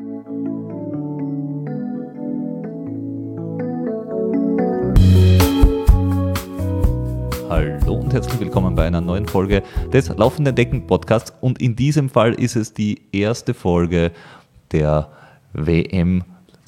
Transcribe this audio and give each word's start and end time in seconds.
Hallo 0.00 0.08
und 7.96 8.14
herzlich 8.14 8.40
willkommen 8.40 8.74
bei 8.74 8.86
einer 8.86 9.02
neuen 9.02 9.28
Folge 9.28 9.62
des 9.92 10.08
Laufenden 10.08 10.54
Decken 10.54 10.86
Podcasts. 10.86 11.34
Und 11.42 11.60
in 11.60 11.76
diesem 11.76 12.08
Fall 12.08 12.32
ist 12.32 12.56
es 12.56 12.72
die 12.72 13.02
erste 13.12 13.52
Folge 13.52 14.12
der 14.72 15.10
WM 15.52 16.24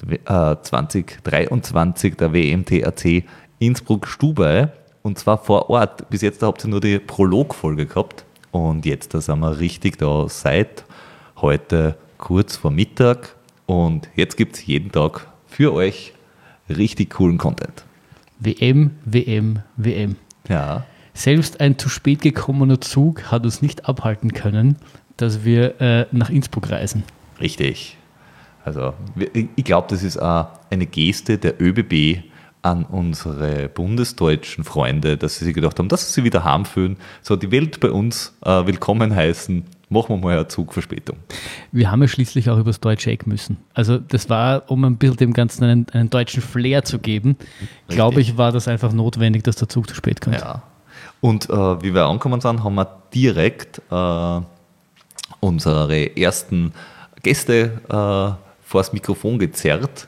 äh, 0.07 0.55
2023, 0.61 2.15
der 2.15 2.33
WMTAC 2.33 3.23
Innsbruck-Stubai. 3.57 4.71
Und 5.01 5.17
zwar 5.17 5.39
vor 5.39 5.71
Ort. 5.71 6.07
Bis 6.11 6.21
jetzt 6.21 6.43
habt 6.43 6.63
ihr 6.65 6.69
nur 6.69 6.81
die 6.81 6.99
Prolog-Folge 6.99 7.87
gehabt. 7.87 8.25
Und 8.51 8.85
jetzt 8.85 9.15
da 9.15 9.21
sind 9.21 9.39
wir 9.39 9.57
richtig 9.57 9.97
da 9.97 10.29
seit 10.29 10.85
heute 11.37 11.95
kurz 12.23 12.55
vor 12.55 12.71
Mittag. 12.71 13.35
Und 13.65 14.09
jetzt 14.15 14.37
gibt 14.37 14.55
es 14.55 14.65
jeden 14.65 14.93
Tag 14.93 15.27
für 15.45 15.73
euch 15.73 16.13
richtig 16.69 17.11
coolen 17.11 17.37
Content. 17.37 17.83
WM, 18.39 18.91
WM, 19.03 19.59
WM. 19.75 20.15
Ja. 20.47 20.85
Selbst 21.13 21.59
ein 21.59 21.77
zu 21.77 21.89
spät 21.89 22.21
gekommener 22.21 22.79
Zug 22.79 23.29
hat 23.29 23.43
uns 23.43 23.61
nicht 23.61 23.89
abhalten 23.89 24.31
können, 24.33 24.77
dass 25.17 25.43
wir 25.43 25.81
äh, 25.81 26.05
nach 26.11 26.29
Innsbruck 26.29 26.71
reisen. 26.71 27.03
Richtig. 27.41 27.97
Also 28.63 28.93
ich 29.33 29.65
glaube, 29.65 29.87
das 29.89 30.01
ist 30.01 30.17
auch 30.17 30.47
eine 30.69 30.85
Geste 30.85 31.37
der 31.37 31.61
ÖBB 31.61 32.23
an 32.61 32.85
unsere 32.85 33.67
bundesdeutschen 33.67 34.63
Freunde, 34.63 35.17
dass 35.17 35.39
sie 35.39 35.45
sich 35.45 35.53
gedacht 35.53 35.77
haben, 35.77 35.89
dass 35.89 36.13
sie 36.13 36.23
wieder 36.23 36.45
heimfühlen, 36.45 36.95
so 37.21 37.35
die 37.35 37.51
Welt 37.51 37.81
bei 37.81 37.91
uns 37.91 38.37
äh, 38.45 38.65
willkommen 38.65 39.13
heißen, 39.13 39.65
machen 39.93 40.09
wir 40.09 40.17
mal 40.17 40.33
eine 40.33 40.47
Zugverspätung. 40.47 41.17
Wir 41.71 41.89
haben 41.89 42.01
ja 42.01 42.07
schließlich 42.07 42.49
auch 42.49 42.57
übers 42.57 42.79
deutsche 42.79 43.11
Eck 43.11 43.25
müssen. 43.27 43.57
Also 43.73 43.97
das 43.97 44.29
war, 44.29 44.69
um 44.69 44.83
ein 44.83 44.97
bisschen 44.97 45.17
dem 45.17 45.33
Ganzen 45.33 45.63
einen, 45.63 45.87
einen 45.91 46.09
deutschen 46.09 46.41
Flair 46.41 46.83
zu 46.83 46.99
geben, 46.99 47.37
glaube 47.87 48.19
ich, 48.19 48.37
war 48.37 48.51
das 48.51 48.67
einfach 48.67 48.91
notwendig, 48.91 49.43
dass 49.43 49.55
der 49.55 49.69
Zug 49.69 49.87
zu 49.87 49.95
spät 49.95 50.19
kommt. 50.19 50.39
Ja. 50.39 50.63
Und 51.21 51.49
äh, 51.49 51.81
wie 51.81 51.93
wir 51.93 52.05
angekommen 52.05 52.41
sind, 52.41 52.63
haben 52.63 52.75
wir 52.75 52.87
direkt 53.13 53.81
äh, 53.89 54.41
unsere 55.39 56.17
ersten 56.17 56.73
Gäste 57.21 57.79
äh, 57.89 58.67
vors 58.67 58.91
Mikrofon 58.91 59.39
gezerrt 59.39 60.07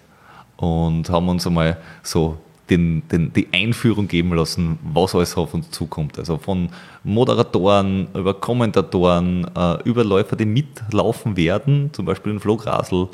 und 0.58 1.10
haben 1.10 1.30
uns 1.30 1.46
einmal 1.48 1.78
so 2.04 2.38
den, 2.70 3.08
den, 3.10 3.32
die 3.34 3.48
Einführung 3.54 4.08
geben 4.08 4.34
lassen, 4.34 4.80
was 4.84 5.14
alles 5.16 5.38
auf 5.38 5.54
uns 5.54 5.70
zukommt. 5.72 6.18
Also 6.18 6.38
von 6.38 6.70
Moderatoren 7.04 8.08
über 8.14 8.34
Kommentatoren, 8.34 9.48
äh, 9.56 9.82
über 9.84 10.04
Läufer, 10.04 10.36
die 10.36 10.46
mitlaufen 10.46 11.38
werden, 11.38 11.92
zum 11.94 12.06
Beispiel 12.06 12.34
den 12.34 12.40
Flo 12.40 12.58
Grasel. 12.58 13.10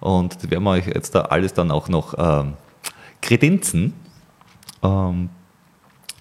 Und 0.00 0.36
das 0.36 0.50
werden 0.50 0.64
wir 0.64 0.70
euch 0.70 0.86
jetzt 0.86 1.14
da 1.14 1.22
alles 1.22 1.54
dann 1.54 1.70
auch 1.70 1.88
noch 1.88 2.14
ähm, 2.18 2.54
kredenzen 3.22 3.94
ähm, 4.82 5.30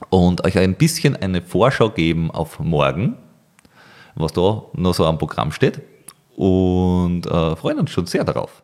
und 0.09 0.43
euch 0.45 0.57
ein 0.57 0.75
bisschen 0.75 1.15
eine 1.15 1.41
Vorschau 1.41 1.89
geben 1.89 2.31
auf 2.31 2.59
morgen, 2.59 3.15
was 4.15 4.33
da 4.33 4.63
noch 4.73 4.93
so 4.93 5.05
am 5.05 5.17
Programm 5.17 5.51
steht. 5.51 5.81
Und 6.35 7.25
äh, 7.25 7.55
freuen 7.55 7.79
uns 7.79 7.91
schon 7.91 8.05
sehr 8.05 8.23
darauf. 8.23 8.61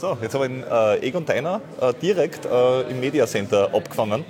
So, 0.00 0.16
jetzt 0.22 0.32
habe 0.32 0.46
ich 0.46 0.52
den 0.52 0.62
äh, 0.62 1.06
Egon 1.06 1.26
Deiner 1.26 1.60
äh, 1.78 1.92
direkt 1.92 2.46
äh, 2.46 2.80
im 2.88 3.00
Media 3.00 3.26
Center 3.26 3.68
abgefangen. 3.74 4.24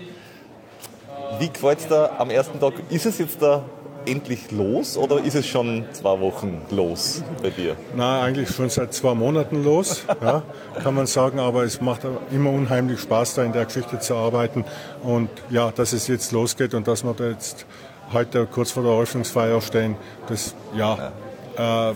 Wie 1.39 1.49
gefällt 1.49 1.79
es 1.79 1.87
dir 1.87 2.11
am 2.19 2.29
ersten 2.29 2.59
Tag? 2.59 2.73
Ist 2.91 3.07
es 3.07 3.19
jetzt 3.19 3.41
da 3.41 3.63
endlich 4.05 4.51
los 4.51 4.97
oder 4.97 5.23
ist 5.23 5.37
es 5.37 5.47
schon 5.47 5.85
zwei 5.93 6.19
Wochen 6.19 6.61
los 6.71 7.23
bei 7.41 7.51
dir? 7.51 7.77
Na, 7.95 8.21
eigentlich 8.23 8.51
schon 8.51 8.69
seit 8.69 8.93
zwei 8.95 9.15
Monaten 9.15 9.63
los, 9.63 10.03
ja, 10.21 10.43
kann 10.83 10.97
man 10.97 11.07
sagen, 11.07 11.39
aber 11.39 11.63
es 11.63 11.81
macht 11.81 12.01
immer 12.33 12.51
unheimlich 12.51 12.99
Spaß, 12.99 13.37
da 13.37 13.45
in 13.45 13.53
der 13.53 13.65
Geschichte 13.65 14.01
zu 14.01 14.17
arbeiten. 14.17 14.65
Und 15.05 15.31
ja, 15.51 15.71
dass 15.71 15.93
es 15.93 16.09
jetzt 16.09 16.33
losgeht 16.33 16.75
und 16.75 16.89
dass 16.89 17.05
wir 17.05 17.15
da 17.15 17.29
jetzt 17.29 17.65
heute 18.13 18.47
kurz 18.47 18.73
vor 18.73 18.83
der 18.83 18.91
Eröffnungsfeier 18.91 19.61
stehen, 19.61 19.95
das 20.27 20.57
ja, 20.77 21.13
ja, 21.57 21.91
äh, 21.91 21.95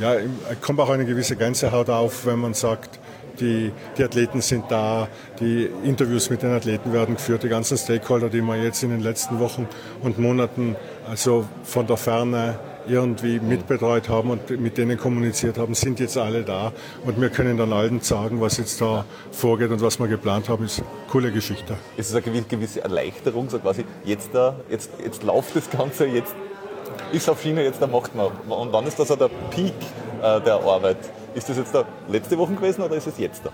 ja 0.00 0.16
kommt 0.60 0.80
auch 0.80 0.90
eine 0.90 1.06
gewisse 1.06 1.34
Gänsehaut 1.34 1.88
auf, 1.88 2.26
wenn 2.26 2.40
man 2.40 2.52
sagt, 2.52 2.98
die, 3.40 3.72
die 3.96 4.04
Athleten 4.04 4.40
sind 4.40 4.64
da, 4.68 5.08
die 5.40 5.68
Interviews 5.84 6.30
mit 6.30 6.42
den 6.42 6.52
Athleten 6.52 6.92
werden 6.92 7.16
geführt, 7.16 7.42
die 7.42 7.48
ganzen 7.48 7.76
Stakeholder, 7.76 8.28
die 8.28 8.40
wir 8.40 8.56
jetzt 8.56 8.82
in 8.82 8.90
den 8.90 9.00
letzten 9.00 9.38
Wochen 9.38 9.68
und 10.02 10.18
Monaten 10.18 10.76
also 11.08 11.44
von 11.64 11.86
der 11.86 11.96
Ferne 11.96 12.58
irgendwie 12.88 13.40
mitbetreut 13.40 14.08
haben 14.08 14.30
und 14.30 14.48
mit 14.60 14.78
denen 14.78 14.96
kommuniziert 14.96 15.58
haben, 15.58 15.74
sind 15.74 16.00
jetzt 16.00 16.16
alle 16.16 16.42
da 16.42 16.72
und 17.04 17.20
wir 17.20 17.30
können 17.30 17.56
dann 17.56 17.72
allen 17.72 18.00
sagen, 18.00 18.40
was 18.40 18.58
jetzt 18.58 18.80
da 18.80 19.04
vorgeht 19.32 19.70
und 19.70 19.80
was 19.80 19.98
wir 19.98 20.08
geplant 20.08 20.48
haben, 20.48 20.64
ist 20.64 20.78
eine 20.78 20.88
coole 21.10 21.32
Geschichte. 21.32 21.76
Ist 21.96 22.10
es 22.10 22.14
eine 22.14 22.42
gewisse 22.42 22.82
Erleichterung, 22.82 23.50
so 23.50 23.58
quasi 23.58 23.84
jetzt 24.04 24.30
da, 24.32 24.56
jetzt, 24.70 24.90
jetzt 25.02 25.22
läuft 25.22 25.56
das 25.56 25.68
Ganze, 25.70 26.06
jetzt 26.06 26.34
ist 27.12 27.28
auf 27.28 27.42
Schiene, 27.42 27.62
jetzt 27.62 27.80
da 27.80 27.86
macht 27.86 28.14
man. 28.14 28.26
Und 28.48 28.72
wann 28.72 28.86
ist 28.86 28.98
das 28.98 29.08
so 29.08 29.16
der 29.16 29.30
Peak 29.50 29.74
äh, 30.22 30.40
der 30.40 30.54
Arbeit? 30.54 30.98
Ist 31.34 31.48
das 31.48 31.56
jetzt 31.56 31.74
da 31.74 31.84
letzte 32.08 32.38
Woche 32.38 32.54
gewesen 32.54 32.82
oder 32.82 32.96
ist 32.96 33.06
es 33.06 33.18
jetzt 33.18 33.44
da? 33.44 33.50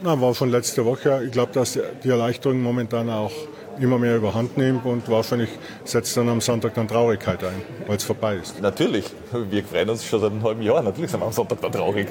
Na, 0.00 0.20
war 0.20 0.34
schon 0.34 0.50
letzte 0.50 0.84
Woche. 0.84 1.22
Ich 1.24 1.32
glaube, 1.32 1.52
dass 1.52 1.78
die 2.02 2.08
Erleichterung 2.08 2.60
momentan 2.60 3.08
auch 3.08 3.30
immer 3.78 3.98
mehr 3.98 4.16
überhand 4.16 4.56
nimmt 4.56 4.84
und 4.84 5.08
wahrscheinlich 5.08 5.50
setzt 5.84 6.16
dann 6.16 6.28
am 6.28 6.40
Sonntag 6.40 6.74
dann 6.74 6.88
Traurigkeit 6.88 7.42
ein, 7.44 7.62
weil 7.86 7.96
es 7.96 8.04
vorbei 8.04 8.36
ist. 8.36 8.60
Natürlich. 8.60 9.06
Wir 9.32 9.64
freuen 9.64 9.90
uns 9.90 10.04
schon 10.04 10.20
seit 10.20 10.32
einem 10.32 10.42
halben 10.42 10.62
Jahr. 10.62 10.82
Natürlich 10.82 11.10
sind 11.10 11.20
wir 11.20 11.26
am 11.26 11.32
Sonntag 11.32 11.60
dann 11.60 11.72
traurig. 11.72 12.08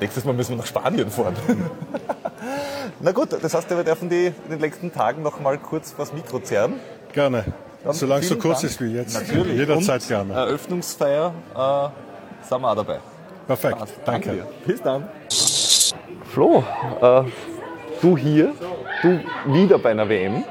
Nächstes 0.00 0.24
Mal 0.24 0.32
müssen 0.32 0.50
wir 0.50 0.56
nach 0.58 0.66
Spanien 0.66 1.10
fahren. 1.10 1.36
Na 3.00 3.12
gut, 3.12 3.28
das 3.40 3.54
heißt, 3.54 3.70
wir 3.70 3.84
dürfen 3.84 4.08
die 4.08 4.26
in 4.26 4.50
den 4.50 4.60
nächsten 4.60 4.92
Tagen 4.92 5.22
noch 5.22 5.40
mal 5.40 5.56
kurz 5.58 5.94
was 5.96 6.12
Mikro 6.12 6.40
zerren. 6.40 6.74
Gerne. 7.12 7.44
Dann 7.84 7.94
Solange 7.94 8.20
es 8.20 8.28
so 8.28 8.36
kurz 8.36 8.60
Dank. 8.60 8.72
ist 8.72 8.80
wie 8.80 8.94
jetzt. 8.94 9.14
Natürlich. 9.14 9.56
Jederzeit 9.58 10.06
gerne. 10.06 10.34
Eröffnungsfeier 10.34 11.32
äh, 11.54 11.88
sind 12.46 12.60
wir 12.60 12.70
auch 12.70 12.76
dabei. 12.76 12.98
Perfekt, 13.46 13.76
danke. 14.04 14.28
danke. 14.28 14.46
Bis 14.66 14.82
dann. 14.82 15.08
Flo, 16.24 16.62
äh, 17.00 17.22
du 18.02 18.16
hier, 18.16 18.52
du 19.02 19.20
wieder 19.46 19.78
bei 19.78 19.90
einer 19.90 20.08
WM. 20.08 20.44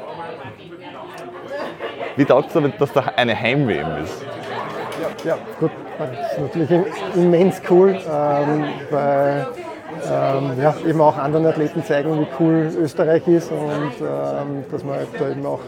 Wie 2.15 2.25
taugt 2.25 2.47
es 2.47 2.53
damit, 2.53 2.81
dass 2.81 2.91
da 2.91 3.01
eine 3.15 3.39
Heim-WM 3.39 4.03
ist? 4.03 4.21
Ja, 5.23 5.37
gut, 5.59 5.71
das 5.97 6.31
ist 6.31 6.39
natürlich 6.39 6.69
immens 7.15 7.61
cool, 7.69 7.91
ähm, 8.11 8.65
weil 8.89 9.47
ähm, 10.09 10.51
ja, 10.61 10.75
eben 10.87 11.01
auch 11.01 11.17
anderen 11.17 11.45
Athleten 11.45 11.83
zeigen, 11.83 12.19
wie 12.19 12.27
cool 12.39 12.71
Österreich 12.81 13.27
ist 13.27 13.51
und 13.51 13.93
ähm, 14.01 14.63
dass 14.71 14.83
wir 14.83 14.93
halt 14.93 15.07
da 15.17 15.29
eben 15.29 15.45
auch 15.45 15.59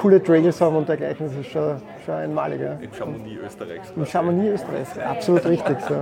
coole 0.00 0.22
Trails 0.22 0.60
haben 0.60 0.76
und 0.76 0.88
dergleichen. 0.88 1.26
Das 1.26 1.36
ist 1.36 1.50
schon, 1.50 1.76
schon 2.04 2.14
einmalig. 2.14 2.60
Ja. 2.60 2.78
Im 2.80 2.92
Chamonix 2.92 3.40
Österreichs. 3.46 3.92
Im 3.96 4.06
Chamonix 4.06 4.62
Österreichs, 4.62 4.98
absolut 4.98 5.46
richtig. 5.46 5.76
So. 5.88 5.94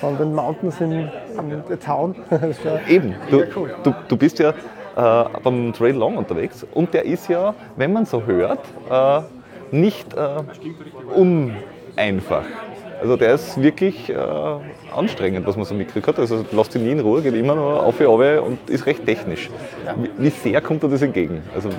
Von 0.00 0.18
den 0.18 0.34
Mountains 0.34 0.80
in, 0.80 0.92
in 0.92 1.62
the 1.68 1.76
Town. 1.76 2.14
Eben, 2.88 3.14
du, 3.30 3.44
cool. 3.54 3.74
du, 3.82 3.94
du 4.08 4.16
bist 4.16 4.38
ja 4.38 4.50
äh, 4.96 5.24
beim 5.42 5.72
Trail 5.72 5.94
Long 5.94 6.16
unterwegs 6.16 6.66
und 6.74 6.92
der 6.94 7.04
ist 7.04 7.28
ja, 7.28 7.54
wenn 7.76 7.92
man 7.92 8.06
so 8.06 8.24
hört, 8.24 8.60
äh, 8.90 9.20
nicht 9.70 10.14
äh, 10.14 10.42
uneinfach. 11.14 12.44
Also 13.00 13.16
der 13.16 13.34
ist 13.34 13.60
wirklich 13.60 14.10
äh, 14.10 14.16
anstrengend, 14.94 15.46
was 15.46 15.56
man 15.56 15.64
so 15.64 15.74
mitkriegt 15.74 16.06
hat. 16.06 16.18
Also 16.18 16.44
lasst 16.52 16.74
ihn 16.74 16.84
nie 16.84 16.92
in 16.92 17.00
Ruhe, 17.00 17.22
geht 17.22 17.34
immer 17.34 17.54
nur 17.54 17.82
auf 17.82 18.00
und 18.00 18.06
auf 18.06 18.46
und 18.46 18.70
ist 18.70 18.86
recht 18.86 19.04
technisch. 19.04 19.50
Wie, 19.96 20.10
wie 20.16 20.30
sehr 20.30 20.60
kommt 20.60 20.82
er 20.82 20.88
das 20.88 21.02
entgegen? 21.02 21.42
Also, 21.54 21.70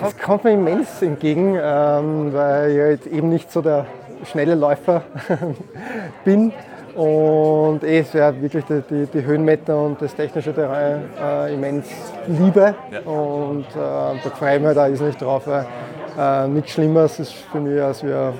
das 0.00 0.18
kommt 0.18 0.44
mir 0.44 0.52
immens 0.52 1.02
entgegen, 1.02 1.58
ähm, 1.62 2.32
weil 2.32 2.70
ich 2.70 2.78
halt 2.80 3.06
eben 3.06 3.28
nicht 3.28 3.52
so 3.52 3.60
der 3.60 3.86
schnelle 4.24 4.54
Läufer 4.54 5.02
bin. 6.24 6.52
Und 6.94 7.84
eh, 7.84 8.00
es 8.00 8.12
wäre 8.12 8.40
wirklich 8.40 8.64
die, 8.66 8.82
die, 8.88 9.06
die, 9.06 9.24
Höhenmeter 9.24 9.78
und 9.82 10.02
das 10.02 10.14
technische 10.14 10.52
Terrain 10.52 11.04
äh, 11.18 11.54
immens 11.54 11.86
liebe. 12.26 12.74
Ja. 12.90 13.00
Und 13.10 13.64
äh, 13.70 13.74
da 13.74 14.30
freue 14.38 14.56
ich 14.56 14.62
mich 14.62 14.74
da 14.74 14.86
ist 14.86 15.00
nicht 15.00 15.20
drauf, 15.20 15.46
weil 15.46 15.66
äh, 16.18 16.48
nichts 16.48 16.72
Schlimmeres 16.72 17.18
ist 17.18 17.32
für 17.32 17.60
mich, 17.60 17.80
als 17.80 18.04
wir 18.04 18.34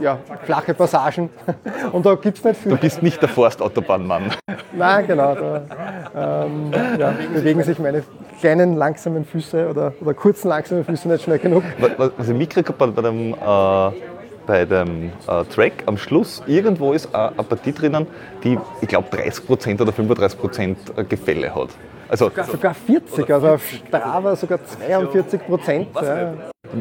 ja, 0.00 0.18
flache 0.44 0.74
Passagen. 0.74 1.30
Und 1.92 2.04
da 2.06 2.14
gibt 2.14 2.38
es 2.38 2.44
nicht 2.44 2.60
viel. 2.60 2.72
Du 2.72 2.78
bist 2.78 3.02
nicht 3.02 3.20
der 3.20 3.28
Forstautobahnmann. 3.28 4.32
Nein, 4.72 5.06
genau. 5.06 5.34
Da 5.34 6.44
ähm, 6.44 6.72
ja, 6.98 7.14
bewegen 7.32 7.62
sich 7.62 7.78
meine 7.78 8.02
kleinen, 8.40 8.76
langsamen 8.76 9.24
Füße 9.24 9.68
oder, 9.68 9.92
oder 10.00 10.14
kurzen, 10.14 10.48
langsamen 10.48 10.84
Füße 10.84 11.08
nicht 11.08 11.24
schnell 11.24 11.38
genug. 11.38 11.62
Was, 11.78 12.28
ich 12.28 12.34
mitgekriegt 12.34 12.68
habe 12.68 12.92
bei 12.92 13.02
dem, 13.02 13.32
äh, 13.32 14.00
bei 14.46 14.64
dem 14.64 15.12
äh, 15.26 15.44
Track 15.44 15.84
am 15.86 15.96
Schluss, 15.96 16.42
irgendwo 16.46 16.92
ist 16.92 17.14
eine 17.14 17.32
Partie 17.42 17.72
drinnen, 17.72 18.06
die, 18.44 18.58
ich 18.80 18.88
glaube, 18.88 19.08
30% 19.08 19.80
oder 19.80 19.92
35% 19.92 21.04
Gefälle 21.04 21.54
hat. 21.54 21.70
Also, 22.08 22.30
sogar 22.30 22.74
40, 22.74 23.32
also 23.32 23.48
auf 23.48 23.66
Strava 23.66 24.36
sogar 24.36 24.60
42 24.64 25.44
Prozent. 25.44 25.88
Ja. 26.00 26.34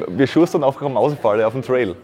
Wir 0.07 0.27
schustern 0.27 0.63
auf 0.63 0.79
Mausefalle 0.79 1.47
auf 1.47 1.53
dem 1.53 1.63
Trail. 1.63 1.95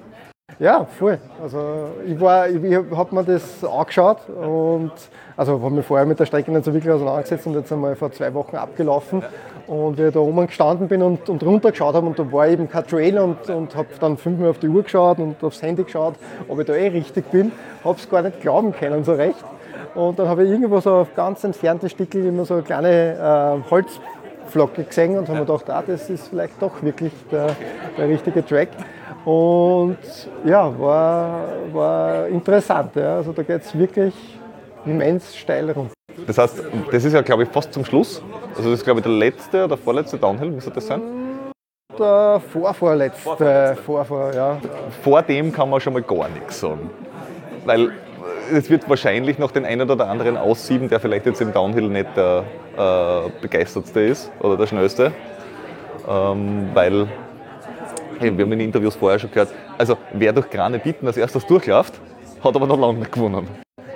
Ja, 0.59 0.85
voll. 0.85 1.17
Also 1.41 1.89
ich, 2.05 2.13
ich, 2.13 2.95
habe 2.95 3.15
mir 3.15 3.23
das 3.23 3.63
angeschaut 3.63 4.29
und 4.29 4.91
also 5.35 5.53
habe 5.53 5.73
mich 5.73 5.85
vorher 5.85 6.05
mit 6.05 6.19
der 6.19 6.25
Strecke 6.25 6.51
nicht 6.51 6.65
so 6.65 6.73
wirklich 6.73 6.93
auseinandergesetzt 6.93 7.47
und 7.47 7.55
jetzt 7.55 7.71
einmal 7.71 7.95
vor 7.95 8.11
zwei 8.11 8.33
Wochen 8.33 8.55
abgelaufen. 8.55 9.23
Und 9.67 9.97
wie 9.97 10.03
ich 10.03 10.13
da 10.13 10.19
oben 10.19 10.45
gestanden 10.47 10.87
bin 10.87 11.01
und, 11.01 11.29
und 11.29 11.43
runter 11.43 11.71
geschaut 11.71 11.95
habe 11.95 12.05
und 12.05 12.19
da 12.19 12.31
war 12.31 12.47
eben 12.47 12.69
kein 12.69 12.85
Trail 12.85 13.17
und, 13.19 13.49
und 13.49 13.75
habe 13.75 13.87
dann 13.99 14.17
fünfmal 14.17 14.49
auf 14.49 14.59
die 14.59 14.67
Uhr 14.67 14.83
geschaut 14.83 15.19
und 15.19 15.43
aufs 15.43 15.61
Handy 15.61 15.83
geschaut, 15.83 16.15
ob 16.47 16.59
ich 16.59 16.65
da 16.67 16.73
eh 16.73 16.89
richtig 16.89 17.31
bin, 17.31 17.51
habe 17.83 17.97
es 17.97 18.09
gar 18.09 18.21
nicht 18.21 18.41
glauben 18.41 18.71
können 18.73 19.03
so 19.03 19.13
recht. 19.13 19.43
Und 19.95 20.19
dann 20.19 20.27
habe 20.27 20.43
ich 20.43 20.51
irgendwo 20.51 20.79
so 20.79 20.91
auf 20.91 21.15
ganz 21.15 21.43
entfernten 21.43 21.89
Stickel 21.89 22.25
immer 22.25 22.45
so 22.45 22.55
eine 22.55 22.63
kleine 22.63 23.61
äh, 23.65 23.69
Holzflocke 23.69 24.83
gesehen 24.83 25.17
und 25.17 25.27
habe 25.27 25.39
mir 25.39 25.45
gedacht, 25.45 25.69
ah, 25.69 25.83
das 25.85 26.09
ist 26.09 26.27
vielleicht 26.27 26.61
doch 26.61 26.81
wirklich 26.81 27.13
der, 27.31 27.55
der 27.97 28.07
richtige 28.07 28.45
Track. 28.45 28.69
Und 29.25 29.97
ja, 30.45 30.79
war, 30.79 31.47
war 31.71 32.27
interessant. 32.27 32.95
Ja. 32.95 33.17
Also 33.17 33.31
da 33.31 33.43
geht 33.43 33.61
es 33.61 33.77
wirklich 33.77 34.13
immens 34.85 35.35
steil 35.35 35.69
runter. 35.71 35.93
Das 36.27 36.37
heißt, 36.37 36.63
das 36.91 37.03
ist 37.03 37.13
ja, 37.13 37.21
glaube 37.21 37.43
ich, 37.43 37.49
fast 37.49 37.73
zum 37.73 37.85
Schluss. 37.85 38.21
Also 38.55 38.69
das 38.69 38.79
ist, 38.79 38.83
glaube 38.83 38.99
ich, 38.99 39.03
der 39.05 39.13
letzte 39.13 39.65
oder 39.65 39.77
vorletzte 39.77 40.17
Downhill, 40.17 40.51
müsste 40.51 40.71
das 40.71 40.87
sein? 40.87 41.01
Der 41.97 42.41
vorvorletzte, 42.51 43.77
Vorvor, 43.85 44.33
ja. 44.33 44.57
Vor 45.03 45.21
dem 45.21 45.51
kann 45.51 45.69
man 45.69 45.79
schon 45.79 45.93
mal 45.93 46.01
gar 46.01 46.29
nichts 46.29 46.59
sagen. 46.59 46.89
Weil 47.65 47.91
es 48.51 48.69
wird 48.69 48.89
wahrscheinlich 48.89 49.37
noch 49.37 49.51
den 49.51 49.65
einen 49.65 49.89
oder 49.89 50.07
anderen 50.07 50.37
aussieben, 50.37 50.89
der 50.89 50.99
vielleicht 50.99 51.25
jetzt 51.25 51.41
im 51.41 51.53
Downhill 51.53 51.87
nicht 51.87 52.07
der 52.15 52.43
äh, 52.77 53.29
begeistertste 53.41 54.01
ist 54.01 54.31
oder 54.39 54.57
der 54.57 54.67
schnellste. 54.67 55.11
Ähm, 56.07 56.69
weil, 56.73 57.07
hey, 58.21 58.37
wir 58.37 58.45
haben 58.45 58.51
in 58.51 58.59
den 58.59 58.67
Interviews 58.67 58.95
vorher 58.95 59.17
schon 59.17 59.31
gehört, 59.31 59.49
also 59.77 59.97
wer 60.13 60.31
durch 60.31 60.49
Grane 60.49 60.77
Bitten 60.77 61.07
als 61.07 61.17
erstes 61.17 61.45
durchläuft, 61.45 61.99
hat 62.43 62.55
aber 62.55 62.67
noch 62.67 62.79
lange 62.79 62.99
nicht 62.99 63.11
gewonnen. 63.11 63.47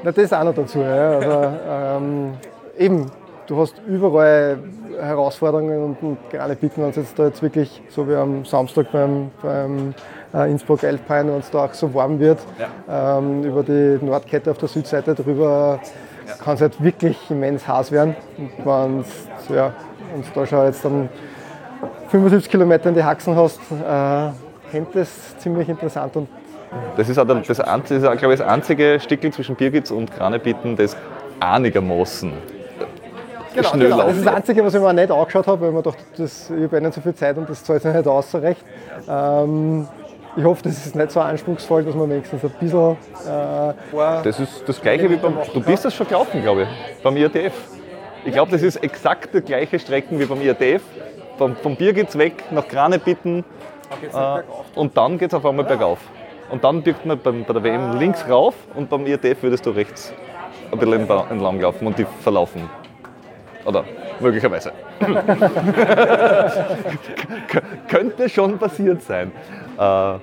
Na, 0.04 0.12
das 0.12 0.33
auch 0.33 0.44
noch 0.44 0.56
dazu. 0.56 0.80
Ja. 0.80 1.19
Also, 1.19 1.57
ähm, 1.69 2.33
eben, 2.77 3.12
du 3.48 3.57
hast 3.57 3.75
überall 3.88 4.57
Herausforderungen 5.00 5.83
und, 5.83 6.01
und 6.01 6.18
gerade 6.31 6.56
Bitten, 6.56 6.81
wenn 6.81 6.89
es 6.89 6.95
jetzt 6.95 7.19
da 7.19 7.27
jetzt 7.27 7.44
wirklich, 7.44 7.81
so 7.89 8.07
wie 8.07 8.16
am 8.16 8.45
Samstag 8.45 8.92
beim, 8.92 9.30
beim 9.44 9.94
äh, 10.33 10.50
Innsbruck 10.50 10.83
Alpine, 10.83 11.33
wenn 11.33 11.39
es 11.39 11.51
da 11.51 11.66
auch 11.66 11.74
so 11.74 11.94
warm 11.94 12.19
wird, 12.19 12.39
ja. 12.57 13.19
ähm, 13.19 13.44
über 13.44 13.62
die 13.62 14.00
Nordkette 14.04 14.50
auf 14.50 14.57
der 14.57 14.69
Südseite 14.69 15.13
drüber 15.13 15.80
ja. 16.27 16.33
kann 16.44 16.56
es 16.56 16.62
halt 16.62 16.83
wirklich 16.83 17.18
immens 17.30 17.68
heiß 17.68 17.92
werden. 17.92 18.16
Und 18.38 18.66
wenn 18.66 19.00
es 19.01 19.50
ja, 19.50 19.74
da 20.33 20.45
schon 20.48 20.66
jetzt 20.66 20.83
dann 20.83 21.10
75 22.10 22.52
Kilometer 22.52 22.90
in 22.90 22.96
die 22.96 23.04
Haxen 23.04 23.36
hast, 23.36 23.60
äh, 23.72 25.00
es 25.00 25.38
ziemlich 25.38 25.70
interessant 25.70 26.16
und 26.16 26.28
das 26.98 27.08
ist, 27.08 27.18
auch 27.18 27.26
das, 27.26 27.48
das, 27.48 27.58
das 27.58 27.92
ist 27.92 28.04
auch, 28.04 28.18
glaube 28.18 28.34
ich, 28.34 28.40
das 28.40 28.50
einzige 28.50 29.00
Stickel 29.00 29.32
zwischen 29.32 29.56
Birgitz 29.56 29.92
und 29.92 30.14
Granebitten, 30.14 30.76
das 30.76 30.98
einigermaßen 31.40 32.34
genau, 33.56 33.70
schnell 33.70 33.90
genau. 33.90 34.08
Das 34.08 34.18
ist 34.18 34.26
das 34.26 34.36
Einzige, 34.36 34.66
was 34.66 34.74
ich 34.74 34.82
mir 34.82 34.94
nicht 34.94 35.12
angeschaut 35.12 35.48
habe, 35.48 35.62
weil 35.62 35.70
ich 35.70 35.76
mir 35.76 35.82
dachte, 35.82 36.04
das, 36.18 36.50
ich 36.50 36.64
habe 36.64 36.78
eh 36.78 36.82
nicht 36.82 36.94
so 36.94 37.02
viel 37.02 37.16
Zeit 37.16 37.38
und 37.38 37.50
das 37.50 37.64
zahlt 37.64 37.82
sich 37.82 37.94
nicht 37.94 38.08
aus 38.08 38.32
so 38.32 38.38
recht. 38.38 38.62
Ähm, 39.08 39.88
ich 40.38 40.44
hoffe, 40.44 40.64
das 40.64 40.86
ist 40.86 40.96
nicht 40.96 41.12
so 41.12 41.22
anspruchsvoll, 41.22 41.84
dass 41.84 41.96
man 41.96 42.10
wenigstens 42.10 42.44
ein 42.44 42.52
bisschen. 42.60 42.92
Äh, 42.92 44.24
das 44.24 44.40
ist 44.40 44.64
das 44.68 44.82
Gleiche 44.82 45.10
wie 45.10 45.16
beim. 45.16 45.38
Du 45.54 45.62
bist 45.62 45.86
das 45.86 45.94
schon 45.94 46.08
gelaufen, 46.08 46.42
glaube 46.42 46.64
ich, 46.64 47.02
beim 47.02 47.16
IATF. 47.16 47.54
Ich 48.26 48.34
glaube, 48.34 48.52
das 48.52 48.64
ist 48.64 48.78
exakt 48.78 49.34
die 49.34 49.42
gleiche 49.42 49.80
Strecke 49.80 50.20
wie 50.20 50.26
beim 50.26 50.42
IATF. 50.42 50.82
Vom, 51.38 51.56
vom 51.58 51.76
Birgitz 51.76 52.18
weg 52.18 52.46
nach 52.52 52.68
Granebitten 52.68 53.44
äh, 54.14 54.42
und 54.76 54.96
dann 54.98 55.18
geht 55.18 55.30
es 55.30 55.34
auf 55.34 55.46
einmal 55.46 55.66
bergauf. 55.66 56.00
Und 56.50 56.64
dann 56.64 56.82
biegt 56.82 57.06
man 57.06 57.20
beim, 57.20 57.44
bei 57.44 57.54
der 57.54 57.64
WM 57.64 57.82
ah. 57.82 57.96
links 57.98 58.28
rauf 58.30 58.56
und 58.76 58.90
beim 58.90 59.06
IATF 59.06 59.44
würdest 59.44 59.66
du 59.66 59.72
rechts 59.72 60.14
ein 60.72 60.80
bisschen 60.80 61.10
entlang 61.10 61.60
laufen 61.60 61.88
und 61.88 61.98
die 61.98 62.06
verlaufen. 62.22 62.70
Oder 63.66 63.84
möglicherweise. 64.20 64.72
Könnte 67.88 68.30
schon 68.30 68.58
passiert 68.58 69.02
sein. 69.02 69.32
Äh, 69.78 70.20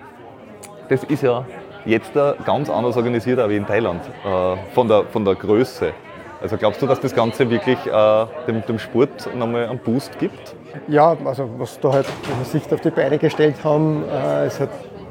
das 0.88 1.04
ist 1.08 1.22
ja 1.22 1.44
jetzt 1.84 2.12
ganz 2.44 2.70
anders 2.70 2.96
organisiert 2.96 3.38
wie 3.48 3.56
in 3.56 3.66
Thailand, 3.66 4.02
äh, 4.24 4.56
von 4.74 4.88
der, 4.88 5.04
von 5.04 5.24
der 5.24 5.34
Größe. 5.34 5.92
Also 6.42 6.56
glaubst 6.56 6.82
du, 6.82 6.86
dass 6.86 7.00
das 7.00 7.14
Ganze 7.14 7.48
wirklich 7.48 7.78
äh, 7.86 8.26
dem, 8.48 8.66
dem 8.66 8.78
Sport 8.78 9.28
nochmal 9.36 9.68
einen 9.68 9.78
Boost 9.78 10.18
gibt? 10.18 10.54
Ja, 10.88 11.16
also 11.24 11.48
was 11.58 11.78
da 11.80 11.92
halt 11.92 12.06
Sicht 12.44 12.72
auf 12.72 12.80
die 12.80 12.90
Beine 12.90 13.18
gestellt 13.18 13.56
haben, 13.62 14.04
ist 14.46 14.58
halt 14.58 14.70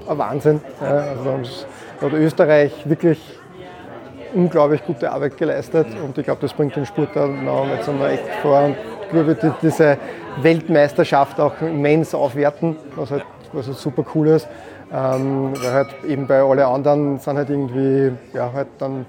ein 0.10 0.18
Wahnsinn. 0.18 0.60
Also 0.80 1.40
da 2.00 2.06
hat 2.08 2.14
Österreich 2.14 2.74
wirklich 2.90 3.20
unglaublich 4.34 4.84
gute 4.86 5.12
Arbeit 5.12 5.38
geleistet 5.38 5.88
und 6.04 6.18
ich 6.18 6.26
glaube, 6.26 6.42
das 6.42 6.54
bringt 6.54 6.76
den 6.76 6.86
Sport 6.86 7.10
dann 7.14 7.46
noch 7.46 7.68
jetzt 7.68 7.88
einmal 7.88 8.12
echt 8.12 8.28
vor. 8.42 8.66
Und 8.66 8.76
glaube, 9.12 9.56
diese 9.62 9.98
Weltmeisterschaft 10.42 11.40
auch 11.40 11.54
immens 11.62 12.16
aufwerten, 12.16 12.76
was 12.96 13.12
halt, 13.12 13.26
was 13.54 13.68
halt 13.68 13.78
super 13.78 14.06
cool 14.16 14.30
ist. 14.30 14.48
Ähm, 14.94 15.54
weil 15.62 15.72
halt 15.72 15.88
eben 16.06 16.28
bei 16.28 16.42
allen 16.42 16.60
anderen 16.60 17.18
sind 17.18 17.38
halt 17.38 17.50
irgendwie 17.50 18.12
ja, 18.34 18.52
halt 18.54 18.68
dann 18.78 19.06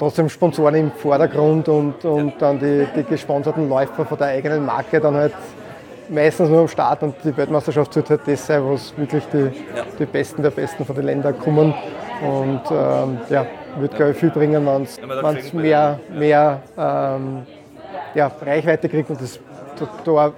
trotzdem 0.00 0.30
Sponsoren 0.30 0.74
im 0.76 0.90
Vordergrund 0.92 1.68
und, 1.68 2.04
und 2.06 2.40
dann 2.40 2.58
die, 2.58 2.86
die 2.96 3.04
gesponserten 3.04 3.68
Läufer 3.68 4.06
von 4.06 4.16
der 4.16 4.28
eigenen 4.28 4.64
Marke 4.64 4.98
dann 4.98 5.14
halt 5.14 5.34
meistens 6.08 6.48
nur 6.48 6.60
am 6.60 6.68
Start 6.68 7.02
und 7.02 7.14
die 7.22 7.36
Weltmeisterschaft 7.36 7.94
wird 7.94 8.08
halt 8.08 8.20
das 8.26 8.46
sein, 8.46 8.62
was 8.64 8.96
wirklich 8.96 9.24
die, 9.32 9.42
ja. 9.76 9.84
die 9.98 10.06
Besten 10.06 10.42
der 10.42 10.50
Besten 10.50 10.86
von 10.86 10.96
den 10.96 11.04
Ländern 11.04 11.38
kommen. 11.38 11.74
Und 12.22 12.62
ähm, 12.70 13.18
ja, 13.28 13.46
wird, 13.78 13.94
glaube 13.94 14.12
ich, 14.12 14.16
viel 14.16 14.30
bringen, 14.30 14.66
wenn 14.66 14.82
es 14.82 14.98
ja, 14.98 15.60
mehr, 15.60 16.00
mehr 16.10 16.62
ähm, 16.76 17.46
ja, 18.14 18.30
Reichweite 18.40 18.88
kriegt. 18.88 19.10
Und 19.10 19.20
das, 19.20 19.38
da, 19.78 19.88
da 20.04 20.32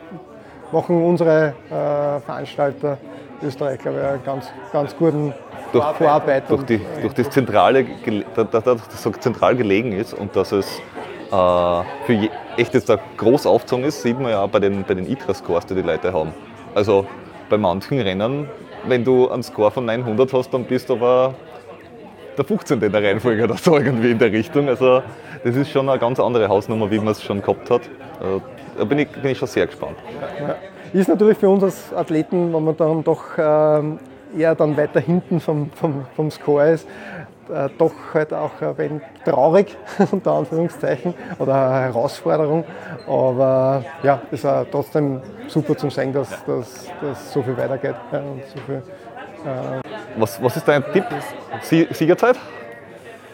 machen 0.73 1.05
unsere 1.05 1.55
äh, 1.70 2.20
Veranstalter 2.20 2.99
Österreich, 3.43 3.79
glaube 3.79 3.99
ich, 3.99 4.05
einen 4.05 4.25
ganz, 4.25 4.47
ganz 4.73 4.97
guten 4.97 5.33
durch, 5.73 5.85
Vorarbeit. 5.97 6.49
Durch, 6.49 6.65
die, 6.65 6.81
durch 7.00 7.15
das 7.15 7.31
Zentrale, 7.31 7.85
dass 8.35 8.65
das 8.65 9.03
so 9.03 9.11
zentral 9.11 9.56
gelegen 9.56 9.93
ist 9.93 10.15
und 10.15 10.35
dass 10.37 10.53
es 10.53 10.81
äh, 11.31 11.31
für 11.31 12.12
je, 12.12 12.31
echt 12.56 12.75
jetzt 12.75 12.89
da 12.89 12.99
groß 13.17 13.47
aufgezogen 13.47 13.85
ist, 13.85 14.03
sieht 14.03 14.19
man 14.19 14.31
ja 14.31 14.43
auch 14.43 14.49
bei 14.49 14.61
den, 14.61 14.85
bei 14.85 14.94
den 14.94 15.11
ITRA-Scores, 15.11 15.67
die 15.67 15.75
die 15.75 15.83
Leute 15.83 16.12
haben. 16.12 16.33
Also 16.75 17.06
bei 17.49 17.59
manchen 17.59 18.00
Rennen, 18.00 18.49
wenn 18.87 19.05
du 19.05 19.31
einen 19.31 19.43
Score 19.43 19.71
von 19.71 19.85
900 19.85 20.33
hast, 20.33 20.53
dann 20.53 20.65
bist 20.65 20.89
du 20.89 20.94
aber 20.94 21.35
der 22.37 22.44
15. 22.44 22.81
in 22.83 22.93
der 22.93 23.03
Reihenfolge 23.03 23.44
oder 23.44 23.56
so 23.56 23.77
irgendwie 23.77 24.11
in 24.11 24.19
der 24.19 24.33
Richtung. 24.33 24.69
Also 24.69 25.03
das 25.44 25.56
ist 25.56 25.71
schon 25.71 25.89
eine 25.89 25.99
ganz 25.99 26.19
andere 26.21 26.49
Hausnummer, 26.49 26.91
wie 26.91 26.99
man 26.99 27.09
es 27.09 27.23
schon 27.23 27.41
gehabt 27.41 27.71
hat. 27.71 27.83
Äh, 27.83 28.41
da 28.79 28.85
bin 28.85 28.99
ich, 29.01 29.08
bin 29.08 29.31
ich 29.31 29.39
schon 29.39 29.49
sehr 29.49 29.67
gespannt. 29.67 29.96
Ja. 30.41 30.56
Ist 30.93 31.08
natürlich 31.08 31.39
für 31.39 31.49
uns 31.49 31.63
als 31.65 31.94
Athleten, 31.94 32.53
wenn 32.53 32.65
man 32.65 32.77
dann 32.77 33.03
doch 33.03 33.25
ähm, 33.39 33.99
eher 34.37 34.55
dann 34.55 34.77
weiter 34.77 35.01
hinten 35.01 35.41
vom, 35.41 35.70
vom, 35.70 36.05
vom 36.15 36.31
Score 36.31 36.70
ist, 36.70 36.87
äh, 37.51 37.70
doch 37.79 37.93
halt 38.13 38.34
auch 38.34 38.51
ein 38.61 38.77
wenig 38.77 39.03
traurig, 39.25 39.75
unter 40.11 40.32
Anführungszeichen, 40.32 41.15
oder 41.39 41.55
eine 41.55 41.81
Herausforderung. 41.87 42.65
Aber 43.06 43.82
ja, 44.03 44.20
es 44.31 44.44
war 44.44 44.70
trotzdem 44.70 45.22
super 45.49 45.75
zum 45.79 45.91
sehen, 45.91 46.13
dass, 46.13 46.29
dass, 46.44 46.91
dass 47.01 47.32
so 47.32 47.43
viel 47.43 47.56
weitergeht. 47.56 47.96
Und 48.13 48.43
so 48.55 48.61
viel, 48.67 48.82
äh 49.46 49.81
was, 50.19 50.43
was 50.43 50.58
ist 50.58 50.69
dein 50.69 50.84
Tipp? 50.93 51.06
Siegerzeit? 51.63 52.39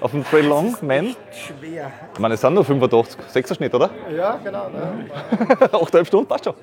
Auf 0.01 0.13
dem 0.13 0.23
Trail 0.25 0.47
Long, 0.47 0.77
Man? 0.81 1.17
Schwer. 1.33 1.91
Ich 2.15 2.21
meine, 2.21 2.35
es 2.35 2.41
sind 2.41 2.55
nur 2.55 2.65
85, 2.65 3.19
6er 3.35 3.55
Schnitt, 3.57 3.75
oder? 3.75 3.91
Ja, 4.17 4.39
genau. 4.45 4.69
Ne? 4.69 5.07
8,5 5.73 6.05
Stunden, 6.05 6.29
passt 6.29 6.45
schon 6.45 6.55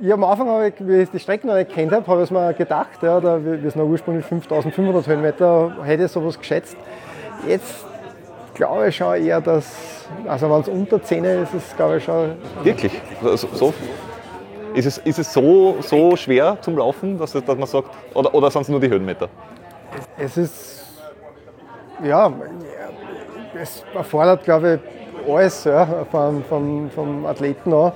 ich 0.00 0.12
am 0.12 0.24
Anfang, 0.24 0.64
ich, 0.64 0.74
wie 0.80 1.02
ich 1.02 1.10
die 1.10 1.18
Strecken 1.18 1.48
noch 1.48 1.56
nicht 1.56 1.70
kennt 1.70 1.92
habe, 1.92 2.06
habe 2.06 2.22
ich 2.22 2.30
mir 2.30 2.52
gedacht, 2.54 3.02
ja, 3.02 3.20
da, 3.20 3.38
wir 3.44 3.70
sind 3.70 3.82
ursprünglich 3.82 4.24
5500 4.24 5.06
Höhenmeter, 5.06 5.76
hätte 5.84 6.04
ich 6.04 6.10
sowas 6.10 6.38
geschätzt. 6.38 6.76
Jetzt 7.46 7.84
glaube 8.54 8.88
ich 8.88 8.96
schon 8.96 9.14
eher, 9.16 9.40
dass, 9.40 10.08
also 10.26 10.50
wenn 10.50 10.60
es 10.60 10.68
unter 10.68 11.02
10 11.02 11.24
ist, 11.24 11.54
ist 11.54 11.68
es 11.68 11.76
glaube 11.76 11.98
ich 11.98 12.04
schon. 12.04 12.32
Wirklich? 12.62 13.00
Also, 13.22 13.48
so, 13.52 13.74
ist 14.74 14.86
es, 14.86 14.98
ist 14.98 15.18
es 15.18 15.32
so, 15.32 15.76
so 15.80 16.16
schwer 16.16 16.56
zum 16.60 16.76
Laufen, 16.78 17.18
dass, 17.18 17.32
dass 17.32 17.44
man 17.46 17.66
sagt, 17.66 17.88
oder, 18.14 18.34
oder 18.34 18.50
sind 18.50 18.62
es 18.62 18.68
nur 18.68 18.80
die 18.80 18.88
Höhenmeter? 18.88 19.28
Es 20.18 20.36
ist, 20.36 20.84
ja, 22.02 22.32
es 23.60 23.84
erfordert 23.94 24.44
glaube 24.44 24.80
ich 24.82 25.30
alles 25.30 25.64
ja, 25.64 25.86
vom, 26.10 26.42
vom, 26.44 26.90
vom 26.90 27.26
Athleten 27.26 27.72
an. 27.72 27.92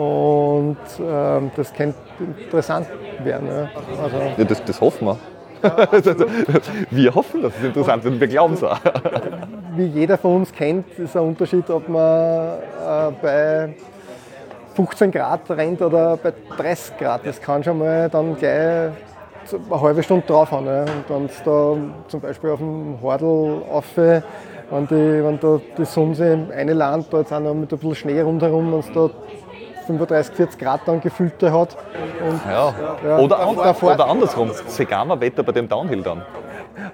Und 0.00 0.78
ähm, 0.98 1.50
das 1.56 1.74
könnte 1.74 1.98
interessant 2.18 2.86
werden. 3.22 3.48
Ja. 3.48 3.68
Also 4.02 4.16
ja, 4.38 4.44
das, 4.44 4.64
das 4.64 4.80
hoffen 4.80 5.08
wir. 5.08 5.18
wir 6.90 7.14
hoffen, 7.14 7.42
dass 7.42 7.52
es 7.58 7.64
interessant 7.64 8.02
wird, 8.04 8.18
wir 8.18 8.28
glauben 8.28 8.54
es 8.54 8.64
auch. 8.64 8.78
Wie 9.76 9.84
jeder 9.84 10.16
von 10.16 10.36
uns 10.36 10.52
kennt, 10.52 10.98
ist 10.98 11.14
ein 11.14 11.22
Unterschied, 11.22 11.68
ob 11.68 11.86
man 11.86 12.00
äh, 12.02 13.12
bei 13.20 13.74
15 14.74 15.10
Grad 15.10 15.50
rennt 15.50 15.82
oder 15.82 16.16
bei 16.16 16.32
30 16.56 16.96
Grad. 16.96 17.26
Das 17.26 17.38
kann 17.38 17.62
schon 17.62 17.78
mal 17.80 18.08
dann 18.08 18.38
gleich 18.38 18.92
eine 19.52 19.80
halbe 19.82 20.02
Stunde 20.02 20.26
draufhauen. 20.26 20.64
Ja. 20.64 20.80
Und 20.80 21.10
wenn 21.10 21.24
es 21.26 21.42
da 21.42 21.76
zum 22.08 22.20
Beispiel 22.22 22.48
auf 22.48 22.58
dem 22.58 22.98
Hordel 23.02 23.64
auf, 23.70 23.84
wenn, 23.98 24.86
die, 24.86 25.24
wenn 25.24 25.38
da 25.38 25.60
die 25.76 25.84
Sonne 25.84 26.46
eine 26.56 26.72
Land, 26.72 27.08
da 27.10 27.18
jetzt 27.18 27.34
auch 27.34 27.40
noch 27.40 27.52
mit 27.52 27.70
ein 27.70 27.78
bisschen 27.78 27.94
Schnee 27.96 28.22
rundherum, 28.22 28.72
wenn 28.72 28.80
es 28.80 28.90
da 28.94 29.10
35, 29.86 30.34
40 30.34 30.58
Grad 30.58 30.80
dann 30.86 31.00
gefüllte 31.00 31.52
hat. 31.52 31.76
Und, 32.26 32.40
ja. 32.46 32.74
ja. 33.04 33.18
Oder, 33.18 33.38
an, 33.38 33.56
oder 33.56 34.06
andersrum, 34.08 34.50
Segama-Wetter 34.66 35.42
bei 35.42 35.52
dem 35.52 35.68
Downhill 35.68 36.02
dann. 36.02 36.22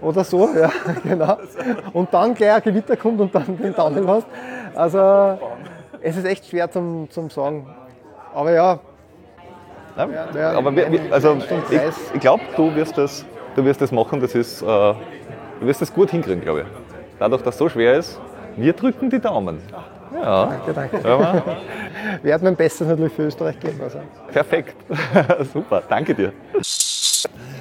Oder 0.01 0.25
so, 0.25 0.49
ja, 0.57 0.71
genau. 1.03 1.37
Und 1.93 2.13
dann 2.13 2.35
gleich 2.35 2.55
ein 2.55 2.63
Gewitter 2.63 2.97
kommt 2.97 3.21
und 3.21 3.35
dann 3.35 3.57
den 3.59 3.75
Downhill 3.75 4.07
hast. 4.07 4.27
Also 4.75 5.39
es 6.01 6.17
ist 6.17 6.25
echt 6.25 6.47
schwer 6.47 6.71
zum, 6.71 7.09
zum 7.11 7.31
sagen. 7.31 7.67
Aber 8.35 8.53
ja. 8.53 8.79
ja, 9.97 10.09
ja 10.35 10.53
aber 10.53 10.75
wir, 10.75 10.91
wir, 10.93 11.01
also 11.11 11.37
ich, 11.71 12.15
ich 12.15 12.21
glaube, 12.21 12.43
du 12.57 12.75
wirst 12.75 12.99
das, 12.99 13.25
du 13.55 13.65
wirst 13.65 13.81
das 13.81 13.93
machen, 13.93 14.21
das 14.21 14.35
ist, 14.35 14.63
äh, 14.63 14.67
du 14.67 14.97
wirst 15.61 15.81
das 15.81 15.93
gut 15.93 16.11
hinkriegen, 16.11 16.43
glaube 16.43 16.61
ich. 16.61 16.67
Dadurch, 17.19 17.43
dass 17.43 17.55
es 17.55 17.59
so 17.59 17.69
schwer 17.69 17.95
ist, 17.95 18.21
wir 18.57 18.73
drücken 18.75 19.09
die 19.09 19.21
Daumen. 19.21 19.61
Ja. 20.15 20.47
Danke, 20.47 20.73
danke. 20.73 21.09
Ja, 21.09 21.43
wir 22.23 22.31
werden 22.31 22.45
mein 22.45 22.57
Bestes 22.57 22.87
natürlich 22.87 23.13
für 23.13 23.25
Österreich 23.25 23.59
geben. 23.61 23.81
Also. 23.83 23.99
Perfekt. 24.33 24.77
Super, 25.53 25.83
danke 25.89 26.15
dir. 26.15 26.33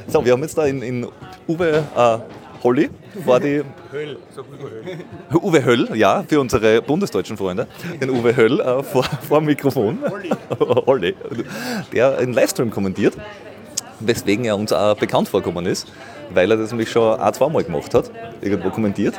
So, 0.08 0.24
wir 0.24 0.34
haben 0.34 0.42
jetzt 0.42 0.58
da 0.58 0.66
in, 0.66 0.82
in 0.82 1.08
Uwe 1.48 1.84
äh, 1.96 2.18
Holly 2.66 2.90
war 3.25 3.40
die. 3.40 3.62
Höll, 3.92 4.18
Uwe 5.34 5.64
Höll, 5.64 5.96
ja, 5.96 6.24
für 6.28 6.40
unsere 6.40 6.82
bundesdeutschen 6.82 7.38
Freunde. 7.38 7.68
Den 8.02 8.10
Uwe 8.10 8.36
Höll 8.36 8.60
äh, 8.60 8.82
vor, 8.82 9.04
vor 9.04 9.40
dem 9.40 9.46
Mikrofon. 9.46 10.00
Holly. 10.88 11.16
Der 11.94 12.18
einen 12.18 12.34
Livestream 12.34 12.72
kommentiert, 12.72 13.16
weswegen 14.00 14.46
er 14.46 14.58
uns 14.58 14.74
auch 14.74 14.98
bekannt 14.98 15.30
vorgekommen 15.30 15.68
ist, 15.68 15.88
weil 16.34 16.50
er 16.50 16.58
das 16.58 16.72
nämlich 16.72 16.90
schon 16.90 17.20
ein, 17.20 17.34
zweimal 17.36 17.64
gemacht 17.64 17.94
hat, 17.94 18.10
irgendwo 18.42 18.72
kommentiert. 18.72 19.14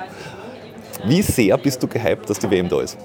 Wie 1.05 1.23
sehr 1.23 1.57
bist 1.59 1.83
du 1.83 1.87
gehypt, 1.87 2.29
dass 2.29 2.39
die 2.39 2.51
WM 2.51 2.69
da 2.69 2.81
ist? 2.81 2.97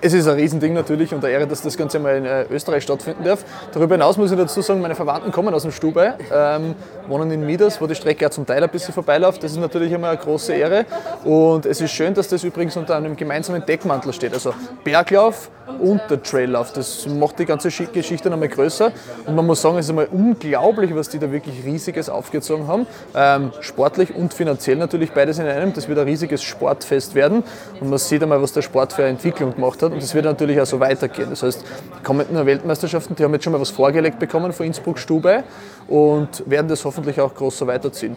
Es 0.00 0.12
ist 0.12 0.28
ein 0.28 0.36
Riesending 0.36 0.72
natürlich 0.72 1.12
und 1.12 1.24
eine 1.24 1.34
Ehre, 1.34 1.46
dass 1.46 1.62
das 1.62 1.76
Ganze 1.76 1.98
mal 1.98 2.16
in 2.16 2.24
äh, 2.24 2.44
Österreich 2.50 2.82
stattfinden 2.84 3.24
darf. 3.24 3.44
Darüber 3.72 3.96
hinaus 3.96 4.16
muss 4.16 4.30
ich 4.30 4.38
dazu 4.38 4.62
sagen, 4.62 4.80
meine 4.80 4.94
Verwandten 4.94 5.32
kommen 5.32 5.52
aus 5.52 5.62
dem 5.62 5.72
Stubai, 5.72 6.14
ähm, 6.32 6.74
wohnen 7.08 7.30
in 7.30 7.44
Mieders, 7.44 7.80
wo 7.80 7.86
die 7.86 7.94
Strecke 7.94 8.22
ja 8.22 8.30
zum 8.30 8.46
Teil 8.46 8.62
ein 8.62 8.70
bisschen 8.70 8.94
vorbeiläuft. 8.94 9.42
Das 9.42 9.52
ist 9.52 9.58
natürlich 9.58 9.92
immer 9.92 10.10
eine 10.10 10.18
große 10.18 10.52
Ehre. 10.52 10.86
Und 11.24 11.66
es 11.66 11.80
ist 11.80 11.90
schön, 11.90 12.14
dass 12.14 12.28
das 12.28 12.44
übrigens 12.44 12.76
unter 12.76 12.96
einem 12.96 13.16
gemeinsamen 13.16 13.64
Deckmantel 13.66 14.12
steht. 14.12 14.32
Also 14.32 14.54
Berglauf 14.84 15.50
und 15.78 16.00
der 16.08 16.22
Traillauf. 16.22 16.72
Das 16.72 17.06
macht 17.06 17.38
die 17.38 17.44
ganze 17.44 17.70
Geschichte 17.70 18.30
nochmal 18.30 18.48
größer. 18.48 18.92
Und 19.26 19.34
man 19.34 19.46
muss 19.46 19.62
sagen, 19.62 19.78
es 19.78 19.86
ist 19.86 19.90
einmal 19.90 20.08
unglaublich, 20.10 20.94
was 20.94 21.08
die 21.08 21.18
da 21.18 21.30
wirklich 21.30 21.64
Riesiges 21.64 22.08
aufgezogen 22.08 22.66
haben. 22.66 22.86
Ähm, 23.14 23.52
sportlich 23.60 24.14
und 24.14 24.34
finanziell 24.34 24.76
natürlich 24.76 25.12
beides 25.12 25.38
in 25.38 25.46
einem. 25.46 25.72
Das 25.72 25.88
wird 25.88 25.98
ein 25.98 26.06
riesiges 26.06 26.42
Sportfest 26.42 27.14
werden. 27.14 27.42
Und 27.80 27.90
man 27.90 27.98
sieht 27.98 28.22
einmal, 28.22 28.42
was 28.42 28.52
der 28.52 28.62
Sport 28.62 28.92
für 28.92 29.02
eine 29.02 29.10
Entwicklung 29.10 29.54
gemacht 29.80 29.82
hat. 29.82 29.92
Und 29.92 30.02
das 30.02 30.14
wird 30.14 30.24
natürlich 30.24 30.60
auch 30.60 30.66
so 30.66 30.80
weitergehen. 30.80 31.30
Das 31.30 31.42
heißt, 31.42 31.62
die 31.62 32.02
kommenden 32.02 32.46
Weltmeisterschaften, 32.46 33.16
die 33.16 33.24
haben 33.24 33.32
jetzt 33.32 33.44
schon 33.44 33.52
mal 33.52 33.60
was 33.60 33.70
vorgelegt 33.70 34.18
bekommen 34.18 34.52
von 34.52 34.66
Innsbruck-Stube 34.66 35.44
und 35.88 36.48
werden 36.48 36.68
das 36.68 36.84
hoffentlich 36.84 37.20
auch 37.20 37.34
groß 37.34 37.58
so 37.58 37.66
weiterziehen. 37.66 38.16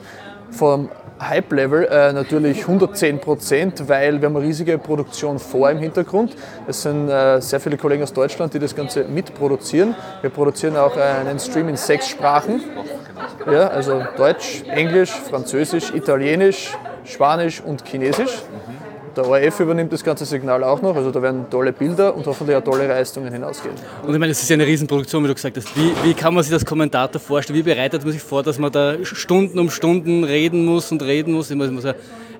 Vom 0.51 0.89
Hype-Level 1.19 1.85
äh, 1.85 2.13
natürlich 2.13 2.61
110 2.61 3.19
Prozent, 3.19 3.89
weil 3.89 4.21
wir 4.21 4.27
haben 4.27 4.35
eine 4.35 4.45
riesige 4.45 4.77
Produktion 4.77 5.39
vor 5.39 5.71
im 5.71 5.79
Hintergrund. 5.79 6.35
Es 6.67 6.83
sind 6.83 7.09
äh, 7.09 7.41
sehr 7.41 7.59
viele 7.59 7.77
Kollegen 7.77 8.03
aus 8.03 8.13
Deutschland, 8.13 8.53
die 8.53 8.59
das 8.59 8.75
Ganze 8.75 9.05
mitproduzieren. 9.05 9.95
Wir 10.21 10.29
produzieren 10.29 10.75
auch 10.77 10.95
einen 10.95 11.39
Stream 11.39 11.69
in 11.69 11.77
sechs 11.77 12.09
Sprachen. 12.09 12.61
Ja, 13.51 13.67
also 13.67 14.03
Deutsch, 14.17 14.63
Englisch, 14.67 15.11
Französisch, 15.11 15.93
Italienisch, 15.93 16.77
Spanisch 17.05 17.61
und 17.61 17.87
Chinesisch. 17.87 18.43
Der 19.15 19.27
ORF 19.27 19.59
übernimmt 19.59 19.93
das 19.93 20.03
ganze 20.03 20.25
Signal 20.25 20.63
auch 20.63 20.81
noch, 20.81 20.95
also 20.95 21.11
da 21.11 21.21
werden 21.21 21.45
tolle 21.49 21.71
Bilder 21.71 22.15
und 22.15 22.25
hoffentlich 22.25 22.57
auch 22.57 22.63
tolle 22.63 22.87
Leistungen 22.87 23.31
hinausgehen. 23.31 23.75
Und 24.01 24.11
ich 24.11 24.19
meine, 24.19 24.31
es 24.31 24.41
ist 24.41 24.49
ja 24.49 24.55
eine 24.55 24.65
Riesenproduktion, 24.65 25.23
wie 25.23 25.27
du 25.27 25.35
gesagt 25.35 25.55
hast. 25.55 25.77
Wie, 25.77 25.91
wie 26.03 26.15
kann 26.15 26.33
man 26.33 26.41
sich 26.43 26.51
das 26.51 26.65
Kommentator 26.65 27.21
vorstellen? 27.21 27.59
Wie 27.59 27.63
bereitet 27.63 28.03
man 28.03 28.11
sich 28.11 28.23
vor, 28.23 28.41
dass 28.41 28.57
man 28.57 28.71
da 28.71 28.95
Stunden 29.03 29.59
um 29.59 29.69
Stunden 29.69 30.23
reden 30.23 30.65
muss 30.65 30.91
und 30.91 31.03
reden 31.03 31.33
muss? 31.33 31.51
Ich 31.51 31.55
muss 31.55 31.83
ja 31.83 31.93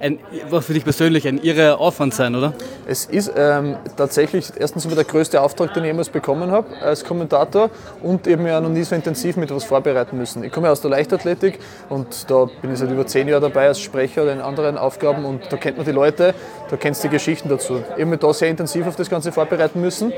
ein, 0.04 0.20
war 0.50 0.62
für 0.62 0.74
dich 0.74 0.84
persönlich 0.84 1.28
ein 1.28 1.42
irrer 1.42 1.80
Aufwand 1.80 2.14
sein, 2.14 2.36
oder? 2.36 2.54
Es 2.86 3.06
ist 3.06 3.32
ähm, 3.38 3.78
tatsächlich 3.96 4.52
erstens 4.58 4.84
immer 4.84 4.96
der 4.96 5.06
größte 5.06 5.42
Auftrag, 5.42 5.74
den 5.74 5.84
ich 5.84 5.88
jemals 5.88 6.10
bekommen 6.10 6.52
habe 6.52 6.68
als 6.82 7.06
Kommentator 7.06 7.70
und 8.02 8.28
eben 8.28 8.46
ja 8.46 8.60
noch 8.60 8.70
nie 8.70 8.84
so 8.84 8.96
intensiv 8.96 9.38
mit 9.38 9.50
etwas 9.50 9.64
vorbereiten 9.64 10.18
müssen. 10.18 10.44
Ich 10.44 10.52
komme 10.52 10.70
aus 10.70 10.82
der 10.82 10.92
Leichtathletik 10.92 11.60
und 11.90 12.30
da 12.30 12.50
bin 12.62 12.74
ich 12.74 12.80
seit 12.80 12.92
über 12.92 13.08
zehn 13.08 13.30
Jahren 13.30 13.42
dabei 13.42 13.68
als 13.68 13.80
Sprecher 13.80 14.24
oder 14.24 14.34
in 14.34 14.42
anderen 14.42 14.78
Aufgaben 14.78 15.24
und 15.24 15.42
da 15.50 15.56
kennt 15.56 15.78
man 15.78 15.86
die 15.86 15.94
Leute, 15.94 16.36
da 16.70 16.76
kennst 16.76 17.02
du 17.04 17.08
die 17.08 17.14
Geschichten 17.14 17.48
dazu. 17.48 17.82
Ich 17.96 18.02
habe 18.02 18.06
mich 18.06 18.20
da 18.20 18.34
sehr 18.34 18.50
intensiv 18.50 18.86
auf 18.86 18.98
das 18.98 19.10
Ganze 19.10 19.32
vorbereiten 19.32 19.80
müssen 19.80 20.12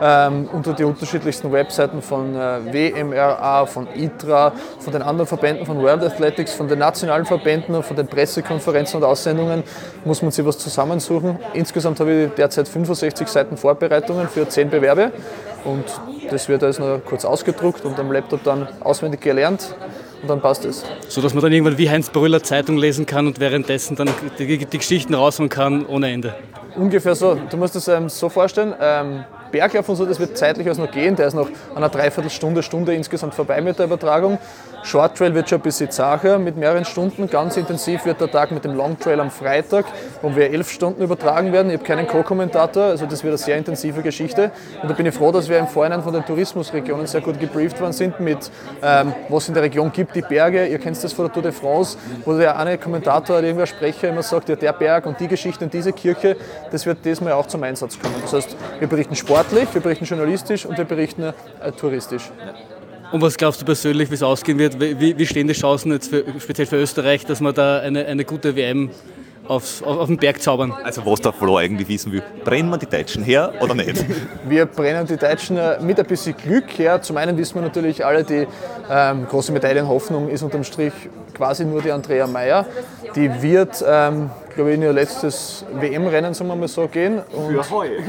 ähm, 0.00 0.48
unter 0.52 0.72
die 0.72 0.84
unterschiedlichsten 0.84 1.52
Webseiten 1.52 2.02
von 2.02 2.34
äh, 2.34 2.60
WMRA, 2.72 3.66
von 3.66 3.88
ITRA, 3.94 4.52
von 4.78 4.92
den 4.92 5.02
anderen 5.02 5.26
Verbänden, 5.26 5.66
von 5.66 5.80
World 5.82 6.02
Athletics, 6.02 6.52
von 6.52 6.68
den 6.68 6.78
nationalen 6.78 7.24
Verbänden 7.24 7.74
und 7.74 7.84
von 7.84 7.96
den 7.96 8.06
Pressekonferenzen 8.06 9.00
und 9.00 9.04
Aussendungen 9.04 9.62
muss 10.04 10.22
man 10.22 10.30
sich 10.30 10.44
was 10.44 10.58
zusammensuchen. 10.58 11.38
Insgesamt 11.54 12.00
habe 12.00 12.24
ich 12.24 12.30
derzeit 12.32 12.68
65 12.68 13.28
Seiten 13.28 13.56
Vorbereitungen 13.56 14.28
für 14.28 14.48
10 14.48 14.70
Bewerbe 14.70 15.12
und 15.64 15.84
das 16.30 16.48
wird 16.48 16.62
alles 16.62 16.78
noch 16.78 17.00
kurz 17.04 17.24
ausgedruckt 17.24 17.84
und 17.84 17.98
am 17.98 18.10
Laptop 18.10 18.42
dann 18.44 18.66
auswendig 18.80 19.20
gelernt 19.20 19.74
und 20.22 20.28
dann 20.28 20.40
passt 20.40 20.64
es. 20.64 20.84
So 21.08 21.20
dass 21.20 21.34
man 21.34 21.42
dann 21.42 21.52
irgendwann 21.52 21.78
wie 21.78 21.90
Heinz 21.90 22.10
Brüller 22.10 22.42
Zeitung 22.42 22.78
lesen 22.78 23.06
kann 23.06 23.26
und 23.26 23.40
währenddessen 23.40 23.96
dann 23.96 24.08
die, 24.38 24.64
die 24.64 24.78
Geschichten 24.78 25.14
raushauen 25.14 25.48
kann 25.48 25.84
ohne 25.86 26.10
Ende. 26.10 26.34
Ungefähr 26.76 27.14
so. 27.14 27.36
Du 27.50 27.56
musst 27.56 27.76
es 27.76 27.88
ähm, 27.88 28.08
so 28.08 28.28
vorstellen. 28.28 28.74
Ähm, 28.80 29.24
Berglauf 29.52 29.88
und 29.88 29.96
so, 29.96 30.06
das 30.06 30.18
wird 30.18 30.36
zeitlich 30.36 30.66
was 30.66 30.78
noch 30.78 30.90
gehen. 30.90 31.14
Der 31.14 31.28
ist 31.28 31.34
noch 31.34 31.48
einer 31.76 31.88
Dreiviertelstunde, 31.88 32.62
Stunde 32.62 32.94
insgesamt 32.94 33.34
vorbei 33.34 33.60
mit 33.60 33.78
der 33.78 33.86
Übertragung. 33.86 34.38
Short 34.84 35.16
Trail 35.16 35.32
wird 35.34 35.48
schon 35.48 35.60
ein 35.60 35.62
bisschen 35.62 35.90
zacher 35.92 36.40
mit 36.40 36.56
mehreren 36.56 36.84
Stunden. 36.84 37.30
Ganz 37.30 37.56
intensiv 37.56 38.04
wird 38.04 38.20
der 38.20 38.30
Tag 38.30 38.50
mit 38.50 38.64
dem 38.64 38.74
Long 38.74 38.98
Trail 38.98 39.20
am 39.20 39.30
Freitag, 39.30 39.84
wo 40.22 40.34
wir 40.34 40.50
elf 40.50 40.70
Stunden 40.70 41.02
übertragen 41.02 41.52
werden. 41.52 41.68
Ich 41.70 41.76
habe 41.76 41.84
keinen 41.84 42.08
Co-Kommentator, 42.08 42.84
also 42.84 43.06
das 43.06 43.22
wird 43.22 43.30
eine 43.30 43.38
sehr 43.38 43.56
intensive 43.56 44.02
Geschichte. 44.02 44.50
Und 44.82 44.90
da 44.90 44.94
bin 44.94 45.06
ich 45.06 45.14
froh, 45.14 45.30
dass 45.30 45.48
wir 45.48 45.58
im 45.58 45.68
Vorhinein 45.68 46.02
von 46.02 46.12
den 46.12 46.24
Tourismusregionen 46.24 47.06
sehr 47.06 47.20
gut 47.20 47.38
gebrieft 47.38 47.80
worden 47.80 47.92
sind 47.92 48.18
mit, 48.18 48.50
ähm, 48.82 49.14
was 49.28 49.46
in 49.46 49.54
der 49.54 49.62
Region 49.62 49.92
gibt, 49.92 50.16
die 50.16 50.22
Berge. 50.22 50.66
Ihr 50.66 50.78
kennt 50.78 51.02
das 51.02 51.12
von 51.12 51.26
der 51.26 51.32
Tour 51.32 51.44
de 51.44 51.52
France, 51.52 51.96
wo 52.24 52.36
der 52.36 52.58
eine 52.58 52.76
Kommentator 52.76 53.38
oder 53.38 53.46
irgendwer 53.46 53.66
Sprecher 53.66 54.08
immer 54.08 54.22
sagt, 54.22 54.48
ja, 54.48 54.56
der 54.56 54.72
Berg 54.72 55.06
und 55.06 55.20
die 55.20 55.28
Geschichte 55.28 55.64
und 55.64 55.72
diese 55.72 55.92
Kirche, 55.92 56.36
das 56.72 56.86
wird 56.86 57.04
diesmal 57.04 57.34
auch 57.34 57.46
zum 57.46 57.62
Einsatz 57.62 58.00
kommen. 58.00 58.14
Das 58.20 58.32
heißt, 58.32 58.56
wir 58.80 58.88
berichten 58.88 59.14
sportlich, 59.42 59.74
wir 59.74 59.80
berichten 59.80 60.04
journalistisch 60.04 60.66
und 60.66 60.78
wir 60.78 60.84
berichten 60.84 61.22
äh, 61.22 61.72
touristisch. 61.72 62.30
Und 63.10 63.20
was 63.20 63.36
glaubst 63.36 63.60
du 63.60 63.64
persönlich, 63.64 64.08
wie 64.10 64.14
es 64.14 64.22
ausgehen 64.22 64.58
wird? 64.58 64.80
Wie, 64.80 65.18
wie 65.18 65.26
stehen 65.26 65.48
die 65.48 65.52
Chancen 65.52 65.92
jetzt 65.92 66.08
für, 66.08 66.24
speziell 66.38 66.66
für 66.66 66.76
Österreich, 66.76 67.26
dass 67.26 67.40
wir 67.40 67.52
da 67.52 67.80
eine, 67.80 68.06
eine 68.06 68.24
gute 68.24 68.54
WM 68.56 68.90
aufs, 69.48 69.82
auf, 69.82 69.98
auf 69.98 70.06
den 70.06 70.16
Berg 70.16 70.40
zaubern? 70.40 70.72
Also 70.84 71.04
was 71.04 71.20
der 71.20 71.32
Flo 71.32 71.56
eigentlich 71.56 71.88
wissen 71.88 72.12
will, 72.12 72.22
brennen 72.44 72.70
wir 72.70 72.78
die 72.78 72.86
Deutschen 72.86 73.24
her 73.24 73.52
oder 73.60 73.74
nicht? 73.74 74.04
wir 74.48 74.66
brennen 74.66 75.06
die 75.06 75.16
Deutschen 75.16 75.56
äh, 75.56 75.80
mit 75.80 75.98
ein 75.98 76.06
bisschen 76.06 76.36
Glück 76.36 76.78
her. 76.78 77.02
Zum 77.02 77.16
einen 77.16 77.36
wissen 77.36 77.56
wir 77.56 77.62
natürlich 77.62 78.04
alle, 78.04 78.22
die 78.22 78.46
ähm, 78.88 79.26
große 79.26 79.50
Medaillenhoffnung 79.50 80.28
ist 80.28 80.42
unterm 80.42 80.64
Strich 80.64 80.92
quasi 81.34 81.64
nur 81.64 81.82
die 81.82 81.90
Andrea 81.90 82.26
Meyer. 82.26 82.64
Die 83.16 83.42
wird 83.42 83.84
ähm, 83.86 84.30
glaube 84.54 84.70
ich, 84.70 84.76
in 84.76 84.82
ihr 84.82 84.92
letztes 84.92 85.64
WM-Rennen, 85.72 86.34
sagen 86.34 86.48
wir 86.48 86.56
mal 86.56 86.68
so, 86.68 86.86
gehen. 86.88 87.20
Und 87.32 87.52
für 87.52 87.70
heuer. 87.70 88.02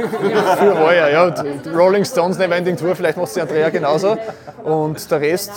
für 0.57 0.79
heuer, 0.79 1.09
ja. 1.09 1.29
Die 1.29 1.69
Rolling 1.69 2.05
Stones 2.05 2.37
Neverending 2.37 2.77
Tour, 2.77 2.95
vielleicht 2.95 3.17
macht 3.17 3.27
es 3.27 3.33
die 3.33 3.41
Andrea 3.41 3.69
genauso. 3.69 4.17
Und 4.63 5.11
der 5.11 5.21
Rest 5.21 5.51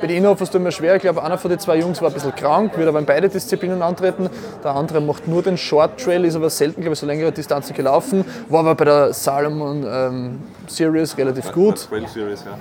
bei 0.00 0.06
den 0.06 0.18
Inhof 0.18 0.40
ist 0.40 0.50
es 0.50 0.54
immer 0.54 0.70
schwer. 0.70 0.96
Ich 0.96 1.02
glaube, 1.02 1.22
einer 1.22 1.38
von 1.38 1.50
den 1.50 1.58
zwei 1.58 1.76
Jungs 1.76 2.00
war 2.00 2.08
ein 2.08 2.14
bisschen 2.14 2.34
krank, 2.34 2.76
wird 2.76 2.88
aber 2.88 2.98
in 2.98 3.06
beide 3.06 3.28
Disziplinen 3.28 3.82
antreten. 3.82 4.30
Der 4.62 4.74
andere 4.74 5.00
macht 5.00 5.28
nur 5.28 5.42
den 5.42 5.56
Short 5.56 6.00
Trail, 6.00 6.24
ist 6.24 6.36
aber 6.36 6.50
selten, 6.50 6.80
glaube 6.80 6.94
ich, 6.94 6.98
so 6.98 7.06
längere 7.06 7.32
Distanzen 7.32 7.74
gelaufen. 7.74 8.24
War 8.48 8.60
aber 8.60 8.74
bei 8.74 8.84
der 8.84 9.12
Salomon 9.12 9.84
ähm, 9.86 10.40
Series 10.66 11.16
relativ 11.16 11.52
gut. 11.52 11.88
Trail 11.88 12.06
Series, 12.08 12.44
ja. 12.44 12.58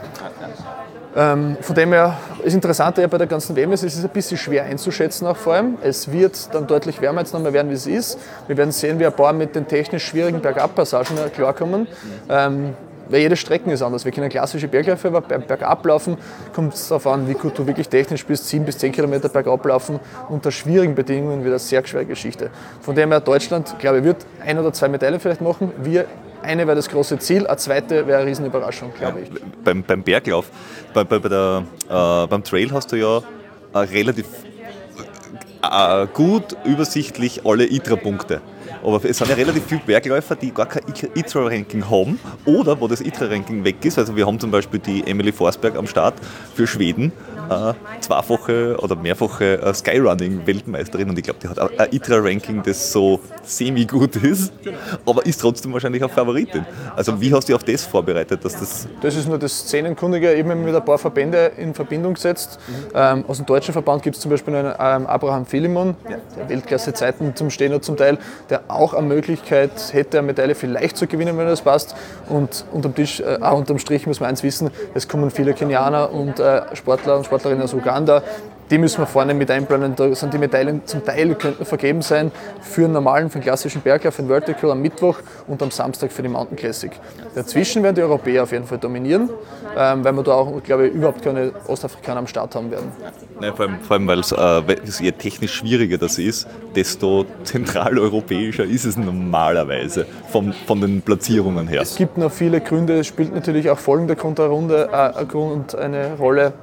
Ähm, 1.15 1.57
von 1.61 1.75
dem 1.75 1.91
her, 1.91 2.17
das 2.43 2.53
Interessante 2.53 3.05
bei 3.07 3.17
der 3.17 3.27
ganzen 3.27 3.55
WM 3.55 3.71
ist, 3.73 3.83
es 3.83 3.95
ist 3.95 4.03
ein 4.03 4.09
bisschen 4.11 4.37
schwer 4.37 4.63
einzuschätzen 4.63 5.27
auch 5.27 5.35
vor 5.35 5.53
allem. 5.53 5.77
Es 5.83 6.11
wird 6.11 6.53
dann 6.53 6.67
deutlich 6.67 7.01
wärmer 7.01 7.21
jetzt 7.21 7.33
nochmal 7.33 7.53
werden, 7.53 7.69
wie 7.69 7.75
es 7.75 7.87
ist. 7.87 8.17
Wir 8.47 8.55
werden 8.55 8.71
sehen, 8.71 8.99
wie 8.99 9.05
ein 9.05 9.13
paar 9.13 9.33
mit 9.33 9.55
den 9.55 9.67
technisch 9.67 10.05
schwierigen 10.05 10.39
Bergabpassagen 10.39 11.17
klarkommen. 11.33 11.87
Ähm, 12.29 12.73
weil 13.11 13.19
jede 13.19 13.35
Strecke 13.35 13.69
ist 13.71 13.81
anders. 13.81 14.05
Wir 14.05 14.11
können 14.13 14.29
klassische 14.29 14.69
Bergläufe 14.69 15.09
aber 15.09 15.19
beim 15.19 15.41
Bergablaufen 15.41 16.17
kommt 16.53 16.75
es 16.75 16.87
darauf 16.87 17.07
an, 17.07 17.27
wie 17.27 17.33
gut 17.33 17.57
du 17.57 17.67
wirklich 17.67 17.89
technisch 17.89 18.25
bist, 18.25 18.47
7 18.47 18.63
bis 18.63 18.77
10 18.77 18.93
Kilometer 18.93 19.27
bergab 19.27 19.65
laufen 19.65 19.99
unter 20.29 20.49
schwierigen 20.49 20.95
Bedingungen 20.95 21.41
wieder 21.41 21.51
eine 21.51 21.59
sehr 21.59 21.85
schwere 21.85 22.05
Geschichte. 22.05 22.49
Von 22.79 22.95
dem 22.95 23.11
her 23.11 23.19
Deutschland, 23.19 23.75
glaube 23.79 23.97
ich, 23.99 24.03
wird 24.05 24.25
ein 24.45 24.57
oder 24.57 24.71
zwei 24.71 24.87
Medaillen 24.87 25.19
vielleicht 25.19 25.41
machen. 25.41 25.71
Wir 25.83 26.05
eine 26.43 26.67
wäre 26.67 26.75
das 26.75 26.89
große 26.89 27.19
Ziel, 27.19 27.47
eine 27.47 27.57
zweite 27.57 28.07
wäre 28.07 28.19
eine 28.19 28.29
Riesenüberraschung, 28.29 28.93
glaube 28.93 29.21
ich. 29.21 29.29
Beim, 29.63 29.83
beim 29.83 30.03
Berglauf, 30.03 30.49
bei, 30.93 31.03
bei, 31.03 31.19
bei 31.19 31.29
der, 31.29 31.63
äh, 31.89 32.27
beim 32.27 32.43
Trail 32.43 32.71
hast 32.71 32.91
du 32.91 32.95
ja 32.95 33.21
äh, 33.73 33.77
relativ 33.77 34.25
äh, 35.63 36.07
gut 36.13 36.55
übersichtlich 36.63 37.45
alle 37.45 37.65
ITRA-Punkte. 37.65 38.41
Aber 38.83 39.03
es 39.03 39.17
sind 39.17 39.29
ja 39.29 39.35
relativ 39.35 39.63
viele 39.65 39.81
Bergläufer, 39.85 40.35
die 40.35 40.51
gar 40.51 40.65
kein 40.65 40.83
ITRA-Ranking 41.15 41.89
haben 41.89 42.19
oder 42.45 42.79
wo 42.79 42.87
das 42.87 43.01
ITRA-Ranking 43.01 43.63
weg 43.63 43.83
ist. 43.83 43.97
Also 43.97 44.15
wir 44.15 44.25
haben 44.25 44.39
zum 44.39 44.51
Beispiel 44.51 44.79
die 44.79 45.05
Emily 45.05 45.31
Forsberg 45.31 45.75
am 45.75 45.87
Start 45.87 46.15
für 46.55 46.65
Schweden, 46.65 47.11
äh, 47.49 47.73
zweifache 47.99 48.77
oder 48.79 48.95
mehrfache 48.95 49.61
äh, 49.61 49.73
Skyrunning-Weltmeisterin 49.73 51.09
und 51.09 51.17
ich 51.17 51.23
glaube, 51.23 51.39
die 51.41 51.47
hat 51.47 51.59
ein 51.59 51.87
ITRA-Ranking, 51.91 52.63
das 52.63 52.91
so 52.91 53.19
semi-gut 53.43 54.15
ist, 54.17 54.53
aber 55.05 55.25
ist 55.25 55.41
trotzdem 55.41 55.73
wahrscheinlich 55.73 56.03
auch 56.03 56.11
Favoritin. 56.11 56.65
Also 56.95 57.19
wie 57.19 57.33
hast 57.33 57.49
du 57.49 57.55
auf 57.55 57.63
das 57.63 57.85
vorbereitet, 57.85 58.43
dass 58.43 58.53
das... 58.53 58.87
Das 59.01 59.15
ist 59.15 59.27
nur 59.27 59.37
das 59.37 59.51
Szenenkundige, 59.51 60.33
eben 60.33 60.63
mit 60.63 60.75
ein 60.75 60.85
paar 60.85 60.97
Verbände 60.97 61.51
in 61.57 61.73
Verbindung 61.73 62.15
setzt. 62.15 62.59
Ähm, 62.93 63.25
aus 63.27 63.37
dem 63.37 63.45
deutschen 63.45 63.73
Verband 63.73 64.03
gibt 64.03 64.15
es 64.15 64.21
zum 64.21 64.31
Beispiel 64.31 64.55
einen 64.55 64.73
ähm, 64.79 65.07
Abraham 65.07 65.45
Philemon, 65.45 65.95
der 66.37 66.49
Weltklasse-Zeiten 66.49 67.35
zum 67.35 67.49
Stehen 67.49 67.73
hat 67.73 67.83
zum 67.83 67.97
Teil, 67.97 68.17
der 68.49 68.70
auch 68.71 68.93
eine 68.93 69.07
Möglichkeit 69.07 69.71
hätte, 69.91 70.19
eine 70.19 70.27
Medaille 70.27 70.55
vielleicht 70.55 70.97
zu 70.97 71.07
gewinnen, 71.07 71.37
wenn 71.37 71.47
das 71.47 71.61
passt. 71.61 71.95
Und 72.29 72.65
unterm, 72.71 72.95
Tisch, 72.95 73.19
äh, 73.19 73.37
unterm 73.51 73.79
Strich 73.79 74.07
muss 74.07 74.19
man 74.19 74.29
eins 74.29 74.43
wissen, 74.43 74.71
es 74.93 75.07
kommen 75.07 75.31
viele 75.31 75.53
Kenianer 75.53 76.11
und 76.11 76.39
äh, 76.39 76.75
Sportler 76.75 77.17
und 77.17 77.25
Sportlerinnen 77.25 77.63
aus 77.63 77.73
Uganda, 77.73 78.23
die 78.71 78.77
müssen 78.77 78.99
wir 78.99 79.05
vorne 79.05 79.33
mit 79.33 79.51
einplanen. 79.51 79.95
Da 79.95 80.15
sind 80.15 80.33
die 80.33 80.37
Medaillen 80.37 80.81
zum 80.85 81.03
Teil 81.03 81.35
könnten 81.35 81.65
vergeben 81.65 82.01
sein 82.01 82.31
für 82.61 82.85
einen 82.85 82.93
normalen, 82.93 83.29
für 83.29 83.35
einen 83.35 83.43
klassischen 83.43 83.81
Berglauf, 83.81 84.15
für 84.15 84.23
den 84.23 84.29
Vertical 84.29 84.71
am 84.71 84.81
Mittwoch 84.81 85.17
und 85.47 85.61
am 85.61 85.71
Samstag 85.71 86.11
für 86.11 86.23
die 86.23 86.29
Mountain 86.29 86.57
Classic. 86.57 86.91
Dazwischen 87.35 87.83
werden 87.83 87.95
die 87.95 88.01
Europäer 88.01 88.43
auf 88.43 88.51
jeden 88.53 88.65
Fall 88.65 88.77
dominieren, 88.77 89.29
ähm, 89.77 90.03
weil 90.03 90.13
wir 90.13 90.23
da 90.23 90.31
auch, 90.31 90.63
glaube 90.63 90.87
ich, 90.87 90.93
überhaupt 90.93 91.21
keine 91.21 91.51
Ostafrikaner 91.67 92.19
am 92.19 92.27
Start 92.27 92.55
haben 92.55 92.71
werden. 92.71 92.91
Ja, 93.41 93.53
vor 93.53 93.65
allem, 93.65 93.79
vor 93.81 93.97
allem 93.97 94.07
weil 94.07 94.19
es 94.19 94.31
äh, 94.31 95.03
je 95.03 95.11
technisch 95.11 95.53
schwieriger 95.53 95.97
das 95.97 96.17
ist, 96.17 96.47
desto 96.73 97.25
zentraleuropäischer 97.43 98.63
ist 98.63 98.85
es 98.85 98.95
normalerweise 98.95 100.05
von, 100.29 100.53
von 100.53 100.79
den 100.79 101.01
Platzierungen 101.01 101.67
her. 101.67 101.81
Es 101.81 101.95
gibt 101.95 102.17
noch 102.17 102.31
viele 102.31 102.61
Gründe, 102.61 102.99
es 102.99 103.07
spielt 103.07 103.35
natürlich 103.35 103.69
auch 103.69 103.79
folgende 103.79 104.15
Grundrunde 104.15 104.89
äh, 104.93 105.77
eine 105.77 106.15
Rolle. 106.17 106.53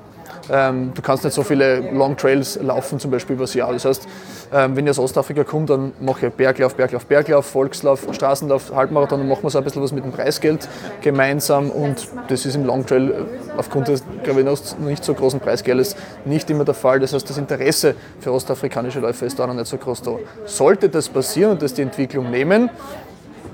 Ähm, 0.51 0.93
du 0.95 1.03
kannst 1.03 1.25
nicht 1.25 1.35
so 1.35 1.43
viele 1.43 1.81
Long 1.93 2.17
Trails 2.17 2.59
laufen, 2.63 2.99
zum 2.99 3.11
Beispiel 3.11 3.37
übers 3.37 3.55
Jahr. 3.55 3.73
Das 3.73 3.85
heißt, 3.85 4.09
ähm, 4.53 4.77
wenn 4.77 4.87
ich 4.87 4.91
aus 4.91 4.99
Ostafrika 4.99 5.45
komme, 5.45 5.67
dann 5.67 5.93
mache 6.01 6.27
ich 6.27 6.33
Berglauf, 6.33 6.75
Berglauf, 6.75 7.07
Berglauf, 7.07 7.47
Volkslauf, 7.47 8.07
Straßenlauf, 8.11 8.73
Halbmarathon, 8.75 9.21
dann 9.21 9.29
machen 9.29 9.43
wir 9.43 9.51
so 9.51 9.59
ein 9.59 9.65
bisschen 9.65 9.83
was 9.83 9.93
mit 9.93 10.05
dem 10.05 10.13
Preisgeld 10.13 10.69
gemeinsam 11.03 11.71
und 11.71 12.09
das 12.29 12.47
ist 12.47 12.55
im 12.55 12.65
Long 12.65 12.87
Trail 12.87 13.11
äh, 13.11 13.15
aufgrund 13.59 13.89
des, 13.89 14.03
glaube 14.23 14.41
ich, 14.41 14.47
noch 14.47 14.59
nicht 14.79 15.05
so 15.05 15.15
großen 15.15 15.41
Preisgeldes 15.41 15.97
nicht 16.25 16.49
immer 16.51 16.65
der 16.65 16.75
Fall. 16.75 17.01
Das 17.01 17.13
heißt, 17.13 17.29
das 17.29 17.39
Interesse 17.39 17.95
für 18.21 18.33
ostafrikanische 18.33 19.01
Läufer 19.01 19.27
ist 19.27 19.39
da 19.39 19.47
noch 19.47 19.55
nicht 19.55 19.67
so 19.67 19.77
groß 19.77 20.03
da. 20.03 20.13
Sollte 20.47 20.89
das 20.89 21.09
passieren 21.09 21.53
und 21.53 21.63
das 21.63 21.75
die 21.75 21.83
Entwicklung 21.83 22.31
nehmen, 22.31 22.71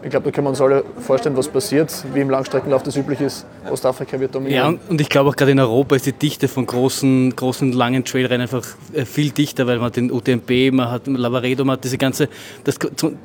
ich 0.05 0.11
glaube, 0.11 0.27
da 0.27 0.31
können 0.31 0.47
wir 0.47 0.51
uns 0.51 0.61
alle 0.61 0.85
vorstellen, 1.01 1.35
was 1.35 1.49
passiert, 1.49 1.91
wie 2.13 2.21
im 2.21 2.29
Langstreckenlauf 2.29 2.83
das 2.83 2.95
üblich 2.95 3.23
ist. 3.23 3.47
Ostafrika 3.71 4.21
wird 4.21 4.35
dominieren. 4.35 4.75
Ja, 4.75 4.91
und 4.91 5.01
ich 5.01 5.09
glaube 5.09 5.31
auch 5.31 5.37
gerade 5.37 5.53
in 5.53 5.59
Europa 5.59 5.97
ist 5.97 6.05
die 6.05 6.13
Dichte 6.13 6.47
von 6.47 6.67
großen, 6.67 7.35
großen 7.35 7.73
langen 7.73 8.05
Trailrennen 8.05 8.43
einfach 8.43 8.67
äh, 8.93 9.07
viel 9.07 9.31
dichter, 9.31 9.67
weil 9.67 9.79
man 9.79 9.93
den 9.93 10.13
UTMB, 10.13 10.73
man 10.73 10.91
hat 10.91 11.07
Lavaredo, 11.07 11.65
man 11.65 11.77
hat 11.77 11.85
diese 11.85 11.97
ganze, 11.97 12.29
das 12.65 12.77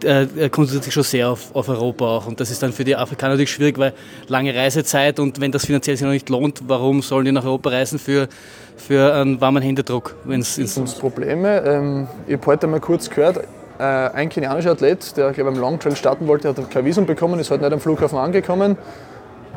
äh, 0.06 0.50
konzentriert 0.50 0.86
sich 0.86 0.94
schon 0.94 1.04
sehr 1.04 1.30
auf, 1.30 1.54
auf 1.54 1.68
Europa 1.68 2.06
auch. 2.06 2.28
Und 2.28 2.40
das 2.40 2.50
ist 2.50 2.64
dann 2.64 2.72
für 2.72 2.86
die 2.86 2.96
Afrikaner 2.96 3.34
natürlich 3.34 3.52
schwierig, 3.52 3.78
weil 3.78 3.94
lange 4.30 4.56
Reisezeit 4.56 5.20
und 5.20 5.42
wenn 5.42 5.52
das 5.52 5.66
finanziell 5.66 5.98
sich 5.98 6.06
noch 6.06 6.14
nicht 6.14 6.30
lohnt, 6.30 6.62
warum 6.68 7.02
sollen 7.02 7.26
die 7.26 7.34
nach 7.34 7.44
Europa 7.44 7.72
reisen 7.72 8.00
für, 8.00 8.30
für 8.78 9.14
einen 9.16 9.42
warmen 9.42 9.62
Händedruck? 9.62 10.16
Wenn's 10.24 10.58
Probleme. 10.98 11.62
Ähm, 11.66 12.08
ich 12.26 12.36
habe 12.36 12.46
heute 12.46 12.68
mal 12.68 12.80
kurz 12.80 13.10
gehört, 13.10 13.42
äh, 13.80 13.84
ein 13.84 14.30
kenianischer 14.30 14.72
Athlet, 14.72 15.16
der 15.18 15.32
glaube 15.32 15.52
beim 15.52 15.60
Long 15.60 15.80
Trail 15.80 15.96
starten 15.96 16.28
wollte, 16.28 16.50
hat 16.50 16.70
kein 16.70 16.86
Visum 16.86 17.06
bekommen, 17.06 17.40
ist 17.40 17.50
heute 17.50 17.64
nicht 17.64 17.74
am 17.74 17.80
Flughafen 17.80 18.18
angekommen. 18.18 18.78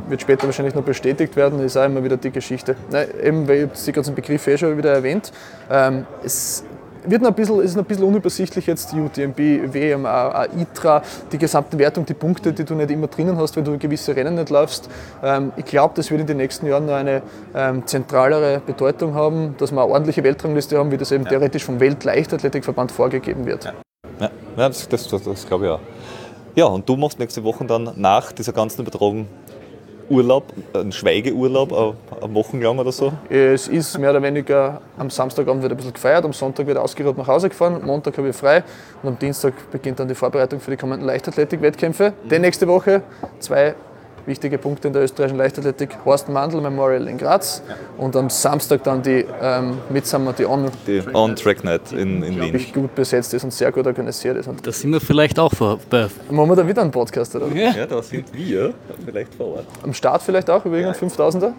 Wird 0.08 0.22
später 0.22 0.44
wahrscheinlich 0.44 0.74
noch 0.74 0.84
bestätigt 0.84 1.36
werden, 1.36 1.60
ist 1.60 1.76
auch 1.76 1.84
immer 1.84 2.02
wieder 2.02 2.16
die 2.16 2.30
Geschichte. 2.30 2.76
Nein, 2.90 3.08
eben, 3.22 3.48
weil 3.48 3.68
ich 3.72 3.84
die 3.84 3.92
ganzen 3.92 4.14
Begriffe 4.14 4.52
eh 4.52 4.58
schon 4.58 4.78
wieder 4.78 4.92
erwähnt. 4.92 5.32
Ähm, 5.70 6.06
es 6.24 6.64
wird 7.04 7.26
ein 7.26 7.34
bisschen, 7.34 7.60
ist 7.60 7.76
ein 7.76 7.84
bisschen 7.84 8.04
unübersichtlich 8.04 8.66
jetzt, 8.66 8.94
UTMB, 8.94 9.38
WM, 9.74 10.06
ITRA, 10.56 11.02
die 11.30 11.38
gesamte 11.38 11.78
Wertung, 11.78 12.06
die 12.06 12.14
Punkte, 12.14 12.52
die 12.52 12.64
du 12.64 12.74
nicht 12.74 12.90
immer 12.90 13.08
drinnen 13.08 13.36
hast, 13.36 13.56
wenn 13.56 13.64
du 13.64 13.76
gewisse 13.76 14.14
Rennen 14.14 14.36
nicht 14.36 14.50
läufst. 14.50 14.88
Ähm, 15.22 15.52
ich 15.56 15.64
glaube, 15.64 15.94
das 15.96 16.10
wird 16.10 16.20
in 16.20 16.26
den 16.26 16.36
nächsten 16.36 16.66
Jahren 16.66 16.86
noch 16.86 16.94
eine 16.94 17.22
ähm, 17.54 17.86
zentralere 17.86 18.62
Bedeutung 18.64 19.14
haben, 19.14 19.56
dass 19.58 19.72
wir 19.72 19.82
eine 19.82 19.92
ordentliche 19.92 20.22
Weltrangliste 20.22 20.78
haben, 20.78 20.90
wie 20.90 20.96
das 20.96 21.12
eben 21.12 21.24
ja. 21.24 21.30
theoretisch 21.30 21.64
vom 21.64 21.80
Weltleichtathletikverband 21.80 22.92
vorgegeben 22.92 23.46
wird. 23.46 23.64
Ja. 23.64 23.72
Ja, 24.22 24.68
das, 24.68 24.88
das, 24.88 25.08
das, 25.08 25.22
das 25.22 25.46
glaube 25.46 25.64
ich 25.64 25.70
auch. 25.70 25.80
Ja, 26.54 26.66
und 26.66 26.88
du 26.88 26.96
machst 26.96 27.18
nächste 27.18 27.42
Woche 27.42 27.64
dann 27.64 27.90
nach 27.96 28.30
dieser 28.32 28.52
ganzen 28.52 28.82
Übertragung 28.82 29.26
Urlaub, 30.10 30.44
einen 30.74 30.92
Schweigeurlaub, 30.92 31.72
eine 31.72 32.34
Woche 32.34 32.58
lang 32.58 32.78
oder 32.78 32.92
so? 32.92 33.12
Es 33.30 33.68
ist 33.68 33.98
mehr 33.98 34.10
oder 34.10 34.22
weniger 34.22 34.80
am 34.98 35.08
Samstagabend 35.08 35.62
wird 35.62 35.72
ein 35.72 35.76
bisschen 35.76 35.94
gefeiert, 35.94 36.24
am 36.24 36.32
Sonntag 36.32 36.66
wird 36.66 36.76
ausgeruht 36.76 37.16
nach 37.16 37.26
Hause 37.26 37.48
gefahren, 37.48 37.76
am 37.76 37.86
Montag 37.86 38.18
habe 38.18 38.28
ich 38.28 38.36
frei 38.36 38.62
und 39.02 39.08
am 39.08 39.18
Dienstag 39.18 39.54
beginnt 39.70 40.00
dann 40.00 40.08
die 40.08 40.14
Vorbereitung 40.14 40.60
für 40.60 40.70
die 40.70 40.76
kommenden 40.76 41.06
Leichtathletik-Wettkämpfe. 41.06 42.10
Mhm. 42.10 42.28
Denn 42.28 42.42
nächste 42.42 42.68
Woche 42.68 43.02
zwei 43.38 43.74
wichtige 44.26 44.58
Punkte 44.58 44.88
in 44.88 44.94
der 44.94 45.02
österreichischen 45.02 45.38
Leichtathletik. 45.38 45.96
Horst 46.04 46.28
Mandl 46.28 46.60
Memorial 46.60 47.08
in 47.08 47.18
Graz 47.18 47.62
und 47.98 48.16
am 48.16 48.30
Samstag 48.30 48.84
dann 48.84 49.02
die 49.02 49.24
ähm, 49.40 49.78
Midsummer, 49.90 50.32
die 50.32 50.46
On. 50.46 50.70
Die 50.86 51.02
On-Track 51.12 51.64
Night 51.64 51.92
in, 51.92 52.22
in 52.22 52.40
Wien. 52.40 52.56
Die 52.56 52.72
gut 52.72 52.94
besetzt 52.94 53.34
ist 53.34 53.44
und 53.44 53.52
sehr 53.52 53.72
gut 53.72 53.86
organisiert 53.86 54.36
ist. 54.36 54.48
Und 54.48 54.66
da 54.66 54.72
sind 54.72 54.92
wir 54.92 55.00
vielleicht 55.00 55.38
auch 55.38 55.52
vor. 55.52 55.78
Machen 55.90 56.50
wir 56.50 56.56
dann 56.56 56.68
wieder 56.68 56.82
einen 56.82 56.90
Podcast, 56.90 57.34
oder? 57.36 57.48
Ja, 57.48 57.72
ja 57.72 57.86
da 57.86 58.02
sind 58.02 58.26
wir 58.32 58.74
vielleicht 59.04 59.34
vor 59.34 59.56
Ort. 59.56 59.66
Am 59.82 59.92
Start 59.92 60.22
vielleicht 60.22 60.48
auch, 60.50 60.64
über 60.64 60.76
irgendeinen 60.76 61.10
5000er? 61.10 61.52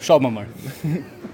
Schauen 0.00 0.22
wir 0.22 0.30
mal. 0.30 0.46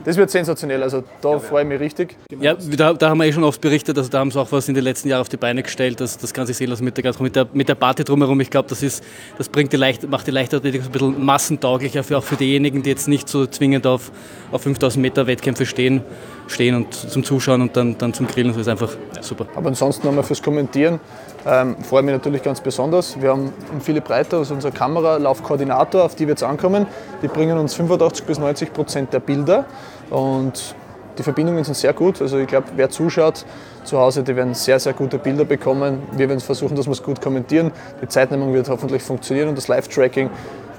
Das 0.05 0.19
wird 0.19 0.31
sensationell, 0.31 0.83
also 0.83 1.03
da 1.23 1.39
freue 1.39 1.63
ich 1.63 1.69
mich 1.69 1.81
richtig. 1.81 2.17
Ja, 2.39 2.55
da, 2.55 2.93
da, 2.93 3.09
haben 3.09 3.19
wir 3.19 3.25
eh 3.25 3.33
schon 3.33 3.45
oft 3.45 3.61
berichtet, 3.61 3.97
also 3.97 4.11
da 4.11 4.19
haben 4.19 4.31
sie 4.31 4.39
auch 4.39 4.53
was 4.53 4.69
in 4.69 4.75
den 4.75 4.85
letzten 4.85 5.09
Jahren 5.09 5.23
auf 5.23 5.31
die 5.31 5.39
Beine 5.39 5.63
gestellt, 5.63 5.99
das, 5.99 6.19
das 6.19 6.35
kann 6.35 6.47
sich 6.47 6.59
sehen 6.59 6.69
lassen 6.69 6.85
mit 6.85 6.99
der, 6.99 7.15
mit 7.21 7.35
der, 7.35 7.47
mit 7.55 7.69
der 7.71 7.75
Party 7.75 8.05
drumherum. 8.05 8.39
Ich 8.41 8.51
glaube, 8.51 8.69
das, 8.69 9.03
das 9.39 9.49
bringt 9.49 9.73
die 9.73 9.79
Leicht, 9.79 10.07
macht 10.09 10.27
die 10.27 10.31
Leichtathletik 10.31 10.83
ein 10.85 10.91
bisschen 10.91 11.25
massentauglicher, 11.25 12.05
für, 12.05 12.19
auch 12.19 12.25
für 12.25 12.37
diejenigen, 12.37 12.83
die 12.83 12.91
jetzt 12.91 13.09
nicht 13.09 13.31
so 13.31 13.47
zwingend 13.47 13.87
auf, 13.87 14.13
auf 14.53 14.63
5000 14.63 15.01
Meter 15.01 15.27
Wettkämpfe 15.27 15.65
stehen, 15.65 16.03
stehen 16.49 16.75
und 16.75 16.93
zum 16.93 17.25
Zuschauen 17.25 17.63
und 17.63 17.75
dann, 17.75 17.97
dann 17.97 18.13
zum 18.13 18.27
Grillen. 18.27 18.49
Das 18.49 18.59
ist 18.59 18.69
einfach 18.69 18.95
super. 19.23 19.47
Aber 19.55 19.69
ansonsten 19.69 20.07
nochmal 20.07 20.25
fürs 20.25 20.43
Kommentieren. 20.43 21.01
Ähm, 21.47 21.77
freue 21.83 22.03
mich 22.03 22.15
natürlich 22.15 22.43
ganz 22.43 22.61
besonders. 22.61 23.21
Wir 23.21 23.31
haben 23.31 23.53
Philipp 23.81 24.09
Reiter, 24.09 24.39
also 24.39 24.55
unser 24.55 24.71
Kameralaufkoordinator, 24.71 26.05
auf 26.05 26.15
die 26.15 26.27
wir 26.27 26.33
jetzt 26.33 26.43
ankommen. 26.43 26.87
Die 27.23 27.29
bringen 27.29 27.59
uns 27.59 27.75
85 27.75 28.25
bis 28.25 28.39
90 28.39 28.73
Prozent 28.73 29.13
der 29.13 29.21
Bilder 29.21 29.67
und 30.11 30.75
die 31.19 31.23
Verbindungen 31.23 31.63
sind 31.63 31.77
sehr 31.77 31.93
gut. 31.93 32.21
Also 32.23 32.39
ich 32.39 32.47
glaube, 32.47 32.69
wer 32.77 32.89
zuschaut 32.89 33.45
zu 33.85 33.99
Hause, 33.99 34.23
die 34.23 34.35
werden 34.35 34.55
sehr, 34.55 34.81
sehr 34.81 34.95
gute 34.95 35.19
Bilder 35.19 35.45
bekommen. 35.45 36.03
Wir 36.13 36.29
werden 36.29 36.41
versuchen, 36.41 36.77
dass 36.77 36.87
wir 36.87 36.93
es 36.93 37.03
gut 37.03 37.21
kommentieren. 37.21 37.73
Die 38.03 38.09
Zeitnehmung 38.09 38.53
wird 38.55 38.69
hoffentlich 38.69 39.03
funktionieren 39.03 39.51
und 39.51 39.59
das 39.59 39.69
Live-Tracking. 39.69 40.31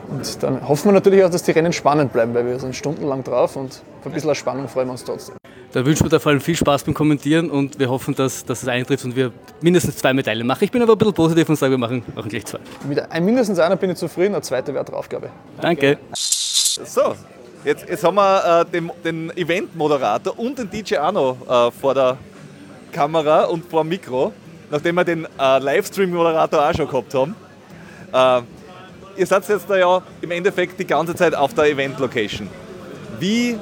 Und 0.10 0.44
dann 0.44 0.68
hoffen 0.68 0.90
wir 0.90 0.94
natürlich 0.94 1.24
auch, 1.24 1.30
dass 1.30 1.44
die 1.44 1.52
Rennen 1.52 1.74
spannend 1.74 2.12
bleiben, 2.12 2.34
weil 2.34 2.46
wir 2.46 2.60
sind 2.60 2.76
stundenlang 2.76 3.24
drauf 3.24 3.56
und 3.56 3.82
für 4.02 4.10
ein 4.10 4.12
bisschen 4.12 4.36
Spannung 4.36 4.68
freuen 4.68 4.88
wir 4.88 4.92
uns 4.94 5.04
trotzdem. 5.04 5.36
Da 5.76 5.86
wünschen 5.86 6.06
wir 6.06 6.10
da 6.10 6.20
vor 6.20 6.32
allem 6.32 6.40
viel 6.40 6.56
Spaß 6.56 6.86
beim 6.86 6.94
Kommentieren 6.94 7.52
und 7.52 7.78
wir 7.78 7.90
hoffen, 7.90 8.16
dass, 8.16 8.46
dass 8.46 8.64
es 8.64 8.70
eintrifft 8.70 9.04
und 9.04 9.14
wir 9.14 9.34
mindestens 9.60 9.98
zwei 9.98 10.14
Medaillen 10.14 10.48
machen. 10.48 10.64
Ich 10.64 10.72
bin 10.72 10.82
aber 10.82 10.94
ein 10.94 10.98
bisschen 10.98 11.14
positiv 11.14 11.50
und 11.50 11.58
sage, 11.58 11.72
wir 11.72 11.78
machen, 11.78 12.02
machen 12.16 12.30
gleich 12.30 12.46
zwei. 12.46 12.60
Mit 12.88 13.00
ein, 13.12 13.26
mindestens 13.26 13.60
einer 13.60 13.76
bin 13.76 13.90
ich 13.90 13.98
zufrieden, 13.98 14.36
eine 14.36 14.42
zweite 14.42 14.74
wäre 14.74 14.86
Draufgabe. 14.86 15.30
Danke. 15.60 15.98
So, 16.14 17.16
jetzt, 17.66 17.90
jetzt 17.90 18.06
haben 18.06 18.16
wir 18.16 18.62
äh, 18.62 18.72
den, 18.72 18.90
den 19.04 19.36
Event-Moderator 19.36 20.40
und 20.40 20.58
den 20.58 20.70
DJ 20.70 20.96
Arno 20.96 21.36
äh, 21.46 21.72
vor 21.72 21.94
der 21.94 22.18
Kamera 22.94 23.44
und 23.44 23.70
vor 23.70 23.84
dem 23.84 23.90
Mikro, 23.90 24.32
nachdem 24.72 24.96
wir 24.96 25.04
den 25.04 25.28
äh, 25.38 25.60
Livestream-Moderator 25.60 26.70
auch 26.70 26.74
schon 26.74 26.88
gehabt 26.88 27.14
haben. 27.14 27.36
Äh, 28.14 29.20
ihr 29.20 29.28
seid 29.28 29.46
jetzt 29.50 29.70
da 29.70 29.76
ja 29.76 30.02
im 30.22 30.32
Endeffekt 30.32 30.80
die 30.80 30.88
ganze 30.88 31.14
Zeit 31.16 31.36
auf 31.36 31.54
der 31.54 31.66
Event-Location. 31.66 32.48
Wie 33.20 33.58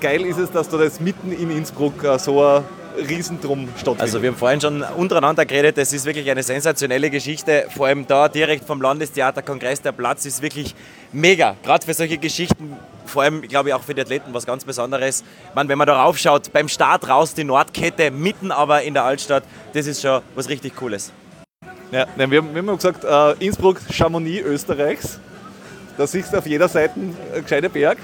geil 0.00 0.24
ist 0.26 0.38
es, 0.38 0.50
dass 0.50 0.68
du 0.68 0.78
das 0.78 1.00
mitten 1.00 1.32
in 1.32 1.50
Innsbruck 1.50 2.02
äh, 2.04 2.18
so 2.18 2.42
eine 2.42 2.64
Riesendrum 2.96 3.68
stattfindet. 3.76 4.00
Also 4.00 4.22
wir 4.22 4.30
haben 4.30 4.36
vorhin 4.36 4.60
schon 4.60 4.82
untereinander 4.82 5.46
geredet, 5.46 5.78
das 5.78 5.92
ist 5.92 6.04
wirklich 6.04 6.30
eine 6.30 6.42
sensationelle 6.42 7.10
Geschichte. 7.10 7.66
Vor 7.74 7.86
allem 7.86 8.06
da 8.06 8.28
direkt 8.28 8.64
vom 8.64 8.82
Landestheaterkongress, 8.82 9.82
der 9.82 9.92
Platz 9.92 10.26
ist 10.26 10.42
wirklich 10.42 10.74
mega. 11.12 11.56
Gerade 11.62 11.84
für 11.84 11.94
solche 11.94 12.18
Geschichten, 12.18 12.76
vor 13.06 13.22
allem 13.22 13.42
glaube 13.42 13.70
ich 13.70 13.74
auch 13.74 13.82
für 13.82 13.94
die 13.94 14.02
Athleten 14.02 14.34
was 14.34 14.46
ganz 14.46 14.64
Besonderes. 14.64 15.24
Man, 15.54 15.68
wenn 15.68 15.78
man 15.78 15.86
da 15.86 16.02
raufschaut, 16.02 16.52
beim 16.52 16.68
Start 16.68 17.08
raus 17.08 17.34
die 17.34 17.44
Nordkette, 17.44 18.10
mitten 18.10 18.50
aber 18.50 18.82
in 18.82 18.94
der 18.94 19.04
Altstadt, 19.04 19.44
das 19.72 19.86
ist 19.86 20.02
schon 20.02 20.22
was 20.34 20.48
richtig 20.48 20.76
Cooles. 20.76 21.12
Ja, 21.90 22.06
nein, 22.16 22.30
wir, 22.30 22.38
haben, 22.38 22.54
wir 22.54 22.62
haben 22.62 22.76
gesagt, 22.76 23.04
äh, 23.04 23.44
Innsbruck, 23.44 23.80
Chamonix 23.90 24.44
Österreichs. 24.44 25.20
Da 25.98 26.06
siehst 26.06 26.32
du 26.32 26.38
auf 26.38 26.46
jeder 26.46 26.68
Seite 26.68 26.94
einen 26.94 27.16
gescheiten 27.42 27.70
Berg. 27.70 27.98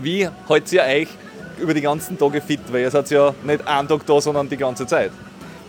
Wie 0.00 0.28
haltet 0.48 0.72
ihr 0.72 0.82
euch 0.82 1.08
über 1.58 1.74
die 1.74 1.80
ganzen 1.80 2.18
Tage 2.18 2.40
fit? 2.40 2.60
Weil 2.70 2.82
ihr 2.82 2.90
seid 2.90 3.10
ja 3.10 3.34
nicht 3.44 3.66
einen 3.66 3.88
Tag 3.88 4.06
da, 4.06 4.20
sondern 4.20 4.48
die 4.48 4.56
ganze 4.56 4.86
Zeit. 4.86 5.10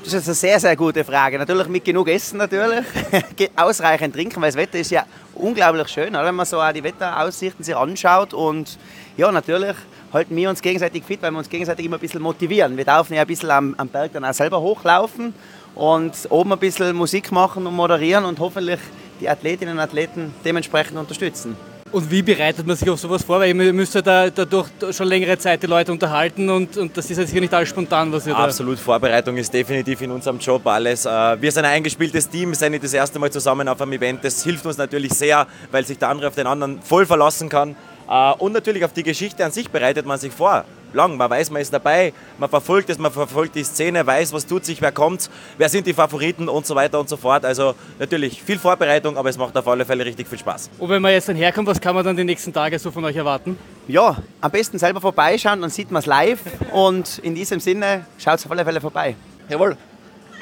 Das 0.04 0.14
ist 0.14 0.28
eine 0.28 0.36
sehr, 0.36 0.60
sehr 0.60 0.76
gute 0.76 1.06
Frage. 1.06 1.38
Natürlich 1.38 1.68
mit 1.70 1.86
genug 1.86 2.10
Essen 2.10 2.38
natürlich, 2.38 2.84
ausreichend 3.56 4.14
trinken, 4.14 4.42
weil 4.42 4.50
das 4.50 4.58
Wetter 4.58 4.78
ist 4.78 4.92
ja 4.92 5.06
unglaublich 5.34 5.88
schön, 5.88 6.14
wenn 6.14 6.36
man 6.36 6.46
so 6.46 6.60
auch 6.60 6.74
die 6.74 6.84
Wetteraussichten 6.84 7.64
sich 7.64 7.76
anschaut. 7.76 8.34
Und 8.34 8.78
ja, 9.16 9.32
natürlich 9.32 9.76
halten 10.12 10.36
wir 10.36 10.50
uns 10.50 10.62
gegenseitig 10.62 11.06
fit, 11.06 11.22
weil 11.22 11.32
wir 11.32 11.38
uns 11.38 11.50
gegenseitig 11.50 11.86
immer 11.86 11.96
ein 11.96 12.02
bisschen 12.02 12.22
motivieren. 12.22 12.76
Wir 12.76 12.84
dürfen 12.84 13.14
ja 13.14 13.22
ein 13.22 13.28
bisschen 13.28 13.50
am, 13.50 13.76
am 13.78 13.88
Berg 13.88 14.12
dann 14.12 14.26
auch 14.26 14.34
selber 14.34 14.60
hochlaufen 14.60 15.34
und 15.74 16.14
oben 16.30 16.52
ein 16.52 16.60
bisschen 16.60 16.96
Musik 16.98 17.32
machen 17.32 17.66
und 17.66 17.74
moderieren 17.74 18.26
und 18.26 18.40
hoffentlich 18.40 18.82
die 19.22 19.30
Athletinnen 19.30 19.76
und 19.76 19.80
Athleten 19.80 20.34
dementsprechend 20.44 20.98
unterstützen. 20.98 21.56
Und 21.94 22.10
wie 22.10 22.24
bereitet 22.24 22.66
man 22.66 22.76
sich 22.76 22.90
auf 22.90 23.00
sowas 23.00 23.24
vor? 23.24 23.40
Weil 23.40 23.56
ihr 23.56 23.72
müsst 23.72 23.94
ja 23.94 24.02
da, 24.02 24.28
dadurch 24.28 24.68
schon 24.90 25.08
längere 25.08 25.38
Zeit 25.38 25.62
die 25.62 25.68
Leute 25.68 25.92
unterhalten 25.92 26.50
und, 26.50 26.76
und 26.76 26.98
das 26.98 27.08
ist 27.12 27.20
jetzt 27.20 27.30
hier 27.30 27.40
nicht 27.40 27.54
alles 27.54 27.70
spontan, 27.70 28.12
was 28.12 28.26
ihr 28.26 28.34
da... 28.34 28.46
Absolut, 28.46 28.80
Vorbereitung 28.80 29.38
ist 29.38 29.54
definitiv 29.54 30.02
in 30.02 30.10
unserem 30.10 30.40
Job 30.40 30.66
alles. 30.66 31.06
Äh, 31.06 31.40
wir 31.40 31.52
sind 31.52 31.66
ein 31.66 31.74
eingespieltes 31.74 32.28
Team, 32.28 32.56
sind 32.56 32.72
nicht 32.72 32.84
das 32.84 32.96
erste 32.96 33.20
Mal 33.20 33.32
zusammen 33.32 33.68
auf 33.68 33.80
einem 33.80 33.94
Event. 33.94 34.24
Das 34.24 34.44
hilft 34.44 34.66
uns 34.66 34.78
natürlich 34.78 35.14
sehr, 35.14 35.46
weil 35.72 35.86
sich 35.86 36.00
der 36.00 36.10
andere 36.10 36.30
auf 36.30 36.36
den 36.36 36.48
anderen 36.48 36.82
voll 36.82 37.06
verlassen 37.06 37.48
kann. 37.48 37.76
Äh, 38.10 38.32
und 38.40 38.54
natürlich 38.54 38.84
auf 38.84 38.94
die 38.94 39.04
Geschichte 39.04 39.46
an 39.46 39.52
sich 39.52 39.70
bereitet 39.70 40.08
man 40.08 40.18
sich 40.18 40.34
vor 40.34 40.66
lang. 40.94 41.18
Man 41.18 41.30
weiß, 41.30 41.52
man 41.52 41.62
ist 41.62 41.74
dabei, 41.74 42.14
man 42.38 42.50
verfolgt 42.50 42.90
es, 42.90 42.98
man 42.98 43.12
verfolgt 43.12 43.56
die 43.56 43.64
Szene, 43.64 44.06
weiß, 44.06 44.34
was 44.34 44.46
tut 44.46 44.66
sich, 44.66 44.82
wer 44.82 44.92
kommt, 44.92 45.30
wer 45.58 45.70
sind 45.70 45.88
die 45.88 45.94
Favoriten 45.94 46.50
und 46.50 46.66
so 46.66 46.76
weiter 46.76 47.00
und 47.00 47.10
so 47.10 47.18
fort. 47.18 47.46
Also 47.46 47.76
natürlich 48.00 48.42
viel 48.42 48.60
Vorbereitung, 48.60 49.18
aber 49.18 49.30
es 49.30 49.38
macht 49.38 49.58
auf 49.58 49.68
alle 49.68 49.86
Fälle 49.86 50.06
richtig 50.06 50.28
viel 50.28 50.40
Spaß. 50.40 50.70
Und 50.80 50.90
wenn 50.90 51.02
man 51.02 51.12
jetzt 51.12 51.30
dann 51.30 51.36
herkommt, 51.36 51.68
was 51.68 51.80
kann 51.80 51.96
man 51.96 52.06
dann 52.06 52.16
die 52.16 52.24
nächsten 52.24 52.54
Tage 52.54 52.78
so 52.80 52.92
von 52.92 53.04
euch 53.06 53.16
erwarten? 53.16 53.58
Ja, 53.88 54.18
am 54.40 54.52
besten 54.52 54.80
selber 54.80 55.02
vorbeischauen, 55.02 55.62
dann 55.62 55.70
sieht 55.70 55.92
man 55.92 56.00
es 56.00 56.06
live 56.06 56.40
und 56.72 57.20
in 57.20 57.36
diesem 57.36 57.60
Sinne 57.60 58.06
schaut 58.18 58.36
es 58.36 58.46
auf 58.46 58.52
alle 58.52 58.64
Fälle 58.64 58.80
vorbei. 58.80 59.16
Jawohl, 59.50 59.78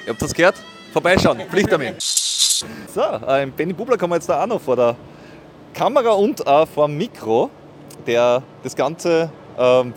ihr 0.06 0.14
habt 0.14 0.22
das 0.22 0.34
gehört? 0.34 0.56
Vorbeischauen, 0.94 1.40
Pflichttermin. 1.50 1.96
So, 2.94 3.02
äh, 3.02 3.48
Benny 3.48 3.74
Bubler 3.74 3.98
kommen 3.98 4.12
wir 4.12 4.18
jetzt 4.18 4.30
da 4.30 4.44
auch 4.44 4.48
noch 4.48 4.62
vor 4.62 4.76
der 4.76 4.96
Kamera 5.74 6.12
und 6.12 6.46
auch 6.46 6.68
vor 6.68 6.88
dem 6.88 6.98
Mikro, 6.98 7.50
der 8.06 8.44
das 8.64 8.76
Ganze 8.76 9.32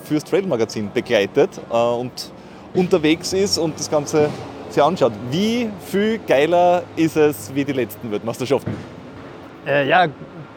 fürs 0.04 0.24
Trail 0.24 0.46
Magazin 0.46 0.90
begleitet 0.92 1.60
äh, 1.70 1.74
und 1.74 2.32
unterwegs 2.74 3.32
ist 3.32 3.58
und 3.58 3.78
das 3.78 3.90
Ganze 3.90 4.28
sich 4.68 4.82
anschaut. 4.82 5.12
Wie 5.30 5.70
viel 5.86 6.18
geiler 6.26 6.82
ist 6.96 7.16
es 7.16 7.54
wie 7.54 7.64
die 7.64 7.72
letzten 7.72 8.10
Weltmeisterschaften? 8.10 8.74
Äh, 9.66 9.88
ja, 9.88 10.06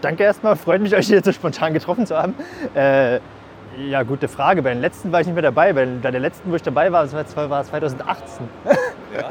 danke 0.02 0.24
erstmal. 0.24 0.56
Freut 0.56 0.82
mich, 0.82 0.96
euch 0.96 1.08
hier 1.08 1.24
so 1.24 1.32
spontan 1.32 1.74
getroffen 1.74 2.06
zu 2.06 2.18
haben. 2.18 2.34
Äh, 2.76 3.20
ja, 3.78 4.02
gute 4.04 4.28
Frage. 4.28 4.64
Bei 4.64 4.74
den 4.74 4.82
letzten 4.82 5.12
war 5.12 5.22
ich 5.22 5.28
nicht 5.28 5.36
mehr 5.36 5.44
dabei. 5.44 5.72
Bei, 5.72 5.86
bei 5.86 6.12
der 6.12 6.20
letzten, 6.20 6.52
wo 6.52 6.56
ich 6.56 6.64
dabei 6.64 6.92
war, 6.92 7.12
war, 7.12 7.50
war 7.50 7.64
2018. 7.64 8.48
Ja. 9.16 9.30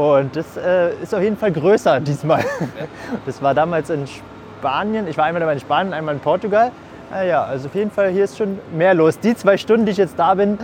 Und 0.00 0.34
das 0.34 0.56
äh, 0.56 0.94
ist 1.02 1.14
auf 1.14 1.20
jeden 1.20 1.36
Fall 1.36 1.52
größer 1.52 2.00
diesmal. 2.00 2.40
Ja. 2.40 2.86
Das 3.26 3.42
war 3.42 3.52
damals 3.52 3.90
in 3.90 4.06
Spanien. 4.06 5.06
Ich 5.06 5.18
war 5.18 5.26
einmal 5.26 5.40
dabei 5.40 5.52
in 5.52 5.60
Spanien, 5.60 5.92
einmal 5.92 6.14
in 6.14 6.20
Portugal. 6.20 6.72
Ah 7.12 7.24
ja, 7.24 7.42
also 7.42 7.66
auf 7.66 7.74
jeden 7.74 7.90
Fall 7.90 8.10
hier 8.10 8.24
ist 8.24 8.38
schon 8.38 8.58
mehr 8.76 8.94
los. 8.94 9.18
Die 9.18 9.34
zwei 9.34 9.56
Stunden, 9.56 9.84
die 9.84 9.92
ich 9.92 9.98
jetzt 9.98 10.14
da 10.16 10.34
bin, 10.34 10.58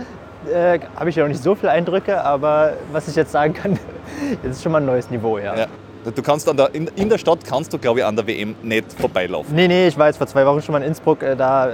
äh, 0.49 0.79
habe 0.95 1.09
ich 1.09 1.15
ja 1.17 1.23
noch 1.23 1.29
nicht 1.29 1.43
so 1.43 1.55
viele 1.55 1.71
Eindrücke, 1.71 2.23
aber 2.23 2.73
was 2.93 3.07
ich 3.09 3.15
jetzt 3.15 3.33
sagen 3.33 3.53
kann, 3.53 3.77
das 4.43 4.57
ist 4.57 4.63
schon 4.63 4.71
mal 4.71 4.79
ein 4.79 4.85
neues 4.85 5.09
Niveau, 5.09 5.37
ja. 5.37 5.55
ja. 5.57 5.67
Du 6.15 6.21
kannst 6.21 6.47
an 6.47 6.55
der, 6.55 6.73
in, 6.73 6.87
in, 6.95 7.09
der 7.09 7.17
Stadt 7.17 7.39
kannst 7.45 7.73
du, 7.73 7.77
glaube 7.77 7.99
ich, 7.99 8.05
an 8.05 8.15
der 8.15 8.25
WM 8.25 8.55
nicht 8.63 8.93
vorbeilaufen. 8.93 9.53
Nee, 9.53 9.67
nee, 9.67 9.87
ich 9.87 9.97
war 9.97 10.07
jetzt 10.07 10.17
vor 10.17 10.27
zwei 10.27 10.45
Wochen 10.45 10.61
schon 10.61 10.71
mal 10.71 10.79
in 10.79 10.87
Innsbruck, 10.87 11.21
äh, 11.21 11.35
da 11.35 11.71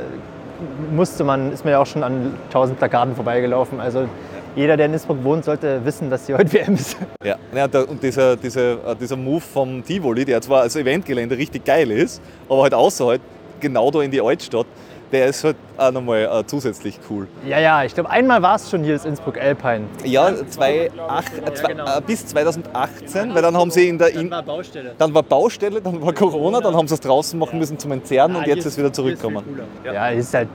musste 0.91 1.23
man, 1.23 1.51
ist 1.51 1.63
mir 1.63 1.71
ja 1.71 1.79
auch 1.79 1.86
schon 1.86 2.01
an 2.01 2.33
tausend 2.49 2.79
Plakaten 2.79 3.15
vorbeigelaufen. 3.15 3.79
Also 3.79 4.07
jeder, 4.55 4.75
der 4.75 4.88
in 4.88 4.93
Innsbruck 4.93 5.23
wohnt, 5.23 5.45
sollte 5.45 5.86
wissen, 5.86 6.09
dass 6.09 6.25
hier 6.25 6.38
heute 6.38 6.51
WM 6.51 6.73
ist. 6.73 6.97
Ja, 7.23 7.38
ja 7.55 7.65
und 7.81 8.01
dieser, 8.01 8.36
dieser, 8.38 8.73
äh, 8.73 8.95
dieser 8.99 9.17
Move 9.17 9.41
vom 9.41 9.83
Tivoli, 9.86 10.25
der 10.25 10.41
zwar 10.41 10.62
als 10.62 10.75
Eventgelände 10.75 11.38
richtig 11.38 11.63
geil 11.63 11.91
ist, 11.91 12.21
aber 12.49 12.63
halt 12.63 12.73
außerhalb 12.73 13.21
genau 13.59 13.91
da 13.91 14.01
in 14.01 14.11
die 14.11 14.21
Altstadt, 14.21 14.67
der 15.13 15.27
ist 15.27 15.43
halt 15.43 15.55
auch 15.77 15.91
nochmal 15.91 16.23
äh, 16.23 16.45
zusätzlich 16.45 16.99
cool. 17.09 17.27
Ja, 17.45 17.59
ja, 17.59 17.83
ich 17.83 17.93
glaube, 17.93 18.09
einmal 18.09 18.41
war 18.41 18.55
es 18.55 18.69
schon 18.69 18.83
hier 18.83 18.93
das 18.93 19.05
Innsbruck 19.05 19.37
Alpine. 19.37 19.85
Ja, 20.03 20.33
zwei, 20.49 20.89
acht, 21.07 21.31
ja, 21.37 21.53
zwei 21.53 21.73
genau. 21.73 21.97
äh, 21.97 22.01
bis 22.01 22.25
2018, 22.25 23.33
weil 23.33 23.41
dann 23.43 23.55
haben 23.55 23.69
sie 23.69 23.89
in 23.89 23.99
der. 23.99 24.09
In, 24.09 24.29
dann 24.29 24.31
war 24.31 24.43
Baustelle. 24.43 24.95
Dann 24.97 25.13
war 25.13 25.23
Baustelle, 25.23 25.81
dann 25.81 26.01
war 26.01 26.13
Corona, 26.13 26.59
dann 26.59 26.75
haben 26.75 26.87
sie 26.87 26.95
es 26.95 26.99
draußen 26.99 27.37
machen 27.37 27.59
müssen 27.59 27.77
zum 27.77 27.91
Entzerren 27.91 28.33
ja, 28.33 28.39
und 28.39 28.47
jetzt 28.47 28.59
ist 28.59 28.73
es 28.73 28.77
wieder 28.79 28.91
zurückgekommen. 28.91 29.43
Ja. 29.85 29.93
ja, 29.93 30.07
ist 30.09 30.33
halt. 30.33 30.49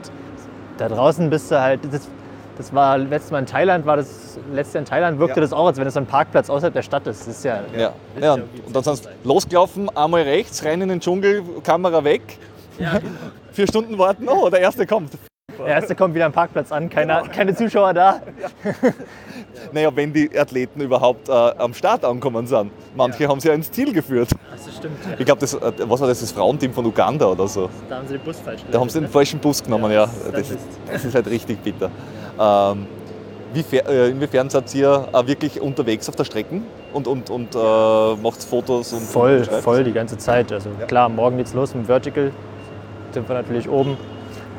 Da 0.77 0.89
draußen 0.89 1.31
bist 1.31 1.51
du 1.53 1.61
halt. 1.61 1.81
Das, 1.91 2.09
das 2.57 2.75
war 2.75 2.99
letztes 2.99 3.31
Mal 3.31 3.39
in 3.39 3.47
Thailand, 3.47 3.87
war 3.87 3.97
das 3.97 4.41
letzte 4.53 4.79
in 4.79 4.85
Thailand, 4.85 5.21
wirkte 5.21 5.37
ja. 5.37 5.43
das 5.43 5.53
auch, 5.53 5.67
als 5.67 5.79
wenn 5.79 5.87
es 5.87 5.95
so 5.95 6.01
ein 6.01 6.07
Parkplatz 6.07 6.51
außerhalb 6.51 6.75
der 6.75 6.83
Stadt 6.83 7.07
ist. 7.07 7.21
Das 7.21 7.37
ist 7.37 7.45
ja, 7.45 7.61
ja. 7.77 7.93
ja. 8.21 8.35
und 8.35 8.75
dann 8.75 8.83
sind 8.83 8.97
sie 8.97 9.09
losgelaufen, 9.23 9.89
einmal 9.97 10.23
rechts, 10.23 10.65
rein 10.65 10.83
in 10.83 10.89
den 10.89 10.99
Dschungel, 10.99 11.45
Kamera 11.63 12.03
weg 12.03 12.23
ja, 12.79 12.99
genau. 12.99 13.13
Vier 13.53 13.67
Stunden 13.67 13.99
warten, 13.99 14.29
oh, 14.29 14.49
der 14.51 14.61
Erste 14.61 14.87
kommt. 14.87 15.13
Der 15.59 15.67
Erste 15.67 15.95
kommt 15.95 16.15
wieder 16.15 16.27
am 16.27 16.33
Parkplatz 16.33 16.71
an, 16.71 16.89
keine, 16.89 17.21
genau. 17.21 17.35
keine 17.35 17.55
Zuschauer 17.55 17.93
da. 17.93 18.21
naja, 19.73 19.91
wenn 19.95 20.13
die 20.13 20.39
Athleten 20.39 20.81
überhaupt 20.81 21.29
äh, 21.29 21.33
am 21.33 21.75
Start 21.75 22.05
ankommen 22.05 22.47
sind. 22.47 22.71
Manche 22.95 23.25
ja. 23.25 23.29
haben 23.29 23.41
sie 23.41 23.49
ja 23.49 23.55
ins 23.55 23.71
Ziel 23.71 23.93
geführt. 23.93 24.31
Das 24.51 24.77
stimmt. 24.77 24.99
Ja. 25.05 25.17
Ich 25.19 25.25
glaube, 25.25 25.45
äh, 25.45 25.89
was 25.89 26.01
war 26.01 26.09
das, 26.09 26.21
das 26.21 26.33
Frauenteam 26.33 26.73
von 26.73 26.87
Uganda 26.87 27.27
oder 27.27 27.49
so? 27.49 27.69
Da 27.89 27.97
haben 27.97 28.07
sie 28.07 28.15
den 28.15 28.25
Bus 28.25 28.39
falsch 28.39 28.63
Da 28.71 28.79
haben 28.79 28.89
sie 28.89 29.01
den 29.01 29.09
falschen 29.09 29.41
Bus 29.41 29.63
genommen, 29.63 29.91
ja. 29.91 30.05
ja. 30.05 30.09
Das, 30.31 30.51
ist, 30.51 30.59
das, 30.91 31.05
ist, 31.05 31.15
halt 31.15 31.27
richtig 31.29 31.59
bitter. 31.63 31.91
Ähm, 32.39 32.87
wie, 33.53 33.77
äh, 33.77 34.11
inwiefern 34.11 34.51
seid 34.51 34.73
ihr 34.75 35.09
auch 35.11 35.27
wirklich 35.27 35.61
unterwegs 35.61 36.09
auf 36.09 36.15
der 36.15 36.25
Strecke 36.25 36.61
und, 36.93 37.09
und, 37.09 37.31
und 37.31 37.55
äh, 37.55 37.59
macht 38.23 38.43
Fotos? 38.45 38.93
Und 38.93 39.03
voll, 39.03 39.39
und 39.51 39.63
voll 39.63 39.83
die 39.83 39.93
ganze 39.93 40.19
Zeit. 40.19 40.53
Also 40.53 40.71
klar, 40.87 41.09
morgen 41.09 41.39
geht's 41.39 41.55
los 41.55 41.75
mit 41.75 41.87
Vertical 41.87 42.31
sind 43.13 43.29
wir 43.29 43.35
natürlich 43.35 43.69
oben 43.69 43.97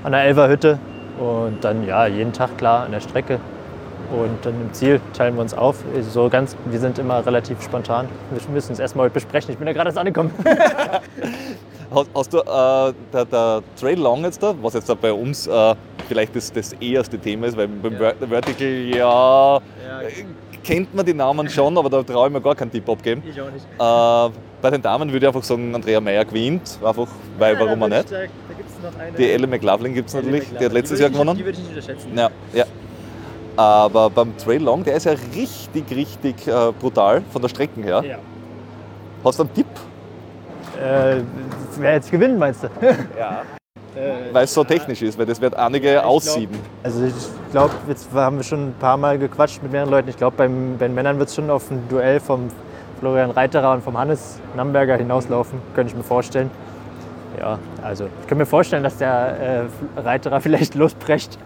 an 0.04 0.12
der 0.12 0.24
Elferhütte 0.24 0.80
und 1.20 1.64
dann 1.64 1.86
ja 1.86 2.08
jeden 2.08 2.34
Tag 2.34 2.58
klar 2.58 2.86
an 2.86 2.92
der 2.92 3.02
Strecke. 3.02 3.40
Und 4.12 4.44
dann 4.44 4.60
im 4.60 4.74
Ziel 4.74 5.00
teilen 5.14 5.36
wir 5.36 5.42
uns 5.42 5.54
auf. 5.54 5.84
So 6.02 6.30
ganz, 6.30 6.56
wir 6.66 6.80
sind 6.80 6.98
immer 6.98 7.24
relativ 7.24 7.62
spontan. 7.62 8.08
Wir 8.32 8.42
müssen 8.52 8.72
es 8.72 8.80
erstmal 8.80 9.06
heute 9.06 9.14
besprechen. 9.14 9.52
Ich 9.52 9.58
bin 9.58 9.68
ja 9.68 9.74
gerade 9.74 9.90
erst 9.90 10.00
angekommen. 10.00 10.32
hast, 11.94 12.10
hast, 12.16 12.34
du 12.34 12.40
äh, 12.40 12.94
der, 13.14 13.26
der, 13.26 13.62
Trail 13.80 14.00
Long 14.00 14.24
jetzt 14.24 14.42
da, 14.42 14.56
was 14.62 14.74
jetzt 14.74 14.90
da 14.90 14.96
bei 14.96 15.14
uns 15.14 15.46
äh, 15.46 15.76
vielleicht 16.08 16.36
das, 16.36 16.52
das 16.52 16.74
erste 16.74 17.20
Thema 17.20 17.48
ist, 17.48 17.58
weil 17.58 17.68
beim 17.68 17.94
ja. 17.94 18.14
Vertical 18.20 18.68
ja, 18.68 19.58
ja 19.58 19.62
kennt 20.64 20.94
man 20.94 21.06
die 21.06 21.14
Namen 21.14 21.50
schon, 21.50 21.78
aber 21.78 21.90
da 21.90 22.04
traue 22.04 22.28
ich 22.28 22.34
mir 22.34 22.42
gar 22.42 22.56
keinen 22.56 22.72
Tipp 22.72 22.88
abgeben. 22.90 23.24
Ich 23.28 23.40
auch 23.40 23.52
nicht. 23.52 23.66
Äh, 23.78 24.49
bei 24.62 24.70
den 24.70 24.82
Damen 24.82 25.12
würde 25.12 25.26
ich 25.26 25.28
einfach 25.28 25.44
sagen, 25.44 25.74
Andrea 25.74 26.00
Meyer 26.02 26.26
gewinnt, 26.26 26.80
einfach, 26.84 27.08
weil 27.38 27.54
ja, 27.54 27.60
warum 27.60 27.84
auch 27.84 27.88
nicht. 27.88 28.12
Da, 28.12 28.18
da 28.18 28.26
gibt's 28.58 28.74
noch 28.84 29.00
eine. 29.00 29.18
Die 29.18 29.30
Elle 29.30 29.48
McLaughlin 29.48 29.94
gibt 29.94 30.10
es 30.10 30.16
natürlich, 30.16 30.44
McLaughlin. 30.44 30.60
die 30.60 30.66
hat 30.66 30.74
letztes 30.74 30.98
die 30.98 31.04
Jahr 31.04 31.12
gewonnen. 31.12 31.38
Die 31.38 31.46
würde 31.46 31.58
ich 31.58 31.60
nicht 31.60 31.70
unterschätzen. 31.70 32.18
Ja, 32.18 32.30
ja. 32.54 32.66
Aber 33.56 34.10
beim 34.10 34.38
Trail 34.38 34.62
Long, 34.62 34.84
der 34.84 34.96
ist 34.96 35.06
ja 35.06 35.14
richtig, 35.36 35.84
richtig 35.92 36.48
äh, 36.48 36.72
brutal 36.80 37.22
von 37.32 37.42
der 37.42 37.50
Strecke 37.50 37.82
her. 37.82 38.04
Ja. 38.06 38.18
Hast 39.24 39.40
du 39.40 39.44
einen 39.44 39.54
Tipp? 39.54 39.68
Äh, 40.82 41.22
wer 41.78 41.94
jetzt 41.94 42.10
gewinnt, 42.10 42.40
meinst 42.40 42.64
du? 42.64 42.68
ja. 43.18 43.42
Äh, 43.96 44.34
weil 44.34 44.46
es 44.46 44.54
so 44.54 44.64
technisch 44.64 45.02
ist, 45.02 45.18
weil 45.18 45.26
das 45.26 45.42
wird 45.42 45.56
einige 45.56 46.06
aussieben. 46.06 46.58
Also 46.84 47.04
ich 47.06 47.14
glaube, 47.52 47.74
jetzt 47.88 48.10
haben 48.14 48.38
wir 48.38 48.44
schon 48.44 48.70
ein 48.70 48.76
paar 48.80 48.98
Mal 48.98 49.18
gequatscht 49.18 49.62
mit 49.64 49.72
mehreren 49.72 49.90
Leuten. 49.90 50.10
Ich 50.10 50.18
glaube, 50.18 50.38
bei 50.38 50.48
den 50.48 50.94
Männern 50.94 51.18
wird 51.20 51.30
es 51.30 51.36
schon 51.36 51.50
auf 51.50 51.70
ein 51.72 51.84
Duell 51.90 52.20
vom 52.20 52.50
Florian 53.00 53.32
Reiterer 53.32 53.74
und 53.74 53.84
vom 53.84 53.98
Hannes 53.98 54.40
Namberger 54.56 54.98
hinauslaufen, 54.98 55.60
könnte 55.74 55.92
ich 55.92 55.98
mir 55.98 56.04
vorstellen. 56.04 56.52
Ja, 57.40 57.60
also 57.84 58.06
ich 58.22 58.28
kann 58.28 58.38
mir 58.38 58.46
vorstellen, 58.46 58.84
dass 58.84 58.98
der 58.98 59.68
äh, 59.98 60.00
Reiterer 60.00 60.42
vielleicht 60.42 60.76
losbrecht. 60.76 61.38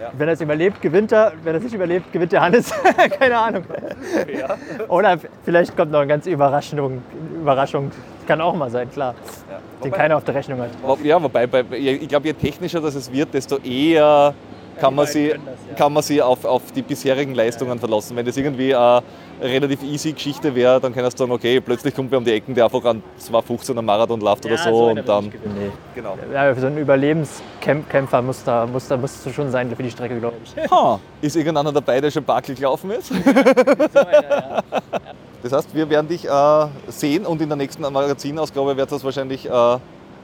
Ja. 0.00 0.10
Wenn 0.18 0.28
er 0.28 0.34
es 0.34 0.40
überlebt, 0.40 0.82
gewinnt 0.82 1.12
er. 1.12 1.32
Wenn 1.44 1.54
er 1.54 1.58
es 1.58 1.64
nicht 1.64 1.74
überlebt, 1.74 2.12
gewinnt 2.12 2.32
der 2.32 2.42
Hannes. 2.42 2.72
Keine 3.18 3.38
Ahnung. 3.38 3.64
Ja. 4.38 4.56
Oder 4.88 5.18
vielleicht 5.44 5.76
kommt 5.76 5.92
noch 5.92 6.00
eine 6.00 6.08
ganz 6.08 6.26
Überraschung. 6.26 7.02
Überraschung. 7.40 7.90
Kann 8.26 8.40
auch 8.40 8.54
mal 8.54 8.70
sein, 8.70 8.90
klar. 8.90 9.14
Ja. 9.50 9.58
Den 9.82 9.92
keiner 9.92 10.16
auf 10.16 10.24
der 10.24 10.34
Rechnung 10.34 10.60
hat. 10.60 10.70
Ja, 11.02 11.22
wobei, 11.22 11.46
bei, 11.46 11.64
ich 11.70 12.08
glaube, 12.08 12.26
je 12.26 12.32
technischer 12.32 12.80
das 12.80 12.94
es 12.94 13.12
wird, 13.12 13.32
desto 13.32 13.58
eher 13.58 14.34
kann 14.78 14.94
man 14.94 15.06
sich, 15.06 15.34
kann 15.76 15.92
man 15.92 16.02
sich 16.02 16.20
auf, 16.22 16.44
auf 16.44 16.62
die 16.72 16.82
bisherigen 16.82 17.34
Leistungen 17.34 17.78
verlassen. 17.78 18.16
Wenn 18.16 18.26
das 18.26 18.36
irgendwie 18.36 18.74
eine 18.74 19.02
relativ 19.40 19.82
easy 19.82 20.12
Geschichte 20.12 20.54
wäre, 20.54 20.80
dann 20.80 20.94
kannst 20.94 21.18
du 21.18 21.24
sagen, 21.24 21.32
okay, 21.32 21.60
plötzlich 21.60 21.94
kommt 21.94 22.10
wer 22.10 22.18
um 22.18 22.24
die 22.24 22.32
Ecken, 22.32 22.54
der 22.54 22.64
einfach 22.64 22.84
an 22.84 23.02
2,15 23.20 23.76
am 23.76 23.84
Marathon 23.84 24.20
läuft 24.20 24.46
oder 24.46 24.58
so, 24.58 24.86
und 24.86 25.08
dann. 25.08 25.24
Nee. 25.26 25.70
Genau. 25.94 26.16
Ja, 26.32 26.54
für 26.54 26.60
so 26.60 26.66
einen 26.66 26.78
Überlebenskämpfer 26.78 28.22
muss 28.22 28.44
da, 28.44 28.66
muss 28.66 28.88
da 28.88 28.96
musst 28.96 29.24
du 29.24 29.30
schon 29.30 29.50
sein 29.50 29.74
für 29.74 29.82
die 29.82 29.90
Strecke, 29.90 30.18
glaube 30.18 30.36
ich. 30.44 30.70
Ha, 30.70 31.00
ist 31.20 31.36
irgendeiner 31.36 31.72
dabei, 31.72 32.00
der 32.00 32.10
schon 32.10 32.24
Barkel 32.24 32.54
gelaufen 32.54 32.90
ist? 32.90 33.12
Das 35.44 35.52
heißt, 35.52 35.74
wir 35.74 35.90
werden 35.90 36.08
dich 36.08 36.26
äh, 36.26 36.66
sehen 36.88 37.26
und 37.26 37.38
in 37.42 37.50
der 37.50 37.56
nächsten 37.56 37.82
Magazinausgabe 37.82 38.78
wird 38.78 38.90
das 38.90 39.04
wahrscheinlich 39.04 39.44
äh, 39.44 39.76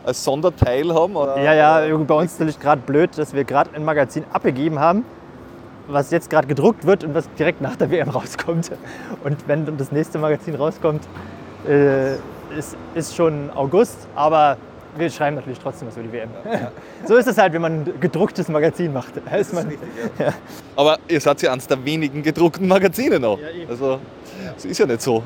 als 0.05 0.25
Sonderteil 0.25 0.93
haben. 0.95 1.17
Oder? 1.17 1.41
Ja, 1.41 1.55
ja, 1.55 1.97
bei 1.97 2.15
uns 2.15 2.33
ist 2.33 2.41
natürlich 2.41 2.61
gerade 2.61 2.81
blöd, 2.81 3.17
dass 3.17 3.35
wir 3.35 3.45
gerade 3.45 3.71
ein 3.75 3.85
Magazin 3.85 4.25
abgegeben 4.33 4.79
haben, 4.79 5.05
was 5.89 6.11
jetzt 6.11 6.31
gerade 6.31 6.47
gedruckt 6.47 6.87
wird 6.87 7.05
und 7.05 7.15
was 7.15 7.29
direkt 7.39 7.61
nach 7.61 7.77
der 7.77 7.91
WM 7.91 8.09
rauskommt. 8.11 8.71
Und 9.25 9.37
wenn 9.47 9.77
das 9.77 9.93
nächste 9.93 10.19
Magazin 10.19 10.55
rauskommt, 10.55 11.03
äh, 11.69 12.15
ist, 12.57 12.77
ist 12.95 13.15
schon 13.15 13.51
August, 13.55 14.09
aber 14.15 14.57
wir 14.97 15.11
schreiben 15.11 15.37
natürlich 15.37 15.59
trotzdem 15.59 15.89
was 15.89 15.97
über 15.97 16.07
die 16.07 16.13
WM. 16.13 16.31
So 17.07 17.17
ist 17.17 17.27
es 17.27 17.39
halt, 17.39 17.53
wenn 17.53 17.63
man 17.63 17.73
ein 17.73 18.01
gedrucktes 18.01 18.49
Magazin 18.49 18.93
macht. 18.93 19.15
Da 19.25 19.37
ist 19.37 19.53
man, 19.53 19.71
ja. 20.19 20.33
Aber 20.77 20.99
ihr 21.09 21.21
seid 21.21 21.41
ja 21.43 21.53
eines 21.53 21.67
der 21.67 21.85
wenigen 21.85 22.23
gedruckten 22.23 22.69
Magazine 22.69 23.19
noch. 23.19 23.39
Also, 23.69 24.01
es 24.57 24.65
ist 24.65 24.79
ja 24.79 24.87
nicht 24.87 25.01
so. 25.01 25.23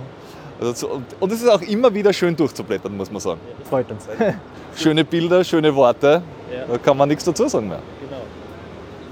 Also, 0.60 0.72
so- 0.74 0.88
und- 0.94 1.06
und 1.20 1.32
es 1.32 1.42
ist 1.42 1.48
auch 1.48 1.60
immer 1.62 1.92
wieder 1.92 2.12
schön 2.12 2.36
durchzublättern, 2.36 2.96
muss 2.96 3.10
man 3.10 3.20
sagen. 3.20 3.40
Freut 3.68 3.90
uns. 3.90 4.06
Schöne 4.76 5.04
Bilder, 5.04 5.44
schöne 5.44 5.74
Worte, 5.74 6.22
da 6.68 6.78
kann 6.78 6.96
man 6.96 7.08
nichts 7.08 7.24
dazu 7.24 7.46
sagen 7.48 7.68
mehr. 7.68 7.80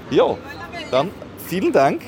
Genau. 0.09 0.27
Ja, 0.29 0.37
dann 0.91 1.09
vielen 1.45 1.71
Dank. 1.71 2.01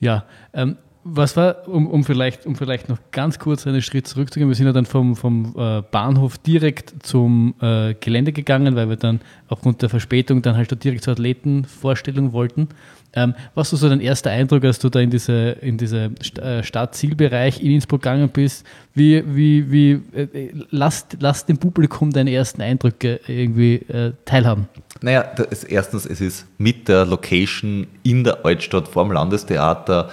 Ja, 0.00 0.24
ähm, 0.54 0.76
was 1.08 1.36
war, 1.36 1.68
um, 1.68 1.86
um, 1.86 2.04
vielleicht, 2.04 2.46
um 2.46 2.56
vielleicht 2.56 2.88
noch 2.88 2.98
ganz 3.12 3.38
kurz 3.38 3.66
einen 3.66 3.80
Schritt 3.80 4.08
zurückzugehen, 4.08 4.48
wir 4.48 4.56
sind 4.56 4.66
ja 4.66 4.72
dann 4.72 4.86
vom, 4.86 5.14
vom 5.14 5.54
äh, 5.56 5.82
Bahnhof 5.82 6.36
direkt 6.38 7.06
zum 7.06 7.54
äh, 7.60 7.94
Gelände 7.94 8.32
gegangen, 8.32 8.74
weil 8.74 8.88
wir 8.88 8.96
dann 8.96 9.20
aufgrund 9.48 9.82
der 9.82 9.88
Verspätung 9.88 10.42
dann 10.42 10.56
halt 10.56 10.82
direkt 10.82 11.04
zur 11.04 11.12
Athletenvorstellung 11.12 12.32
wollten. 12.32 12.68
Ähm, 13.12 13.34
was 13.54 13.72
war 13.72 13.78
so 13.78 13.88
dein 13.88 14.00
erster 14.00 14.30
Eindruck, 14.30 14.64
als 14.64 14.78
du 14.78 14.88
da 14.88 15.00
in 15.00 15.10
diese, 15.10 15.50
in 15.60 15.78
diese 15.78 16.10
äh, 16.40 16.62
Stadtzielbereich 16.62 17.62
in 17.62 17.70
Innsbruck 17.70 18.02
gegangen 18.02 18.28
bist? 18.28 18.66
Wie, 18.92 19.22
wie, 19.26 19.70
wie, 19.70 19.90
äh, 20.12 20.50
lass, 20.70 21.06
lass 21.20 21.46
dem 21.46 21.58
Publikum 21.58 22.10
deine 22.10 22.32
ersten 22.32 22.60
Eindrücke 22.60 23.20
irgendwie 23.26 23.86
teilhaben. 24.24 24.68
Naja, 25.00 25.22
das, 25.36 25.64
erstens, 25.64 26.06
es 26.06 26.20
ist 26.20 26.46
mit 26.58 26.88
der 26.88 27.04
Location 27.06 27.86
in 28.02 28.24
der 28.24 28.44
Altstadt 28.44 28.88
vorm 28.88 29.12
Landestheater, 29.12 30.10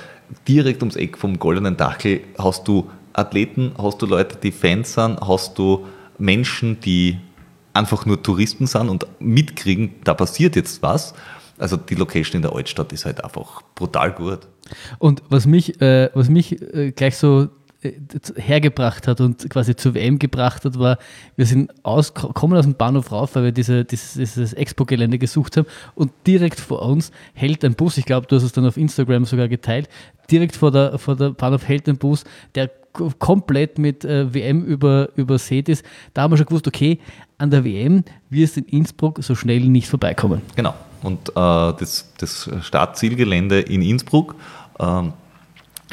direkt 0.48 0.82
ums 0.82 0.96
Eck 0.96 1.18
vom 1.18 1.40
Goldenen 1.40 1.78
Dachel, 1.78 2.22
hast 2.38 2.68
du 2.68 2.90
Athleten, 3.14 3.74
hast 3.78 4.02
du 4.02 4.06
Leute, 4.06 4.38
die 4.42 4.52
Fans 4.52 4.94
sind, 4.94 5.20
hast 5.22 5.58
du 5.58 5.86
Menschen, 6.18 6.80
die 6.80 7.18
einfach 7.74 8.06
nur 8.06 8.22
Touristen 8.22 8.68
sind 8.68 8.90
und 8.90 9.08
mitkriegen, 9.20 9.96
da 10.04 10.14
passiert 10.14 10.56
jetzt 10.56 10.82
was. 10.82 11.14
Also 11.58 11.78
die 11.78 11.96
Location 11.96 12.38
in 12.38 12.42
der 12.42 12.54
Altstadt 12.54 12.92
ist 12.94 13.06
halt 13.06 13.24
einfach 13.24 13.62
brutal 13.76 14.12
gut. 14.12 14.40
Und 15.00 15.22
was 15.30 15.46
mich, 15.46 15.82
äh, 15.82 16.10
was 16.14 16.30
mich 16.30 16.62
äh, 16.74 16.92
gleich 16.92 17.18
so 17.18 17.50
hergebracht 18.36 19.08
hat 19.08 19.22
und 19.22 19.50
quasi 19.50 19.76
zur 19.76 19.94
WM 19.94 20.20
gebracht 20.20 20.66
hat, 20.66 20.78
war, 20.80 20.98
wir 21.36 21.46
sind 21.46 21.72
aus, 21.84 22.14
kommen 22.14 22.58
aus 22.58 22.66
dem 22.66 22.76
Bahnhof 22.76 23.12
rauf, 23.12 23.36
weil 23.36 23.46
wir 23.46 23.52
diese, 23.52 23.86
dieses, 23.86 24.14
dieses 24.14 24.54
Expo-Gelände 24.54 25.18
gesucht 25.18 25.58
haben 25.58 25.68
und 25.96 26.12
direkt 26.26 26.60
vor 26.60 26.82
uns 26.82 27.12
hält 27.34 27.64
ein 27.64 27.76
Bus, 27.76 27.98
ich 27.98 28.06
glaube, 28.06 28.28
du 28.28 28.36
hast 28.36 28.44
es 28.44 28.52
dann 28.52 28.66
auf 28.66 28.78
Instagram 28.78 29.26
sogar 29.26 29.48
geteilt, 29.48 29.90
direkt 30.30 30.56
vor 30.56 30.72
der, 30.72 30.98
vor 30.98 31.16
der 31.16 31.30
Bahnhof 31.32 31.68
hält 31.68 31.88
ein 31.88 31.98
Bus, 31.98 32.24
der 32.56 32.70
komplett 33.20 33.80
mit 33.80 34.06
äh, 34.06 34.34
WM 34.34 34.64
über, 34.64 35.10
übersät 35.16 35.68
ist. 35.68 35.84
Da 36.14 36.22
haben 36.22 36.32
wir 36.32 36.38
schon 36.38 36.46
gewusst, 36.46 36.68
okay, 36.68 37.00
an 37.38 37.50
der 37.50 37.66
WM 37.66 38.04
wirst 38.30 38.56
du 38.56 38.62
in 38.62 38.68
Innsbruck 38.68 39.20
so 39.24 39.36
schnell 39.36 39.62
nicht 39.62 39.88
vorbeikommen. 39.88 40.42
Genau. 40.56 40.76
Und 41.02 41.30
äh, 41.30 41.34
das, 41.34 42.14
das 42.18 42.50
Startzielgelände 42.62 43.60
in 43.60 43.82
Innsbruck 43.82 44.36
ähm, 44.80 45.14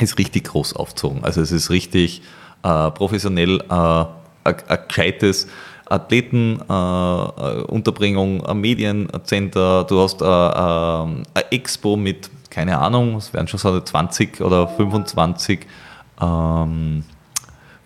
ist 0.00 0.18
richtig 0.18 0.44
groß 0.44 0.74
aufgezogen. 0.74 1.24
Also 1.24 1.40
es 1.40 1.50
ist 1.52 1.70
richtig 1.70 2.20
äh, 2.62 2.90
professionell, 2.90 3.62
äh, 3.68 4.04
ein 4.44 4.56
gescheites 4.88 5.48
Athletenunterbringung, 5.86 8.46
ein 8.46 8.58
Mediencenter, 8.58 9.84
du 9.84 10.00
hast 10.00 10.22
äh, 10.22 10.24
äh, 10.24 10.28
eine 10.28 11.24
Expo 11.50 11.96
mit, 11.96 12.30
keine 12.48 12.78
Ahnung, 12.78 13.16
es 13.16 13.34
werden 13.34 13.48
schon 13.48 13.58
so 13.58 13.80
20 13.80 14.40
oder 14.40 14.68
25 14.68 15.66
ähm, 16.20 17.02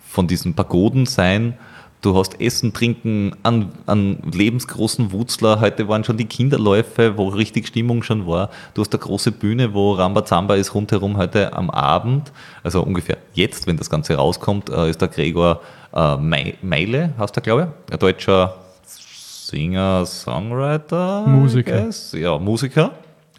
von 0.07 0.27
diesen 0.27 0.53
Pagoden 0.53 1.07
sein. 1.07 1.57
Du 2.05 2.15
hast 2.15 2.39
Essen, 2.39 2.71
Trinken 2.71 3.35
an, 3.41 3.71
an 3.87 4.19
lebensgroßen 4.31 5.11
Wutzler. 5.11 5.59
Heute 5.59 5.87
waren 5.87 6.03
schon 6.03 6.17
die 6.17 6.25
Kinderläufe, 6.27 7.17
wo 7.17 7.29
richtig 7.29 7.65
Stimmung 7.65 8.03
schon 8.03 8.27
war. 8.27 8.51
Du 8.75 8.81
hast 8.81 8.93
eine 8.93 9.01
große 9.01 9.31
Bühne, 9.31 9.73
wo 9.73 9.93
Rambazamba 9.93 10.53
ist 10.53 10.75
rundherum 10.75 11.17
heute 11.17 11.53
am 11.53 11.71
Abend. 11.71 12.31
Also 12.61 12.83
ungefähr 12.83 13.17
jetzt, 13.33 13.65
wenn 13.65 13.77
das 13.77 13.89
Ganze 13.89 14.13
rauskommt, 14.17 14.69
äh, 14.69 14.87
ist 14.91 15.01
der 15.01 15.07
Gregor 15.07 15.61
äh, 15.95 16.17
Mei- 16.17 16.53
Meile, 16.61 17.15
heißt 17.17 17.37
er, 17.37 17.41
glaube 17.41 17.73
ich. 17.87 17.93
Ein 17.93 17.97
deutscher 17.97 18.53
Singer, 18.85 20.05
Songwriter. 20.05 21.25
Musiker. 21.25 21.89
Ja, 22.13 22.37
Musiker. 22.37 22.91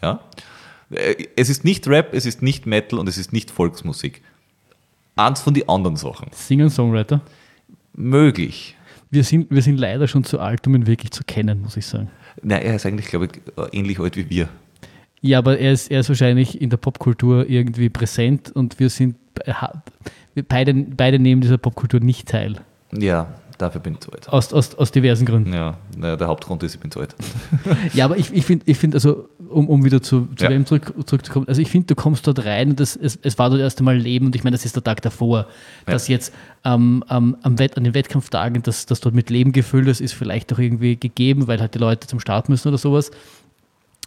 Ja. 0.03 0.19
Äh, 0.91 1.27
Es 1.37 1.51
ist 1.51 1.65
nicht 1.65 1.87
Rap, 1.87 2.09
es 2.15 2.27
ist 2.27 2.43
nicht 2.43 2.67
Metal 2.67 2.99
und 2.99 3.09
es 3.09 3.17
ist 3.17 3.33
nicht 3.33 3.53
Volksmusik. 3.53 4.23
Eins 5.15 5.41
von 5.41 5.55
den 5.55 5.69
anderen 5.69 5.95
Sachen. 5.95 6.27
Singer-Songwriter. 6.33 7.21
Möglich. 7.97 8.77
Wir 9.11 9.25
sind, 9.25 9.51
wir 9.51 9.63
sind 9.63 9.79
leider 9.79 10.07
schon 10.09 10.25
zu 10.25 10.39
alt, 10.39 10.67
um 10.67 10.75
ihn 10.75 10.87
wirklich 10.87 11.11
zu 11.11 11.25
kennen, 11.25 11.63
muss 11.63 11.77
ich 11.77 11.87
sagen. 11.87 12.11
Na, 12.43 12.57
er 12.57 12.77
ist 12.77 12.87
eigentlich, 12.87 13.07
glaube 13.07 13.27
ich, 13.27 13.41
ähnlich 13.73 13.99
alt 13.99 14.17
wie 14.17 14.29
wir. 14.29 14.49
Ja, 15.23 15.39
aber 15.39 15.59
er 15.59 15.73
ist, 15.73 15.91
er 15.91 16.01
ist 16.01 16.09
wahrscheinlich 16.09 16.61
in 16.61 16.71
der 16.71 16.77
Popkultur 16.77 17.49
irgendwie 17.49 17.89
präsent 17.89 18.51
und 18.53 18.79
wir 18.79 18.91
sind 18.91 19.17
wir 20.35 20.43
beide, 20.43 20.75
beide 20.75 21.19
nehmen 21.19 21.41
dieser 21.41 21.59
Popkultur 21.59 22.01
nicht 22.01 22.29
teil. 22.29 22.57
Ja, 22.93 23.35
dafür 23.59 23.81
bin 23.81 23.95
ich 23.95 24.01
zu 24.01 24.13
alt. 24.13 24.29
Aus, 24.29 24.53
aus, 24.53 24.75
aus 24.75 24.91
diversen 24.93 25.25
Gründen. 25.27 25.53
Ja, 25.53 25.77
na, 25.97 26.17
der 26.17 26.27
Hauptgrund 26.29 26.63
ist, 26.63 26.75
ich 26.75 26.81
bin 26.81 26.91
zu 26.91 27.01
alt. 27.01 27.15
Ja, 27.95 28.05
aber 28.05 28.17
ich, 28.17 28.33
ich 28.33 28.45
finde, 28.45 28.65
ich 28.69 28.79
find 28.79 28.95
also, 28.95 29.29
um, 29.49 29.69
um 29.69 29.85
wieder 29.85 30.03
zu, 30.03 30.29
zu 30.37 30.45
Ja. 30.45 30.51
WM 30.51 30.67
zurück, 30.67 30.93
zurückzukommen, 31.07 31.49
also 31.49 31.61
ich 31.61 31.71
finde, 31.71 31.87
du 31.89 31.95
kommst 31.95 32.27
dort 32.27 32.45
rein 32.45 32.71
und 32.71 32.81
das, 32.81 32.97
es, 32.97 33.19
es 33.23 33.39
war 33.39 33.51
dort 33.51 33.61
erst 33.61 33.79
einmal 33.79 33.97
Leben 33.97 34.27
und 34.27 34.37
ich 34.37 34.45
meine, 34.45 34.57
das 34.57 34.65
ist 34.65 34.77
der 34.77 34.85
Tag 34.85 35.03
davor. 35.03 35.47
Dass 35.87 36.09
jetzt 36.09 36.33
ähm, 36.65 37.05
am, 37.09 37.37
am 37.43 37.59
Wett, 37.59 37.77
an 37.77 37.85
den 37.85 37.95
Wettkampftagen, 37.95 38.63
dass 38.63 38.87
das 38.87 39.01
dort 39.01 39.15
mit 39.15 39.31
Leben 39.31 39.53
gefüllt 39.53 39.89
ist, 39.89 40.01
ist 40.01 40.15
vielleicht 40.15 40.53
auch 40.53 40.59
irgendwie 40.59 40.97
gegeben, 40.97 41.47
weil 41.47 41.61
halt 41.61 41.75
die 41.75 41.79
Leute 41.79 42.07
zum 42.07 42.21
Start 42.21 42.49
müssen 42.49 42.69
oder 42.69 42.79
sowas. 42.79 43.11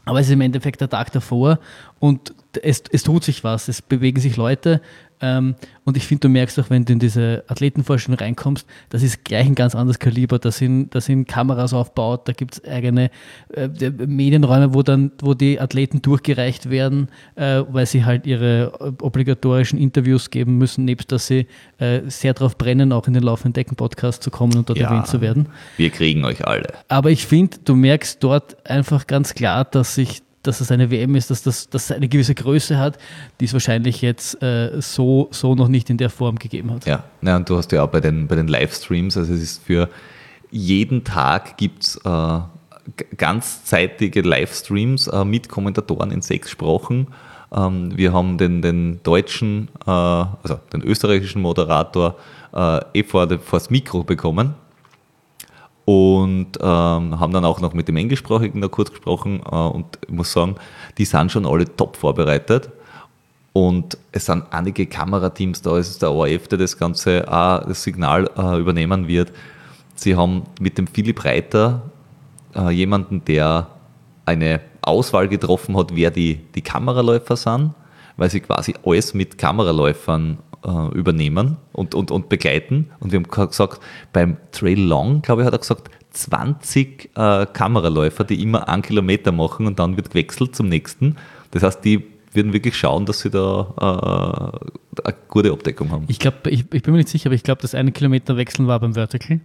Aber 0.06 0.20
es 0.20 0.28
ist 0.28 0.34
im 0.34 0.42
Endeffekt 0.42 0.82
der 0.82 0.90
Tag 0.90 1.12
davor 1.12 1.60
und 2.00 2.34
es, 2.64 2.84
es 2.92 3.04
tut 3.04 3.24
sich 3.24 3.44
was, 3.44 3.68
es 3.68 3.82
bewegen 3.82 4.20
sich 4.20 4.38
Leute. 4.38 4.82
Ähm, 5.22 5.56
und 5.84 5.98
ich 5.98 6.06
finde, 6.08 6.22
du 6.22 6.30
merkst 6.30 6.60
auch, 6.60 6.70
wenn 6.70 6.86
du 6.86 6.94
in 6.94 7.00
diese 7.00 7.44
Athletenvorstellung 7.48 8.20
reinkommst, 8.20 8.66
das 8.90 9.04
ist 9.04 9.26
gleich 9.26 9.46
ein 9.48 9.56
ganz 9.56 9.76
anderes 9.76 10.00
Kaliber. 10.00 10.40
Da 10.40 10.52
sind, 10.52 10.94
da 10.96 11.02
sind 11.02 11.28
Kameras 11.28 11.74
aufgebaut, 11.74 12.28
da 12.28 12.34
gibt 12.34 12.54
es 12.56 12.64
eigene 12.66 13.10
äh, 13.54 13.68
Medienräume, 14.06 14.74
wo 14.74 14.84
dann, 14.84 15.12
wo 15.22 15.34
die 15.34 15.60
Athleten 15.60 16.02
durchgereicht 16.02 16.70
werden, 16.70 17.10
äh, 17.36 17.64
weil 17.70 17.86
sie 17.86 18.06
halt 18.06 18.26
ihre 18.28 18.72
äh, 18.80 19.04
obligatorischen 19.04 19.78
Interviews 19.80 20.30
geben 20.30 20.58
müssen, 20.58 20.86
nebst 20.86 21.12
dass 21.12 21.28
sie 21.28 21.48
äh, 21.80 22.02
sehr 22.08 22.34
darauf 22.34 22.58
brennen, 22.58 22.92
auch 22.94 23.08
in 23.08 23.14
den 23.14 23.24
laufenden 23.24 23.54
Decken-Podcast 23.54 24.24
zu 24.24 24.32
kommen 24.32 24.56
und 24.58 24.70
dort 24.70 24.80
Ja. 24.80 24.90
erwähnt 24.90 25.08
zu 25.08 25.22
werden. 25.22 25.48
Wir 25.78 25.90
kriegen 25.90 26.24
euch 26.26 26.46
alle. 26.48 26.74
Aber 26.88 27.12
ich 27.12 27.26
finde, 27.26 27.58
du 27.66 27.76
merkst 27.76 28.24
dort 28.24 28.66
einfach 28.70 29.08
ganz 29.08 29.34
klar, 29.34 29.66
dass 29.66 29.96
sich 29.96 30.22
dass 30.44 30.62
es 30.62 30.72
eine 30.72 30.90
WM 30.92 31.16
ist, 31.16 31.30
dass 31.30 31.44
das 31.44 31.70
dass 31.70 31.92
eine 31.92 32.08
gewisse 32.08 32.36
Größe 32.36 32.78
hat, 32.78 32.98
die 33.40 33.46
es 33.46 33.54
wahrscheinlich 33.54 34.02
jetzt 34.02 34.42
äh, 34.42 34.82
so, 34.82 35.28
so 35.32 35.56
noch 35.56 35.68
nicht 35.68 35.90
in 35.90 35.98
der 35.98 36.10
Form 36.10 36.38
gegeben 36.38 36.72
hat. 36.72 36.86
Ja, 36.86 37.04
na, 37.22 37.38
und 37.38 37.50
du 37.50 37.58
hast 37.58 37.72
ja 37.72 37.84
auch 37.84 37.90
bei 37.90 38.00
den, 38.00 38.28
bei 38.28 38.36
den 38.36 38.48
Livestreams, 38.48 39.18
also 39.18 39.34
es 39.34 39.42
ist 39.42 39.64
für 39.64 39.90
jeden 40.52 41.04
Tag 41.04 41.58
gibt 41.58 41.84
es 41.84 41.96
äh, 42.04 42.40
ganzzeitige 43.18 44.22
Livestreams 44.22 45.08
äh, 45.08 45.26
mit 45.26 45.50
Kommentatoren 45.50 46.12
in 46.12 46.22
sechs 46.22 46.50
Sprachen. 46.50 47.08
Ähm, 47.52 47.96
wir 47.98 48.14
haben 48.14 48.38
den, 48.38 48.62
den 48.62 49.02
deutschen, 49.04 49.70
äh, 49.86 49.90
also 49.92 50.60
den 50.74 50.82
österreichischen 50.82 51.42
Moderator 51.42 52.16
äh, 52.54 52.80
eh 52.94 53.04
vor 53.04 53.28
das 53.28 53.70
Mikro 53.70 54.04
bekommen 54.04 54.56
und 55.90 56.50
ähm, 56.62 57.20
haben 57.20 57.34
dann 57.34 57.46
auch 57.46 57.62
noch 57.62 57.74
mit 57.74 57.88
dem 57.88 57.98
Englischsprachigen 57.98 58.62
da 58.62 58.68
kurz 58.68 58.92
gesprochen 58.92 59.42
äh, 59.44 59.56
und 59.56 59.98
ich 60.08 60.14
muss 60.14 60.32
sagen, 60.32 60.54
die 61.00 61.06
sind 61.06 61.32
schon 61.32 61.48
alle 61.48 61.66
top 61.66 61.98
vorbereitet 61.98 62.70
und 63.54 63.98
es 64.12 64.28
sind 64.28 64.44
einige 64.52 64.86
Kamerateams 64.86 65.64
da, 65.64 65.80
es 65.80 65.90
ist 65.90 66.04
der 66.04 66.12
ORF, 66.12 66.48
der 66.48 66.60
das 66.60 66.78
Ganze 66.78 67.28
auch 67.28 67.66
das 67.66 67.82
Signal 67.82 68.30
äh, 68.38 68.60
übernehmen 68.60 69.08
wird. 69.08 69.32
Sie 69.96 70.16
haben 70.16 70.44
mit 70.62 70.78
dem 70.78 70.86
Philipp 70.86 71.26
Reiter 71.26 71.82
äh, 72.56 72.70
jemanden, 72.70 73.26
der 73.26 73.66
eine 74.26 74.62
Auswahl 74.82 75.28
getroffen 75.28 75.76
hat, 75.76 75.96
wer 75.96 76.12
die, 76.12 76.36
die 76.54 76.62
Kameraläufer 76.62 77.36
sind, 77.36 77.74
weil 78.16 78.30
sie 78.30 78.42
quasi 78.42 78.76
alles 78.86 79.16
mit 79.16 79.40
Kameraläufern 79.40 80.38
äh, 80.66 80.98
übernehmen 80.98 81.58
und, 81.74 81.96
und, 81.96 82.12
und 82.12 82.30
begleiten. 82.30 82.92
Und 83.00 83.12
wir 83.12 83.20
haben 83.20 83.50
gesagt, 83.50 83.82
beim 84.14 84.38
Trail 84.52 84.80
Long, 84.80 85.22
glaube 85.22 85.42
ich, 85.42 85.46
hat 85.46 85.54
er 85.54 85.60
gesagt, 85.60 85.90
20 86.12 87.12
äh, 87.16 87.46
Kameraläufer, 87.46 88.24
die 88.24 88.42
immer 88.42 88.68
einen 88.68 88.82
Kilometer 88.82 89.32
machen 89.32 89.68
und 89.68 89.80
dann 89.80 89.96
wird 89.96 90.10
gewechselt 90.10 90.56
zum 90.56 90.68
nächsten. 90.68 91.18
Das 91.52 91.64
heißt, 91.64 91.84
die 91.84 92.04
würden 92.34 92.54
wirklich 92.54 92.78
schauen, 92.78 93.06
dass 93.06 93.20
sie 93.22 93.30
da 93.30 94.60
äh, 94.98 95.02
eine 95.04 95.16
gute 95.28 95.52
Abdeckung 95.52 95.92
haben. 95.92 96.06
Ich 96.08 96.20
glaube, 96.20 96.50
ich, 96.50 96.66
ich, 96.72 96.84
bin 96.84 96.92
mir 96.92 96.98
nicht 96.98 97.10
sicher, 97.10 97.28
aber 97.28 97.36
ich 97.36 97.44
glaube, 97.44 97.62
das 97.62 97.76
eine 97.76 97.92
Kilometer 97.92 98.38
wechseln 98.38 98.68
war 98.68 98.80
beim 98.80 98.94
Vertical. 98.94 99.40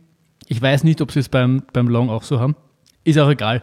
Ich 0.46 0.60
weiß 0.60 0.84
nicht, 0.84 1.00
ob 1.00 1.12
sie 1.12 1.20
es 1.20 1.28
beim, 1.28 1.62
beim 1.72 1.88
Long 1.88 2.10
auch 2.10 2.22
so 2.22 2.40
haben. 2.40 2.56
Ist 3.04 3.18
auch 3.18 3.30
egal. 3.30 3.62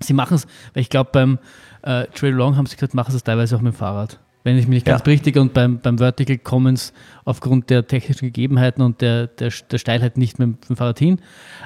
Sie 0.00 0.12
machen 0.12 0.34
es, 0.34 0.46
weil 0.74 0.82
ich 0.82 0.90
glaube, 0.90 1.10
beim 1.12 1.38
äh, 1.82 2.06
Trail 2.08 2.32
Long 2.32 2.56
haben 2.56 2.66
sie 2.66 2.76
gesagt, 2.76 2.94
machen 2.94 3.10
sie 3.12 3.16
es 3.16 3.24
teilweise 3.24 3.56
auch 3.56 3.60
mit 3.60 3.74
dem 3.74 3.76
Fahrrad. 3.76 4.20
Wenn 4.44 4.58
ich 4.58 4.68
mich 4.68 4.76
nicht 4.76 4.86
ganz 4.86 5.02
berichtige 5.02 5.40
und 5.40 5.54
beim, 5.54 5.78
beim 5.78 5.96
Vertical 5.96 6.36
kommen 6.36 6.74
es 6.74 6.92
aufgrund 7.24 7.70
der 7.70 7.86
technischen 7.86 8.26
Gegebenheiten 8.26 8.82
und 8.82 9.00
der, 9.00 9.26
der, 9.26 9.50
der 9.70 9.78
Steilheit 9.78 10.18
nicht 10.18 10.38
mit, 10.38 10.48
mit 10.48 10.68
dem 10.68 10.76
Fahrrad 10.76 10.98
hin. 10.98 11.18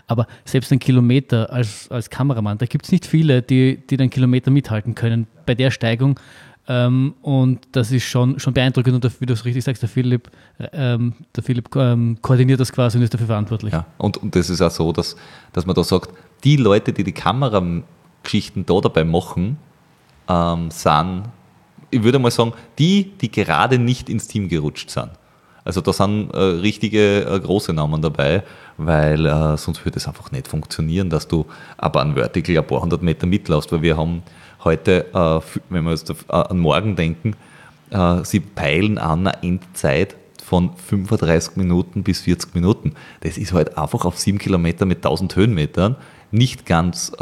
Aber 0.06 0.28
selbst 0.44 0.70
ein 0.70 0.78
Kilometer 0.78 1.52
als, 1.52 1.90
als 1.90 2.08
Kameramann, 2.08 2.58
da 2.58 2.66
gibt 2.66 2.84
es 2.84 2.92
nicht 2.92 3.04
viele, 3.04 3.42
die, 3.42 3.82
die 3.90 3.96
den 3.96 4.10
Kilometer 4.10 4.52
mithalten 4.52 4.94
können 4.94 5.26
bei 5.44 5.56
der 5.56 5.72
Steigung. 5.72 6.20
Ähm, 6.68 7.14
und 7.22 7.66
das 7.72 7.90
ist 7.90 8.04
schon, 8.04 8.38
schon 8.38 8.54
beeindruckend 8.54 9.04
und 9.04 9.20
wie 9.20 9.26
du 9.26 9.32
es 9.32 9.44
richtig 9.44 9.64
sagst, 9.64 9.82
der 9.82 9.88
Philipp, 9.88 10.30
ähm, 10.72 11.14
der 11.34 11.42
Philipp 11.42 11.74
ähm, 11.74 12.18
koordiniert 12.22 12.60
das 12.60 12.70
quasi 12.70 12.98
und 12.98 13.02
ist 13.02 13.12
dafür 13.12 13.26
verantwortlich. 13.26 13.72
Ja, 13.72 13.86
und, 13.96 14.18
und 14.18 14.36
das 14.36 14.50
ist 14.50 14.62
auch 14.62 14.70
so, 14.70 14.92
dass, 14.92 15.16
dass 15.52 15.66
man 15.66 15.74
da 15.74 15.82
sagt, 15.82 16.10
die 16.44 16.56
Leute, 16.56 16.92
die 16.92 17.02
die 17.02 17.12
Kamerageschichten 17.12 18.66
da 18.66 18.80
dabei 18.80 19.02
machen, 19.02 19.56
ähm, 20.28 20.70
sind, 20.70 21.24
ich 21.90 22.02
würde 22.02 22.18
mal 22.18 22.30
sagen, 22.30 22.52
die, 22.78 23.12
die 23.20 23.30
gerade 23.30 23.78
nicht 23.78 24.08
ins 24.08 24.28
Team 24.28 24.48
gerutscht 24.48 24.90
sind. 24.90 25.10
Also 25.64 25.82
da 25.82 25.92
sind 25.92 26.30
äh, 26.30 26.38
richtige 26.38 27.26
äh, 27.26 27.40
große 27.40 27.74
Namen 27.74 28.00
dabei, 28.00 28.42
weil 28.78 29.26
äh, 29.26 29.56
sonst 29.58 29.84
würde 29.84 29.98
es 29.98 30.08
einfach 30.08 30.32
nicht 30.32 30.48
funktionieren, 30.48 31.10
dass 31.10 31.28
du 31.28 31.44
aber 31.76 32.00
ein 32.00 32.14
Vertical 32.14 32.56
ein 32.56 32.66
paar 32.66 32.80
hundert 32.80 33.02
Meter 33.02 33.26
mitlaufst, 33.26 33.70
weil 33.70 33.82
wir 33.82 33.96
haben 33.96 34.22
heute, 34.64 35.06
äh, 35.12 35.60
wenn 35.68 35.84
wir 35.84 35.90
jetzt 35.90 36.10
äh, 36.10 36.14
an 36.28 36.58
morgen 36.58 36.96
denken, 36.96 37.36
äh, 37.90 38.24
sie 38.24 38.40
peilen 38.40 38.98
an 38.98 39.26
eine 39.26 39.42
Endzeit 39.42 40.16
von 40.42 40.70
35 40.76 41.56
Minuten 41.56 42.02
bis 42.02 42.20
40 42.20 42.54
Minuten. 42.54 42.94
Das 43.20 43.36
ist 43.36 43.52
halt 43.52 43.76
einfach 43.76 44.06
auf 44.06 44.18
7 44.18 44.38
Kilometer 44.38 44.86
mit 44.86 44.98
1000 44.98 45.36
Höhenmetern, 45.36 45.96
nicht 46.30 46.64
ganz 46.64 47.12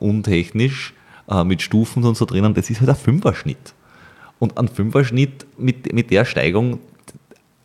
untechnisch, 0.00 0.92
mit 1.44 1.62
Stufen 1.62 2.04
und 2.04 2.18
so 2.18 2.26
drinnen, 2.26 2.52
das 2.52 2.68
ist 2.68 2.80
halt 2.80 2.90
ein 2.90 2.96
Fünferschnitt. 2.96 3.73
Und 4.38 4.58
ein 4.58 4.68
Fünferschnitt 4.68 5.46
mit, 5.58 5.92
mit 5.92 6.10
der 6.10 6.24
Steigung, 6.24 6.80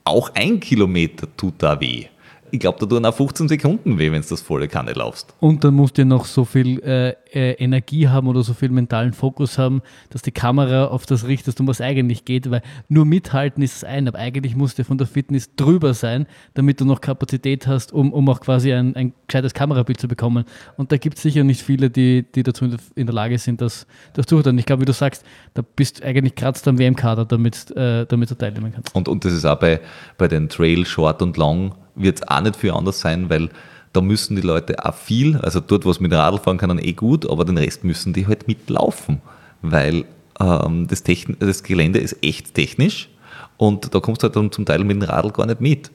auch 0.04 0.32
ein 0.36 0.60
Kilometer 0.60 1.28
tut 1.36 1.56
da 1.60 1.80
weh 1.80 2.06
ich 2.52 2.60
glaube, 2.60 2.80
da 2.80 2.86
tun 2.86 3.06
auch 3.06 3.16
15 3.16 3.48
Sekunden 3.48 4.00
weh, 4.00 4.12
wenn 4.12 4.22
du 4.22 4.28
das 4.28 4.42
volle 4.42 4.68
Kanne 4.68 4.94
laufst. 4.94 5.34
Und 5.40 5.64
dann 5.64 5.74
musst 5.74 5.98
du 5.98 6.06
noch 6.06 6.26
so 6.26 6.46
viel 6.46 6.80
äh, 6.82 7.16
äh, 7.32 7.54
Energie 7.54 8.08
haben 8.08 8.28
oder 8.28 8.44
so 8.44 8.54
viel 8.54 8.70
mentalen 8.70 9.14
Fokus 9.14 9.58
haben, 9.58 9.82
dass 10.10 10.22
die 10.22 10.32
Kamera 10.32 10.86
auf 10.86 11.06
das 11.06 11.28
richtest, 11.28 11.60
um 11.60 11.68
was 11.68 11.82
eigentlich 11.82 12.26
geht, 12.26 12.50
weil 12.50 12.62
nur 12.88 13.06
mithalten 13.06 13.64
ist 13.64 13.78
es 13.78 13.84
ein, 13.84 14.08
aber 14.08 14.18
eigentlich 14.18 14.56
musst 14.56 14.80
du 14.80 14.84
von 14.84 14.98
der 14.98 15.08
Fitness 15.08 15.56
drüber 15.56 15.94
sein, 15.94 16.26
damit 16.54 16.82
du 16.82 16.86
noch 16.86 17.02
Kapazität 17.02 17.68
hast, 17.68 17.94
um, 17.94 18.14
um 18.14 18.28
auch 18.30 18.42
quasi 18.42 18.74
ein, 18.74 18.96
ein 18.96 19.14
gescheites 19.28 19.54
Kamerabild 19.54 20.00
zu 20.00 20.08
bekommen. 20.08 20.46
Und 20.78 20.92
da 20.92 20.98
gibt 20.98 21.18
es 21.18 21.24
sicher 21.24 21.44
nicht 21.44 21.62
viele, 21.62 21.90
die, 21.90 22.26
die 22.34 22.44
dazu 22.44 22.66
in 22.96 23.06
der 23.06 23.16
Lage 23.16 23.38
sind, 23.38 23.62
das, 23.62 23.86
das 24.14 24.26
durchzuhalten. 24.26 24.58
Ich 24.58 24.66
glaube, 24.66 24.82
wie 24.82 24.86
du 24.86 24.94
sagst, 24.94 25.24
da 25.54 25.62
bist 25.62 26.00
du 26.00 26.06
eigentlich 26.06 26.36
gerade 26.36 26.60
am 26.66 26.80
WM-Kader, 26.80 27.26
damit, 27.26 27.72
äh, 27.76 28.06
damit 28.06 28.32
du 28.32 28.36
teilnehmen 28.36 28.72
kannst. 28.74 28.96
Und, 28.96 29.08
und 29.08 29.26
das 29.26 29.34
ist 29.34 29.46
auch 29.46 29.60
bei, 29.60 29.80
bei 30.18 30.28
den 30.28 30.50
Trail, 30.50 30.86
Short 30.86 31.22
und 31.22 31.38
Long 31.38 31.76
wird 31.96 32.18
es 32.18 32.28
auch 32.28 32.42
nicht 32.42 32.56
viel 32.56 32.72
anders 32.72 33.00
sein, 33.00 33.30
weil 33.30 33.50
da 33.94 34.02
müssen 34.02 34.36
die 34.36 34.42
Leute 34.42 34.86
auch 34.86 34.94
viel, 34.94 35.38
also 35.38 35.60
dort, 35.60 35.86
wo 35.86 35.92
es 35.92 36.00
mit 36.00 36.14
Radl 36.14 36.38
fahren 36.38 36.58
können, 36.58 36.80
eh 36.80 36.94
gut, 36.94 37.30
aber 37.30 37.46
den 37.46 37.58
Rest 37.58 37.84
müssen 37.84 38.14
die 38.14 38.28
halt 38.28 38.48
mitlaufen, 38.48 39.22
weil 39.62 40.06
ähm, 40.40 40.88
das, 40.88 41.04
Techn 41.04 41.38
das 41.40 41.64
Gelände 41.64 42.00
ist 42.00 42.18
echt 42.22 42.54
technisch 42.54 43.10
und 43.58 43.94
da 43.94 44.00
kommst 44.00 44.22
du 44.22 44.26
halt 44.26 44.36
dann 44.36 44.52
zum 44.52 44.66
Teil 44.66 44.84
mit 44.84 45.02
dem 45.02 45.10
Radl 45.10 45.32
gar 45.32 45.46
nicht 45.46 45.62
mit. 45.62 45.92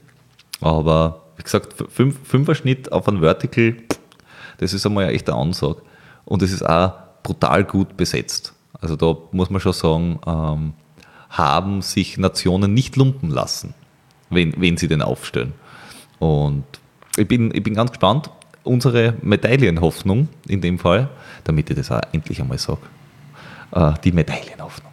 Aber 0.60 1.22
wie 1.36 1.42
gesagt, 1.42 1.74
fünf, 1.90 2.16
Fünfer 2.24 2.54
Schnitt 2.54 2.92
auf 2.92 3.08
ein 3.08 3.20
Vertical, 3.20 3.76
das 4.58 4.72
ist 4.72 4.86
einmal 4.86 5.04
eine 5.04 5.12
echte 5.12 5.34
Ansage. 5.34 5.82
Und 6.24 6.42
es 6.42 6.52
ist 6.52 6.62
auch 6.62 6.92
brutal 7.22 7.64
gut 7.64 7.96
besetzt. 7.96 8.54
Also 8.80 8.96
da 8.96 9.16
muss 9.32 9.50
man 9.50 9.60
schon 9.60 9.72
sagen, 9.72 10.20
ähm, 10.26 10.72
haben 11.30 11.82
sich 11.82 12.18
Nationen 12.18 12.74
nicht 12.74 12.96
lumpen 12.96 13.30
lassen, 13.30 13.74
wenn, 14.30 14.54
wenn 14.60 14.76
sie 14.76 14.88
den 14.88 15.02
aufstellen. 15.02 15.52
Und 16.24 16.64
ich 17.18 17.28
bin, 17.28 17.54
ich 17.54 17.62
bin 17.62 17.74
ganz 17.74 17.90
gespannt. 17.90 18.30
Unsere 18.62 19.12
Medaillenhoffnung 19.20 20.28
in 20.48 20.62
dem 20.62 20.78
Fall, 20.78 21.10
damit 21.44 21.68
ich 21.68 21.76
das 21.76 21.90
auch 21.90 22.00
endlich 22.12 22.40
einmal 22.40 22.56
sage, 22.56 22.80
äh, 23.72 23.92
die 24.02 24.12
Medaillenhoffnung. 24.12 24.90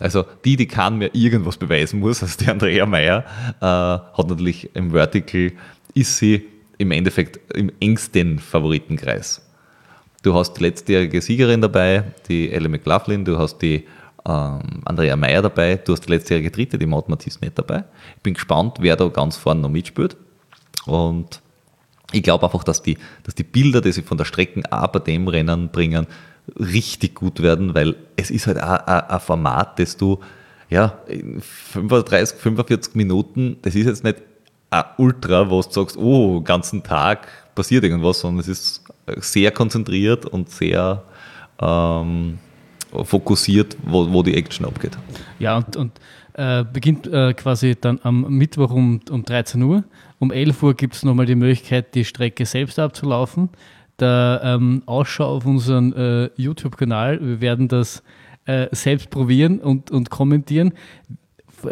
Also 0.00 0.24
die, 0.44 0.56
die 0.56 0.66
kann 0.66 0.98
mir 0.98 1.14
irgendwas 1.14 1.56
beweisen 1.56 2.00
muss, 2.00 2.24
also 2.24 2.36
die 2.40 2.50
Andrea 2.50 2.86
Meyer, 2.86 3.24
äh, 3.60 3.64
hat 3.64 4.28
natürlich 4.28 4.74
im 4.74 4.90
Vertical, 4.90 5.52
ist 5.94 6.16
sie 6.16 6.44
im 6.78 6.90
Endeffekt 6.90 7.38
im 7.54 7.70
engsten 7.78 8.40
Favoritenkreis. 8.40 9.48
Du 10.24 10.34
hast 10.34 10.54
die 10.54 10.64
letztjährige 10.64 11.22
Siegerin 11.22 11.60
dabei, 11.60 12.02
die 12.28 12.50
Ellie 12.50 12.68
McLaughlin, 12.68 13.24
du 13.24 13.38
hast 13.38 13.58
die 13.58 13.84
ähm, 14.26 14.82
Andrea 14.84 15.14
Meyer 15.14 15.42
dabei, 15.42 15.76
du 15.76 15.92
hast 15.92 16.00
die 16.00 16.10
letztjährige 16.10 16.50
Dritte, 16.50 16.78
die 16.78 16.86
Maud 16.86 17.08
Matisse 17.08 17.38
nicht 17.40 17.56
dabei. 17.56 17.84
Ich 18.16 18.22
bin 18.24 18.34
gespannt, 18.34 18.78
wer 18.80 18.96
da 18.96 19.06
ganz 19.06 19.36
vorne 19.36 19.60
noch 19.60 19.70
mitspielt. 19.70 20.16
Und 20.86 21.40
ich 22.12 22.22
glaube 22.22 22.44
einfach, 22.44 22.64
dass 22.64 22.82
die, 22.82 22.98
dass 23.24 23.34
die 23.34 23.44
Bilder, 23.44 23.80
die 23.80 23.92
sie 23.92 24.02
von 24.02 24.18
der 24.18 24.24
Strecken 24.24 24.64
auch 24.66 24.88
bei 24.88 25.00
dem 25.00 25.28
Rennen 25.28 25.70
bringen, 25.70 26.06
richtig 26.58 27.14
gut 27.14 27.42
werden, 27.42 27.74
weil 27.74 27.96
es 28.16 28.30
ist 28.30 28.46
halt 28.46 28.58
ein 28.58 29.20
Format, 29.20 29.78
das 29.78 29.96
du 29.96 30.20
ja, 30.70 30.98
in 31.06 31.40
35, 31.40 32.38
45 32.38 32.94
Minuten, 32.94 33.58
das 33.62 33.74
ist 33.74 33.86
jetzt 33.86 34.04
nicht 34.04 34.18
ein 34.70 34.84
Ultra, 34.98 35.50
wo 35.50 35.62
du 35.62 35.70
sagst, 35.70 35.96
oh, 35.96 36.38
den 36.38 36.44
ganzen 36.44 36.82
Tag 36.82 37.28
passiert 37.54 37.84
irgendwas, 37.84 38.20
sondern 38.20 38.40
es 38.40 38.48
ist 38.48 38.84
sehr 39.18 39.50
konzentriert 39.52 40.26
und 40.26 40.50
sehr 40.50 41.02
ähm, 41.60 42.38
fokussiert, 43.04 43.76
wo, 43.84 44.10
wo 44.12 44.22
die 44.22 44.34
Action 44.34 44.66
abgeht. 44.66 44.96
Ja, 45.38 45.58
und, 45.58 45.76
und 45.76 45.92
äh, 46.34 46.64
beginnt 46.64 47.06
äh, 47.06 47.32
quasi 47.34 47.76
dann 47.80 48.00
am 48.02 48.22
Mittwoch 48.28 48.70
um, 48.70 49.00
um 49.10 49.24
13 49.24 49.62
Uhr. 49.62 49.84
Um 50.18 50.30
11 50.32 50.62
Uhr 50.62 50.74
gibt 50.74 50.94
es 50.94 51.02
nochmal 51.02 51.26
die 51.26 51.34
Möglichkeit, 51.34 51.94
die 51.94 52.04
Strecke 52.04 52.46
selbst 52.46 52.78
abzulaufen. 52.78 53.50
Der 54.00 54.40
ähm, 54.42 54.82
Ausschau 54.86 55.36
auf 55.36 55.46
unseren 55.46 55.92
äh, 55.92 56.30
YouTube-Kanal. 56.36 57.20
Wir 57.20 57.40
werden 57.40 57.68
das 57.68 58.02
äh, 58.46 58.66
selbst 58.72 59.10
probieren 59.10 59.60
und, 59.60 59.90
und 59.90 60.10
kommentieren 60.10 60.72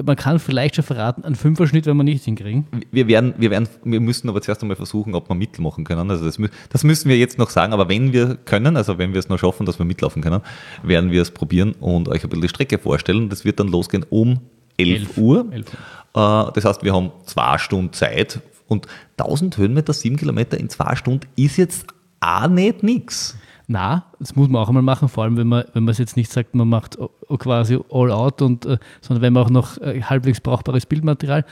man 0.04 0.16
kann 0.16 0.38
vielleicht 0.38 0.76
schon 0.76 0.84
verraten, 0.84 1.24
einen 1.24 1.34
Fünferschnitt 1.34 1.86
werden 1.86 1.98
wir 1.98 2.04
nicht 2.04 2.24
hinkriegen. 2.24 2.66
Wir, 2.90 3.06
werden, 3.08 3.34
wir, 3.38 3.50
werden, 3.50 3.68
wir 3.84 4.00
müssen 4.00 4.28
aber 4.28 4.40
zuerst 4.40 4.62
einmal 4.62 4.76
versuchen, 4.76 5.14
ob 5.14 5.28
wir 5.28 5.34
mitmachen 5.34 5.84
können. 5.84 6.10
Also 6.10 6.24
das, 6.24 6.38
das, 6.70 6.84
müssen 6.84 7.08
wir 7.08 7.18
jetzt 7.18 7.38
noch 7.38 7.50
sagen, 7.50 7.72
aber 7.72 7.88
wenn 7.88 8.12
wir 8.12 8.36
können, 8.36 8.76
also 8.76 8.98
wenn 8.98 9.12
wir 9.12 9.18
es 9.18 9.28
noch 9.28 9.38
schaffen, 9.38 9.66
dass 9.66 9.78
wir 9.78 9.86
mitlaufen 9.86 10.22
können, 10.22 10.40
werden 10.82 11.10
wir 11.10 11.22
es 11.22 11.30
probieren 11.30 11.72
und 11.80 12.08
euch 12.08 12.22
ein 12.24 12.28
bisschen 12.28 12.42
die 12.42 12.48
Strecke 12.48 12.78
vorstellen. 12.78 13.28
Das 13.28 13.44
wird 13.44 13.60
dann 13.60 13.68
losgehen 13.68 14.04
um 14.08 14.40
11, 14.78 14.88
11 14.88 15.18
Uhr. 15.18 15.46
11 15.50 15.66
Uhr. 16.14 16.48
Äh, 16.48 16.52
das 16.54 16.64
heißt, 16.64 16.82
wir 16.82 16.94
haben 16.94 17.10
zwei 17.24 17.58
Stunden 17.58 17.92
Zeit 17.92 18.40
und 18.68 18.86
1000 19.18 19.56
Höhenmeter, 19.58 19.92
7 19.92 20.16
Kilometer 20.16 20.58
in 20.58 20.68
zwei 20.68 20.96
Stunden 20.96 21.26
ist 21.36 21.56
jetzt 21.56 21.86
auch 22.20 22.48
nicht 22.48 22.82
nichts. 22.82 23.36
Na, 23.68 24.06
das 24.18 24.36
muss 24.36 24.48
man 24.48 24.62
auch 24.62 24.68
einmal 24.68 24.82
machen, 24.82 25.08
vor 25.08 25.24
allem 25.24 25.36
wenn 25.36 25.46
man, 25.46 25.64
wenn 25.72 25.84
man 25.84 25.92
es 25.92 25.98
jetzt 25.98 26.16
nicht 26.16 26.30
sagt, 26.30 26.54
man 26.54 26.68
macht 26.68 26.98
quasi 27.38 27.78
all 27.90 28.10
out, 28.10 28.42
und, 28.42 28.66
äh, 28.66 28.78
sondern 29.00 29.22
wenn 29.22 29.32
man 29.32 29.44
auch 29.44 29.50
noch 29.50 29.78
äh, 29.78 30.02
halbwegs 30.02 30.40
brauchbares 30.40 30.86
Bildmaterial. 30.86 31.44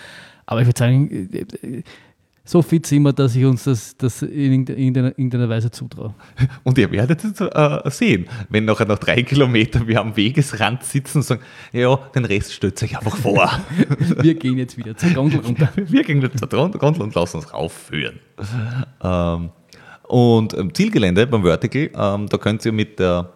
Aber 0.46 0.60
ich 0.60 0.66
würde 0.66 0.78
sagen, 0.78 1.30
äh, 1.32 1.82
so 2.50 2.62
fit 2.62 2.84
sind 2.84 3.02
wir, 3.02 3.12
dass 3.12 3.36
ich 3.36 3.44
uns 3.44 3.64
das, 3.64 3.96
das 3.96 4.22
in 4.22 4.66
irgendeiner, 4.66 5.10
irgendeiner 5.10 5.48
Weise 5.48 5.70
zutraue. 5.70 6.14
Und 6.64 6.78
ihr 6.78 6.90
werdet 6.90 7.22
es 7.22 7.40
äh, 7.40 7.90
sehen, 7.90 8.26
wenn 8.48 8.64
nachher 8.64 8.86
nach 8.86 8.98
drei 8.98 9.22
Kilometern 9.22 9.86
wir 9.86 10.00
am 10.00 10.16
Wegesrand 10.16 10.82
sitzen 10.82 11.18
und 11.18 11.22
sagen, 11.22 11.42
ja, 11.72 11.94
den 12.14 12.24
Rest 12.24 12.52
stellt 12.52 12.82
euch 12.82 12.96
einfach 12.96 13.16
vor. 13.16 13.48
wir 14.20 14.34
gehen 14.34 14.58
jetzt 14.58 14.76
wieder 14.76 14.96
zur 14.96 15.10
Gondel 15.10 15.40
runter. 15.40 15.70
Wir 15.76 16.02
gehen 16.02 16.22
jetzt 16.22 16.38
zur 16.38 16.48
Gondel 16.48 17.02
und 17.02 17.14
lassen 17.14 17.36
uns 17.36 17.52
raufführen. 17.52 18.18
Ähm, 19.00 19.50
und 20.10 20.54
im 20.54 20.74
Zielgelände 20.74 21.26
beim 21.26 21.44
Vertical, 21.44 21.90
ähm, 21.94 22.28
da 22.28 22.36
könnt 22.36 22.64
ihr 22.66 22.72
mit 22.72 22.98
der 22.98 23.30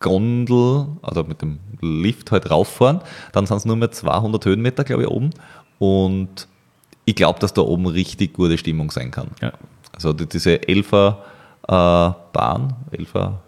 Gondel, 0.00 0.86
also 1.02 1.24
mit 1.24 1.42
dem 1.42 1.58
Lift 1.80 2.32
halt 2.32 2.50
rauffahren. 2.50 3.00
Dann 3.32 3.46
sind 3.46 3.58
es 3.58 3.64
nur 3.66 3.76
mehr 3.76 3.90
200 3.90 4.44
Höhenmeter, 4.46 4.84
glaube 4.84 5.02
ich, 5.02 5.08
oben. 5.08 5.30
Und 5.78 6.48
ich 7.04 7.14
glaube, 7.14 7.40
dass 7.40 7.52
da 7.52 7.60
oben 7.60 7.86
richtig 7.86 8.32
gute 8.32 8.56
Stimmung 8.56 8.90
sein 8.90 9.10
kann. 9.10 9.28
Ja. 9.42 9.52
Also 9.94 10.12
diese 10.14 10.66
Elfer 10.66 11.24
äh, 11.68 12.10
Elfer 12.96 13.42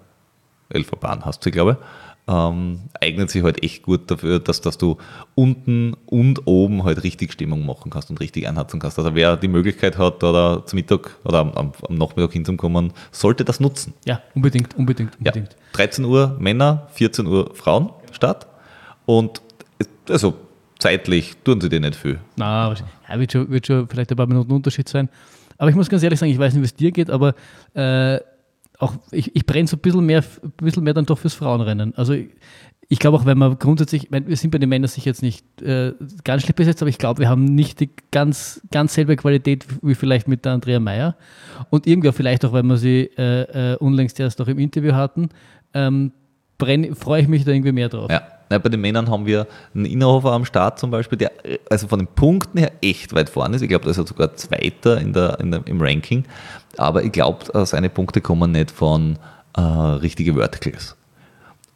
Elferbahn 0.69 1.25
hast 1.25 1.45
du, 1.47 1.51
glaube 1.51 1.73
ich, 1.73 2.10
ähm, 2.31 2.81
eignet 3.01 3.31
sich 3.31 3.43
halt 3.43 3.63
echt 3.65 3.83
gut 3.83 4.11
dafür, 4.11 4.39
dass, 4.39 4.61
dass 4.61 4.79
du 4.79 4.99
unten 5.35 5.95
und 6.07 6.47
oben 6.47 6.85
halt 6.85 7.03
richtig 7.03 7.33
Stimmung 7.33 7.67
machen 7.67 7.91
kannst 7.91 8.09
und 8.11 8.21
richtig 8.21 8.47
einhatzen 8.47 8.79
kannst. 8.79 8.99
Also 8.99 9.15
wer 9.15 9.37
die 9.37 9.49
Möglichkeit 9.49 9.99
hat, 9.99 10.23
oder 10.23 10.65
zum 10.65 10.77
Mittag 10.77 11.17
oder 11.25 11.41
am, 11.41 11.53
am, 11.53 11.73
Nachmittag 11.89 12.33
hinzukommen, 12.33 12.93
sollte 13.11 13.45
das 13.45 13.59
nutzen. 13.59 13.95
Ja, 14.05 14.23
unbedingt, 14.35 14.77
unbedingt, 14.77 15.19
unbedingt. 15.19 15.51
Ja, 15.51 15.59
13 15.73 16.05
Uhr 16.05 16.37
Männer, 16.39 16.89
14 16.93 17.27
Uhr 17.27 17.51
Frauen 17.55 17.91
Start. 18.13 18.47
Und 19.07 19.43
also 20.09 20.35
zeitlich 20.79 21.37
tun 21.45 21.61
sie 21.61 21.69
dir 21.69 21.81
nicht 21.81 21.97
viel. 21.97 22.21
Na, 22.37 22.73
ja, 23.09 23.19
wird, 23.19 23.33
schon, 23.33 23.51
wird 23.51 23.67
schon 23.67 23.89
vielleicht 23.89 24.11
ein 24.13 24.17
paar 24.17 24.27
Minuten 24.27 24.53
Unterschied 24.53 24.89
sein. 24.89 25.09
Aber 25.59 25.69
ich 25.69 25.77
muss 25.77 25.91
ganz 25.91 26.03
ehrlich 26.03 26.19
sagen, 26.19 26.33
ich 26.33 26.39
weiß 26.39 26.55
nicht, 26.55 26.63
wie 26.63 26.67
es 26.67 26.75
dir 26.75 26.91
geht, 26.91 27.11
aber 27.11 27.35
äh, 27.75 28.19
auch 28.81 28.95
ich, 29.11 29.35
ich 29.37 29.47
brenne 29.47 29.69
so 29.69 29.77
ein 29.77 29.81
bisschen 29.81 30.07
mehr, 30.07 30.25
ein 30.43 30.53
bisschen 30.57 30.85
mehr 30.85 30.95
dann 30.95 31.07
doch 31.07 31.19
fürs 31.19 31.35
Frauenrennen. 31.35 31.95
Also 31.97 32.15
ich, 32.15 32.31
ich 32.89 32.99
glaube 32.99 33.19
auch, 33.19 33.25
wenn 33.25 33.39
man 33.39 33.59
grundsätzlich, 33.59 34.09
wir 34.11 34.37
sind 34.37 34.51
bei 34.51 34.59
den 34.59 34.69
Männern 34.69 34.89
sicher 34.89 35.07
jetzt 35.07 35.23
nicht 35.23 35.45
äh, 35.63 35.93
ganz 36.25 36.43
schlecht 36.43 36.57
besetzt, 36.57 36.83
aber 36.83 36.89
ich 36.89 36.99
glaube, 36.99 37.21
wir 37.21 37.29
haben 37.29 37.45
nicht 37.45 37.79
die 37.79 37.91
ganz, 38.11 38.61
ganz 38.73 38.95
selbe 38.95 39.15
Qualität 39.15 39.65
wie 39.83 39.95
vielleicht 39.95 40.27
mit 40.27 40.45
der 40.45 40.53
Andrea 40.53 40.81
Meyer. 40.81 41.15
Und 41.71 41.87
irgendwie 41.87 42.09
auch 42.09 42.15
vielleicht 42.15 42.45
auch, 42.45 42.53
weil 42.53 42.65
wir 42.65 42.79
sie 42.79 43.11
äh, 43.17 43.75
äh, 43.75 43.77
unlängst 43.77 44.19
erst 44.19 44.41
noch 44.41 44.49
im 44.49 44.59
Interview 44.59 44.95
hatten, 44.95 45.29
ähm, 45.73 46.13
freue 46.59 47.21
ich 47.21 47.29
mich 47.29 47.45
da 47.45 47.53
irgendwie 47.53 47.73
mehr 47.73 47.89
drauf. 47.89 48.11
Ja. 48.11 48.40
Ja, 48.51 48.59
bei 48.59 48.69
den 48.69 48.81
Männern 48.81 49.09
haben 49.09 49.27
wir 49.27 49.47
einen 49.75 49.85
Innerhofer 49.85 50.33
am 50.33 50.45
Start 50.45 50.79
zum 50.81 50.91
Beispiel, 50.91 51.17
der 51.17 51.31
also 51.71 51.87
von 51.87 52.01
den 52.01 52.09
Punkten 52.09 52.59
her 52.59 52.73
echt 52.83 53.15
weit 53.15 53.31
vorne 53.31 53.57
ist. 53.57 53.63
Ich 53.63 53.69
glaube, 53.69 53.85
da 53.85 53.93
ist 53.93 53.99
er 53.99 54.07
sogar 54.07 54.35
Zweiter 54.35 55.01
in 55.01 55.13
der, 55.13 55.39
in 55.39 55.53
der, 55.53 55.63
im 55.67 55.81
Ranking. 55.81 56.25
Aber 56.77 57.05
ich 57.05 57.13
glaube, 57.13 57.53
äh, 57.55 57.65
seine 57.65 57.91
Punkte 57.91 58.21
kommen 58.21 58.53
nicht 58.53 58.73
von 58.73 59.19
äh, 59.57 59.61
richtigen 59.61 60.37
Verticals. 60.37 60.97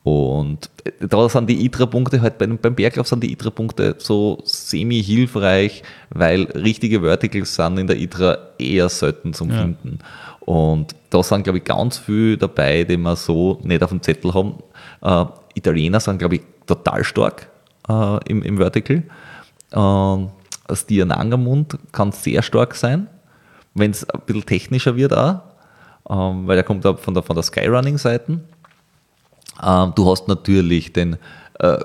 Und 0.03 0.69
äh, 0.85 1.07
da 1.07 1.29
sind 1.29 1.49
die 1.49 1.65
ITRA-Punkte 1.65 2.21
halt 2.21 2.39
beim, 2.39 2.59
beim 2.59 2.75
Berglauf 2.75 3.07
sind 3.07 3.23
die 3.23 3.33
ITRA-Punkte 3.33 3.97
so 3.99 4.39
semi-hilfreich, 4.45 5.83
weil 6.11 6.43
richtige 6.55 7.01
Verticals 7.01 7.55
sind 7.55 7.79
in 7.79 7.87
der 7.87 7.99
ITRA 7.99 8.37
eher 8.59 8.89
selten 8.89 9.33
zum 9.33 9.51
ja. 9.51 9.63
Finden. 9.63 10.01
Und 10.41 10.95
da 11.09 11.23
sind, 11.23 11.45
glaube 11.45 11.59
ich, 11.59 11.65
ganz 11.65 11.99
viel 11.99 12.37
dabei, 12.37 12.85
die 12.85 12.99
wir 12.99 13.17
so 13.17 13.61
nicht 13.63 13.83
auf 13.83 13.91
dem 13.91 14.03
Zettel 14.03 14.35
haben. 14.35 14.57
Äh, 15.03 15.25
Italiener 15.55 16.01
sind, 16.01 16.19
glaube 16.19 16.37
ich, 16.37 16.43
total 16.67 17.05
stark 17.05 17.49
äh, 17.89 18.19
im, 18.29 18.43
im 18.43 18.59
Vertical. 18.59 19.03
Äh, 19.73 20.29
das 20.67 20.87
Dianangamund 20.87 21.79
kann 21.93 22.13
sehr 22.13 22.43
stark 22.43 22.75
sein, 22.75 23.09
wenn 23.75 23.91
es 23.91 24.09
ein 24.09 24.21
bisschen 24.25 24.47
technischer 24.47 24.97
wird 24.97 25.13
auch, 25.17 25.41
ähm, 26.09 26.47
weil 26.47 26.57
er 26.57 26.65
kommt 26.65 26.87
auch 26.87 26.99
von 26.99 27.15
der, 27.15 27.23
von 27.23 27.37
der 27.37 27.43
Skyrunning-Seite. 27.43 28.41
Ähm, 29.63 29.93
du 29.95 30.11
hast 30.11 30.29
natürlich 30.29 30.93
den, 30.93 31.17
äh, 31.59 31.79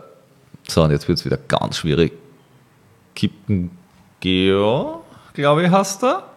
so 0.67 0.83
und 0.83 0.91
jetzt 0.91 1.07
wird 1.07 1.19
es 1.19 1.25
wieder 1.25 1.37
ganz 1.37 1.77
schwierig, 1.77 2.13
Kippen 3.15 3.71
Geo, 4.19 5.03
glaube 5.33 5.63
ich, 5.63 5.69
hast 5.69 6.03
du. 6.03 6.28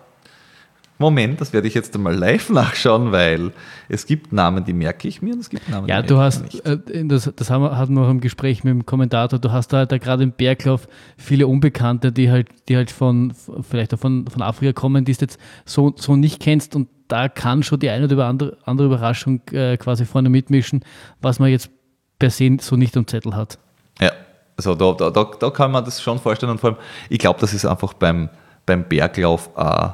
Moment, 0.98 1.40
das 1.40 1.52
werde 1.52 1.66
ich 1.66 1.74
jetzt 1.74 1.94
einmal 1.94 2.14
live 2.14 2.48
nachschauen, 2.50 3.12
weil 3.12 3.52
es 3.88 4.06
gibt 4.06 4.32
Namen, 4.32 4.64
die 4.64 4.72
merke 4.72 5.08
ich 5.08 5.20
mir 5.20 5.34
und 5.34 5.40
es 5.40 5.50
gibt 5.50 5.68
Namen, 5.68 5.88
ja, 5.88 6.02
die 6.02 6.08
du 6.08 6.18
hast, 6.18 6.42
nicht. 6.42 6.64
Äh, 6.64 6.78
das, 7.04 7.30
das 7.34 7.50
haben 7.50 7.62
wir, 7.62 7.76
hatten 7.76 7.94
wir 7.94 8.02
auch 8.02 8.10
im 8.10 8.20
Gespräch 8.20 8.62
mit 8.64 8.72
dem 8.72 8.86
Kommentator, 8.86 9.38
du 9.38 9.50
hast 9.50 9.72
da 9.72 9.78
halt 9.78 9.92
da 9.92 9.98
gerade 9.98 10.22
im 10.22 10.32
Berglauf 10.32 10.88
viele 11.16 11.46
Unbekannte, 11.46 12.12
die 12.12 12.30
halt, 12.30 12.48
die 12.68 12.76
halt 12.76 12.90
von, 12.90 13.32
vielleicht 13.68 13.92
auch 13.94 13.98
von, 13.98 14.26
von 14.28 14.42
Afrika 14.42 14.72
kommen, 14.72 15.04
die 15.04 15.12
du 15.12 15.20
jetzt 15.20 15.38
so, 15.64 15.92
so 15.96 16.16
nicht 16.16 16.40
kennst 16.40 16.76
und 16.76 16.88
da 17.08 17.28
kann 17.28 17.62
schon 17.62 17.80
die 17.80 17.90
eine 17.90 18.06
oder 18.06 18.26
andere, 18.26 18.56
andere 18.64 18.86
Überraschung 18.86 19.42
äh, 19.50 19.76
quasi 19.76 20.04
vorne 20.04 20.30
mitmischen, 20.30 20.84
was 21.20 21.38
man 21.38 21.50
jetzt 21.50 21.70
per 22.18 22.30
se 22.30 22.56
so 22.60 22.76
nicht 22.76 22.96
am 22.96 23.06
Zettel 23.06 23.34
hat. 23.34 23.58
Ja, 24.00 24.12
also 24.56 24.74
da, 24.74 24.92
da, 24.92 25.10
da, 25.10 25.30
da 25.38 25.50
kann 25.50 25.72
man 25.72 25.84
das 25.84 26.00
schon 26.00 26.18
vorstellen 26.18 26.52
und 26.52 26.60
vor 26.60 26.70
allem, 26.70 26.78
ich 27.08 27.18
glaube, 27.18 27.40
das 27.40 27.52
ist 27.52 27.66
einfach 27.66 27.92
beim, 27.94 28.30
beim 28.64 28.84
Berglauf 28.84 29.50
äh, 29.56 29.88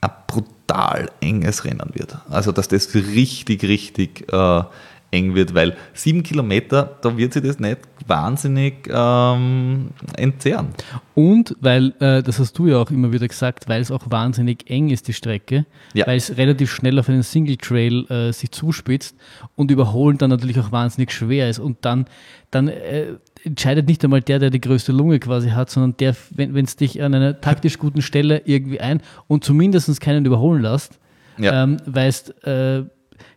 ein 0.00 0.10
brutal 0.26 1.10
enges 1.20 1.64
Rennen 1.64 1.90
wird. 1.94 2.16
Also, 2.30 2.52
dass 2.52 2.68
das 2.68 2.94
richtig, 2.94 3.64
richtig 3.64 4.32
äh, 4.32 4.62
eng 5.10 5.34
wird, 5.34 5.54
weil 5.54 5.76
sieben 5.94 6.22
Kilometer, 6.22 6.98
da 7.00 7.16
wird 7.16 7.32
sich 7.32 7.42
das 7.42 7.58
nicht 7.58 7.78
wahnsinnig 8.06 8.88
ähm, 8.92 9.88
entzehren. 10.16 10.68
Und 11.14 11.56
weil, 11.60 11.94
äh, 12.00 12.22
das 12.22 12.38
hast 12.38 12.58
du 12.58 12.66
ja 12.66 12.78
auch 12.78 12.90
immer 12.90 13.10
wieder 13.10 13.26
gesagt, 13.26 13.68
weil 13.68 13.80
es 13.80 13.90
auch 13.90 14.10
wahnsinnig 14.10 14.70
eng 14.70 14.90
ist, 14.90 15.08
die 15.08 15.14
Strecke, 15.14 15.64
ja. 15.94 16.06
weil 16.06 16.18
es 16.18 16.36
relativ 16.36 16.70
schnell 16.70 16.98
auf 16.98 17.08
einen 17.08 17.22
Single 17.22 17.56
Trail 17.56 18.04
äh, 18.10 18.32
sich 18.32 18.50
zuspitzt 18.50 19.16
und 19.56 19.70
überholen 19.70 20.18
dann 20.18 20.30
natürlich 20.30 20.60
auch 20.60 20.72
wahnsinnig 20.72 21.10
schwer 21.10 21.48
ist. 21.48 21.58
Und 21.58 21.78
dann, 21.82 22.06
dann 22.50 22.68
äh, 22.68 23.14
entscheidet 23.44 23.86
nicht 23.86 24.02
einmal 24.04 24.20
der, 24.20 24.38
der 24.38 24.50
die 24.50 24.60
größte 24.60 24.92
Lunge 24.92 25.18
quasi 25.18 25.50
hat, 25.50 25.70
sondern 25.70 25.96
der, 25.98 26.14
wenn 26.30 26.64
es 26.64 26.76
dich 26.76 27.02
an 27.02 27.14
einer 27.14 27.40
taktisch 27.40 27.78
guten 27.78 28.02
Stelle 28.02 28.42
irgendwie 28.44 28.80
ein 28.80 29.00
und 29.26 29.44
zumindest 29.44 30.00
keinen 30.00 30.24
überholen 30.24 30.62
lässt, 30.62 30.98
ja. 31.38 31.64
ähm, 31.64 31.78
weißt, 31.86 32.44
äh, 32.46 32.84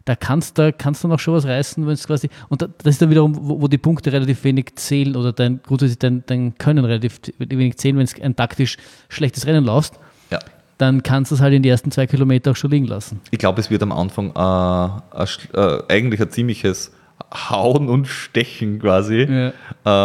da 0.05 0.15
kannst 0.15 0.57
du 0.57 0.73
kannst 0.73 1.03
du 1.03 1.07
noch 1.07 1.19
schon 1.19 1.35
was 1.35 1.45
reißen, 1.45 1.85
wenn 1.85 1.93
es 1.93 2.07
quasi, 2.07 2.29
und 2.49 2.61
das 2.61 2.71
ist 2.85 3.01
dann 3.01 3.09
wiederum, 3.09 3.37
wo, 3.39 3.61
wo, 3.61 3.67
die 3.67 3.77
Punkte 3.77 4.11
relativ 4.11 4.43
wenig 4.43 4.75
zählen 4.75 5.15
oder 5.15 5.31
dein, 5.31 5.61
grundsätzlich 5.63 5.99
dein, 5.99 6.23
dein 6.25 6.57
Können 6.57 6.85
relativ 6.85 7.19
wenig 7.37 7.77
zählen, 7.77 7.97
wenn 7.97 8.05
es 8.05 8.19
ein 8.19 8.35
taktisch 8.35 8.77
schlechtes 9.09 9.45
Rennen 9.45 9.63
läufst. 9.63 9.99
Ja. 10.31 10.39
Dann 10.77 11.03
kannst 11.03 11.31
du 11.31 11.35
es 11.35 11.41
halt 11.41 11.53
in 11.53 11.61
die 11.61 11.69
ersten 11.69 11.91
zwei 11.91 12.07
Kilometer 12.07 12.51
auch 12.51 12.55
schon 12.55 12.71
liegen 12.71 12.87
lassen. 12.87 13.21
Ich 13.29 13.37
glaube, 13.37 13.61
es 13.61 13.69
wird 13.69 13.83
am 13.83 13.91
Anfang 13.91 14.31
äh, 14.35 15.19
äh, 15.53 15.83
eigentlich 15.87 16.19
ein 16.19 16.31
ziemliches 16.31 16.91
Hauen 17.33 17.89
und 17.89 18.07
Stechen 18.07 18.79
quasi. 18.79 19.23
Ja. 19.23 19.53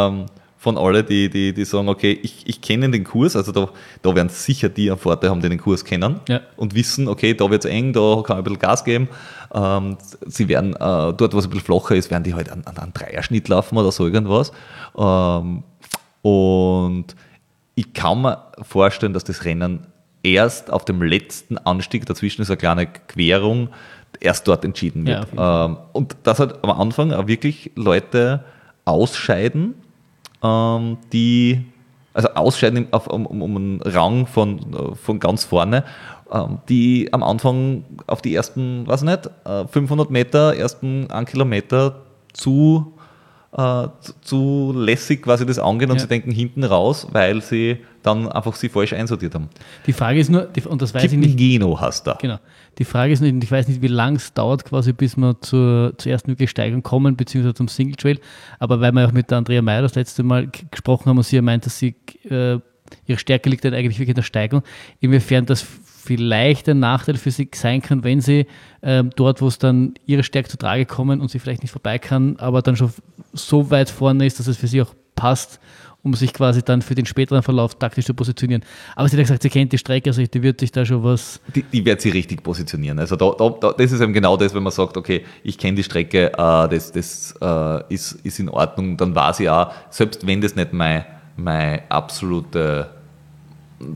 Ähm, 0.08 0.26
von 0.66 0.78
alle, 0.78 1.04
die, 1.04 1.30
die, 1.30 1.52
die 1.52 1.64
sagen, 1.64 1.88
okay, 1.88 2.18
ich, 2.24 2.42
ich 2.44 2.60
kenne 2.60 2.90
den 2.90 3.04
Kurs, 3.04 3.36
also 3.36 3.52
da, 3.52 3.68
da 4.02 4.16
werden 4.16 4.30
sicher 4.30 4.68
die 4.68 4.90
einen 4.90 4.98
Vorteil 4.98 5.30
haben, 5.30 5.40
die 5.40 5.48
den 5.48 5.60
Kurs 5.60 5.84
kennen 5.84 6.18
ja. 6.28 6.40
und 6.56 6.74
wissen, 6.74 7.06
okay, 7.06 7.34
da 7.34 7.48
wird 7.48 7.64
es 7.64 7.70
eng, 7.70 7.92
da 7.92 8.22
kann 8.26 8.36
ich 8.36 8.40
ein 8.40 8.42
bisschen 8.42 8.58
Gas 8.58 8.82
geben. 8.82 9.08
Ähm, 9.54 9.96
sie 10.26 10.48
werden 10.48 10.72
äh, 10.74 10.78
dort, 11.12 11.34
wo 11.34 11.38
es 11.38 11.44
ein 11.44 11.50
bisschen 11.50 11.66
flacher 11.66 11.94
ist, 11.94 12.10
werden 12.10 12.24
die 12.24 12.34
halt 12.34 12.50
an, 12.50 12.62
an 12.64 12.78
einen 12.78 12.92
Dreierschnitt 12.92 13.46
laufen 13.46 13.78
oder 13.78 13.92
so 13.92 14.06
irgendwas. 14.08 14.50
Ähm, 14.98 15.62
und 16.22 17.14
ich 17.76 17.92
kann 17.92 18.22
mir 18.22 18.42
vorstellen, 18.62 19.12
dass 19.12 19.22
das 19.22 19.44
Rennen 19.44 19.86
erst 20.24 20.72
auf 20.72 20.84
dem 20.84 21.00
letzten 21.00 21.58
Anstieg, 21.58 22.06
dazwischen 22.06 22.42
ist 22.42 22.50
eine 22.50 22.56
kleine 22.56 22.86
Querung, 22.86 23.68
erst 24.20 24.46
dort 24.48 24.64
entschieden 24.64 25.06
wird. 25.06 25.26
Ja, 25.36 25.66
ähm, 25.66 25.76
und 25.92 26.16
dass 26.22 26.38
halt 26.38 26.62
am 26.62 26.70
Anfang 26.70 27.12
auch 27.12 27.26
wirklich 27.26 27.72
Leute 27.74 28.44
ausscheiden, 28.84 29.74
ähm, 30.42 30.98
die, 31.12 31.64
also 32.14 32.28
ausscheiden 32.30 32.88
auf, 32.92 33.06
um, 33.06 33.26
um, 33.26 33.56
einen 33.56 33.82
Rang 33.82 34.26
von, 34.26 34.94
von 34.94 35.20
ganz 35.20 35.44
vorne, 35.44 35.84
ähm, 36.32 36.58
die 36.68 37.12
am 37.12 37.22
Anfang 37.22 37.84
auf 38.06 38.22
die 38.22 38.34
ersten, 38.34 38.86
weiß 38.86 39.02
nicht, 39.02 39.30
500 39.44 40.08
äh, 40.08 40.12
Meter, 40.12 40.56
ersten 40.56 41.10
1 41.10 41.30
Kilometer 41.30 42.02
zu, 42.32 42.92
äh, 43.52 43.88
zu 44.22 44.72
lässig 44.76 45.22
quasi 45.22 45.46
das 45.46 45.58
angehen 45.58 45.90
und 45.90 45.96
ja. 45.96 46.02
sie 46.02 46.08
denken 46.08 46.30
hinten 46.30 46.64
raus, 46.64 47.06
weil 47.12 47.42
sie 47.42 47.78
dann 48.02 48.28
einfach 48.28 48.54
sie 48.54 48.68
falsch 48.68 48.92
einsortiert 48.92 49.34
haben. 49.34 49.48
Die 49.86 49.92
Frage 49.92 50.20
ist 50.20 50.30
nur, 50.30 50.48
und 50.68 50.82
das 50.82 50.94
weiß 50.94 51.02
Kippen 51.02 51.22
ich 51.22 51.34
nicht. 51.34 51.38
Geno 51.38 51.80
hast 51.80 52.06
da. 52.06 52.18
Genau. 52.20 52.38
Die 52.78 52.84
Frage 52.84 53.12
ist 53.12 53.20
nicht, 53.20 53.42
ich 53.42 53.50
weiß 53.50 53.68
nicht, 53.68 53.82
wie 53.82 53.88
lange 53.88 54.16
es 54.16 54.32
dauert, 54.32 54.64
quasi, 54.64 54.92
bis 54.92 55.16
wir 55.16 55.40
zur, 55.40 55.94
zur 55.96 56.12
ersten 56.12 56.28
wirklich 56.30 56.50
Steigung 56.50 56.82
kommen, 56.82 57.16
beziehungsweise 57.16 57.54
zum 57.54 57.68
Single 57.68 57.96
Trail. 57.96 58.20
Aber 58.58 58.80
weil 58.80 58.92
wir 58.92 59.06
auch 59.06 59.12
mit 59.12 59.30
der 59.30 59.38
Andrea 59.38 59.62
Meyer 59.62 59.82
das 59.82 59.94
letzte 59.94 60.22
Mal 60.22 60.48
gesprochen 60.70 61.06
haben 61.08 61.16
und 61.16 61.24
sie 61.24 61.36
ja 61.36 61.42
meint, 61.42 61.66
dass 61.66 61.78
sie 61.78 61.96
äh, 62.28 62.58
ihre 63.06 63.18
Stärke 63.18 63.48
liegt 63.48 63.64
dann 63.64 63.74
eigentlich 63.74 63.98
wirklich 63.98 64.10
in 64.10 64.14
der 64.16 64.22
Steigung, 64.22 64.62
inwiefern 65.00 65.46
das 65.46 65.66
vielleicht 66.06 66.68
ein 66.68 66.78
Nachteil 66.78 67.16
für 67.16 67.30
sie 67.30 67.48
sein 67.54 67.82
kann, 67.82 68.04
wenn 68.04 68.20
sie 68.20 68.46
äh, 68.80 69.04
dort, 69.16 69.42
wo 69.42 69.48
es 69.48 69.58
dann 69.58 69.94
ihre 70.06 70.22
Stärke 70.22 70.48
zu 70.48 70.56
Trage 70.56 70.86
kommen 70.86 71.20
und 71.20 71.30
sie 71.30 71.38
vielleicht 71.38 71.62
nicht 71.62 71.72
vorbei 71.72 71.98
kann, 71.98 72.36
aber 72.38 72.62
dann 72.62 72.76
schon 72.76 72.90
so 73.32 73.70
weit 73.70 73.90
vorne 73.90 74.26
ist, 74.26 74.38
dass 74.38 74.46
es 74.46 74.56
für 74.56 74.68
sie 74.68 74.82
auch 74.82 74.94
passt 75.14 75.60
um 76.06 76.14
sich 76.14 76.32
quasi 76.32 76.62
dann 76.62 76.82
für 76.82 76.94
den 76.94 77.04
späteren 77.04 77.42
Verlauf 77.42 77.74
taktisch 77.74 78.06
zu 78.06 78.14
positionieren. 78.14 78.62
Aber 78.94 79.08
sie 79.08 79.16
hat 79.16 79.24
gesagt, 79.24 79.42
sie 79.42 79.50
kennt 79.50 79.72
die 79.72 79.78
Strecke, 79.78 80.08
also 80.08 80.22
die 80.22 80.42
wird 80.42 80.60
sich 80.60 80.70
da 80.70 80.86
schon 80.86 81.02
was. 81.02 81.40
Die, 81.52 81.64
die 81.64 81.84
wird 81.84 82.00
sie 82.00 82.10
richtig 82.10 82.44
positionieren. 82.44 83.00
Also 83.00 83.16
da, 83.16 83.32
da, 83.36 83.50
da, 83.50 83.72
das 83.72 83.90
ist 83.90 84.00
eben 84.00 84.12
genau 84.12 84.36
das, 84.36 84.54
wenn 84.54 84.62
man 84.62 84.72
sagt, 84.72 84.96
okay, 84.96 85.24
ich 85.42 85.58
kenne 85.58 85.74
die 85.74 85.82
Strecke, 85.82 86.32
äh, 86.32 86.68
das, 86.68 86.92
das 86.92 87.34
äh, 87.40 87.92
ist, 87.92 88.12
ist 88.22 88.38
in 88.38 88.48
Ordnung, 88.48 88.96
dann 88.96 89.16
war 89.16 89.34
sie 89.34 89.50
auch, 89.50 89.72
selbst 89.90 90.24
wenn 90.24 90.40
das 90.40 90.54
nicht 90.54 90.72
mein, 90.72 91.04
meine 91.36 91.82
absolute 91.90 92.88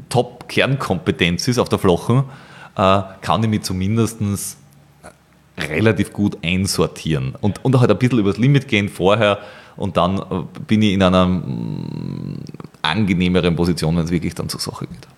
Top-Kernkompetenz 0.09 1.49
ist 1.49 1.59
auf 1.59 1.69
der 1.69 1.79
Flachen, 1.79 2.25
äh, 2.77 3.03
kann 3.21 3.43
ich 3.43 3.49
mich 3.49 3.63
zumindest 3.63 4.59
relativ 5.59 6.13
gut 6.13 6.39
einsortieren 6.43 7.35
und, 7.41 7.65
und 7.65 7.79
halt 7.79 7.91
ein 7.91 7.99
bisschen 7.99 8.19
übers 8.19 8.39
Limit 8.39 8.69
gehen 8.69 8.89
vorher 8.89 9.39
und 9.77 9.97
dann 9.97 10.19
äh, 10.19 10.23
bin 10.67 10.83
ich 10.83 10.93
in 10.93 11.03
einer 11.03 11.27
mm, 11.27 12.43
angenehmeren 12.83 13.57
Position, 13.57 13.97
wenn 13.97 14.05
es 14.05 14.11
wirklich 14.11 14.35
dann 14.35 14.49
zur 14.49 14.61
Sache 14.61 14.87
geht. 14.87 15.09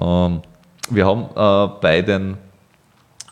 Ähm, 0.00 0.42
wir 0.90 1.06
haben 1.06 1.24
äh, 1.34 1.80
bei 1.80 2.02
den, 2.02 2.36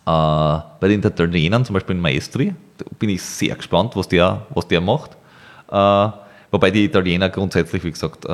bei 0.05 0.63
den 0.83 1.03
Italienern, 1.03 1.65
zum 1.65 1.75
Beispiel 1.75 1.97
in 1.97 2.01
Maestri, 2.01 2.55
bin 3.01 3.09
ich 3.09 3.23
sehr 3.23 3.57
gespannt, 3.57 3.97
was 3.97 4.07
der, 4.07 4.47
was 4.51 4.69
der 4.69 4.81
macht. 4.81 5.17
Wobei 5.69 6.71
die 6.71 6.85
Italiener 6.85 7.29
grundsätzlich, 7.29 7.83
wie 7.83 7.91
gesagt, 7.91 8.25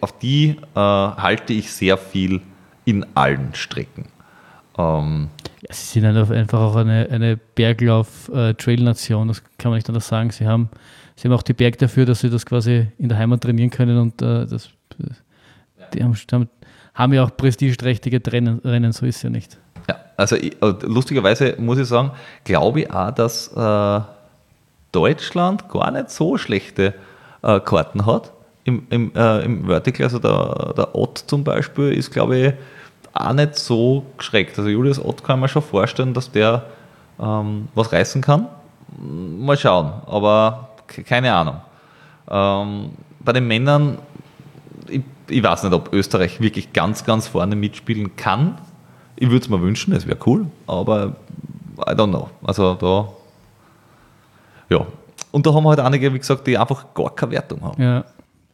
auf 0.00 0.18
die 0.18 0.56
äh, 0.74 0.78
halte 0.78 1.52
ich 1.52 1.72
sehr 1.72 1.98
viel 1.98 2.40
in 2.84 3.06
allen 3.14 3.54
Strecken. 3.54 4.06
Ähm, 4.78 5.28
ja, 5.62 5.74
sie 5.74 6.00
sind 6.00 6.06
halt 6.06 6.30
einfach 6.30 6.60
auch 6.60 6.76
eine, 6.76 7.08
eine 7.10 7.36
Berglauf-Trail-Nation, 7.36 9.28
das 9.28 9.42
kann 9.58 9.70
man 9.70 9.78
nicht 9.78 9.88
anders 9.88 10.08
sagen. 10.08 10.30
Sie 10.30 10.46
haben, 10.46 10.68
sie 11.16 11.28
haben 11.28 11.34
auch 11.34 11.42
die 11.42 11.54
Berg 11.54 11.78
dafür, 11.78 12.04
dass 12.04 12.20
sie 12.20 12.30
das 12.30 12.44
quasi 12.46 12.88
in 12.98 13.08
der 13.08 13.18
Heimat 13.18 13.42
trainieren 13.42 13.70
können 13.70 13.98
und 13.98 14.22
äh, 14.22 14.46
das, 14.46 14.70
die 15.94 16.02
haben, 16.02 16.48
haben 16.94 17.12
ja 17.12 17.24
auch 17.24 17.36
prestigeträchtige 17.36 18.20
Rennen, 18.30 18.60
Rennen, 18.60 18.92
so 18.92 19.06
ist 19.06 19.16
es 19.16 19.22
ja 19.22 19.30
nicht. 19.30 19.58
Ja, 19.88 19.96
also 20.16 20.36
ich, 20.36 20.60
äh, 20.62 20.74
lustigerweise 20.82 21.54
muss 21.58 21.78
ich 21.78 21.86
sagen, 21.86 22.12
glaube 22.44 22.82
ich 22.82 22.90
auch, 22.90 23.10
dass 23.12 23.48
äh, 23.48 24.00
Deutschland 24.92 25.68
gar 25.68 25.90
nicht 25.90 26.10
so 26.10 26.36
schlechte 26.38 26.94
äh, 27.42 27.60
Karten 27.60 28.06
hat 28.06 28.32
im, 28.66 28.82
im, 28.90 29.12
äh, 29.14 29.44
im 29.44 29.66
Vertical. 29.66 30.04
Also 30.04 30.18
der, 30.18 30.74
der 30.76 30.94
Ott 30.94 31.18
zum 31.26 31.44
Beispiel 31.44 31.92
ist, 31.92 32.10
glaube 32.10 32.36
ich, 32.36 32.52
auch 33.14 33.32
nicht 33.32 33.54
so 33.56 34.04
geschreckt. 34.18 34.58
Also 34.58 34.68
Julius 34.68 35.02
Ott 35.02 35.24
kann 35.24 35.40
man 35.40 35.48
schon 35.48 35.62
vorstellen, 35.62 36.12
dass 36.12 36.30
der 36.30 36.66
ähm, 37.18 37.68
was 37.74 37.92
reißen 37.92 38.20
kann. 38.20 38.48
Mal 38.98 39.56
schauen, 39.56 39.92
aber 40.06 40.70
keine 41.06 41.32
Ahnung. 41.32 41.60
Ähm, 42.28 42.90
bei 43.20 43.32
den 43.32 43.46
Männern, 43.46 43.98
ich, 44.88 45.02
ich, 45.28 45.42
weiß 45.42 45.62
nicht, 45.62 45.72
ob 45.72 45.92
Österreich 45.92 46.40
wirklich 46.40 46.72
ganz, 46.72 47.04
ganz 47.04 47.28
vorne 47.28 47.56
mitspielen 47.56 48.16
kann. 48.16 48.58
Ich 49.14 49.30
würde 49.30 49.44
es 49.44 49.48
mir 49.48 49.62
wünschen, 49.62 49.94
es 49.94 50.06
wäre 50.06 50.18
cool, 50.26 50.46
aber 50.66 51.16
I 51.78 51.92
don't 51.92 52.08
know. 52.08 52.30
Also 52.44 52.74
da, 52.74 53.08
ja. 54.68 54.86
Und 55.30 55.46
da 55.46 55.54
haben 55.54 55.64
wir 55.64 55.70
halt 55.70 55.80
einige, 55.80 56.12
wie 56.12 56.18
gesagt, 56.18 56.46
die 56.46 56.58
einfach 56.58 56.86
gar 56.94 57.14
keine 57.14 57.32
Wertung 57.32 57.62
haben. 57.62 57.80
Ja 57.82 58.04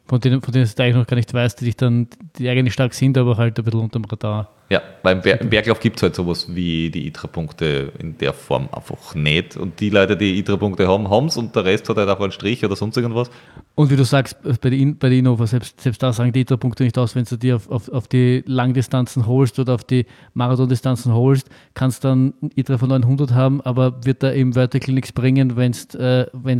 von 0.05 0.19
denen, 0.19 0.41
von 0.41 0.51
denen 0.51 0.65
du 0.65 0.83
eigentlich 0.83 0.95
noch 0.95 1.07
gar 1.07 1.15
nicht 1.15 1.33
weißt, 1.33 1.61
die 1.61 1.65
dich 1.65 1.77
dann, 1.77 2.07
die 2.37 2.49
eigentlich 2.49 2.73
stark 2.73 2.93
sind, 2.93 3.17
aber 3.17 3.37
halt 3.37 3.57
ein 3.57 3.63
bisschen 3.63 3.79
unterm 3.79 4.03
Radar. 4.05 4.49
Ja, 4.69 4.81
beim 5.01 5.21
Ber 5.21 5.35
Berglauf 5.35 5.79
gibt 5.79 5.97
es 5.97 6.03
halt 6.03 6.15
sowas 6.15 6.47
wie 6.49 6.89
die 6.89 7.07
ITRA-Punkte 7.07 7.93
in 7.99 8.17
der 8.17 8.33
Form 8.33 8.69
einfach 8.71 9.13
nicht. 9.15 9.55
Und 9.55 9.79
die 9.79 9.89
Leute, 9.89 10.17
die 10.17 10.39
ITRA-Punkte 10.39 10.87
haben, 10.87 11.09
haben 11.09 11.27
es 11.27 11.37
und 11.37 11.55
der 11.55 11.63
Rest 11.63 11.87
hat 11.89 11.97
halt 11.97 12.09
einfach 12.09 12.23
einen 12.23 12.31
Strich 12.31 12.65
oder 12.65 12.75
sonst 12.75 12.97
irgendwas. 12.97 13.29
Und 13.75 13.91
wie 13.91 13.95
du 13.95 14.03
sagst, 14.03 14.37
bei 14.41 14.69
der, 14.69 14.93
bei 14.93 15.09
der 15.09 15.19
Innova, 15.19 15.47
selbst, 15.47 15.79
selbst 15.79 16.01
da 16.01 16.11
sagen 16.11 16.33
die 16.33 16.41
ITRA-Punkte 16.41 16.83
nicht 16.83 16.97
aus, 16.97 17.15
wenn 17.15 17.23
du 17.23 17.37
die 17.37 17.53
auf, 17.53 17.69
auf, 17.69 17.87
auf 17.89 18.07
die 18.07 18.43
Langdistanzen 18.45 19.25
holst 19.25 19.59
oder 19.59 19.75
auf 19.75 19.83
die 19.83 20.05
Marathondistanzen 20.33 21.13
holst, 21.13 21.49
kannst 21.75 22.03
du 22.03 22.09
dann 22.09 22.33
ITRA 22.55 22.77
von 22.77 22.89
900 22.89 23.31
haben, 23.31 23.61
aber 23.61 24.03
wird 24.03 24.23
da 24.23 24.31
im 24.31 24.53
Vertical 24.53 24.95
nichts 24.95 25.11
bringen, 25.11 25.55
wenn 25.55 25.73
du 25.91 26.29
äh, 26.33 26.57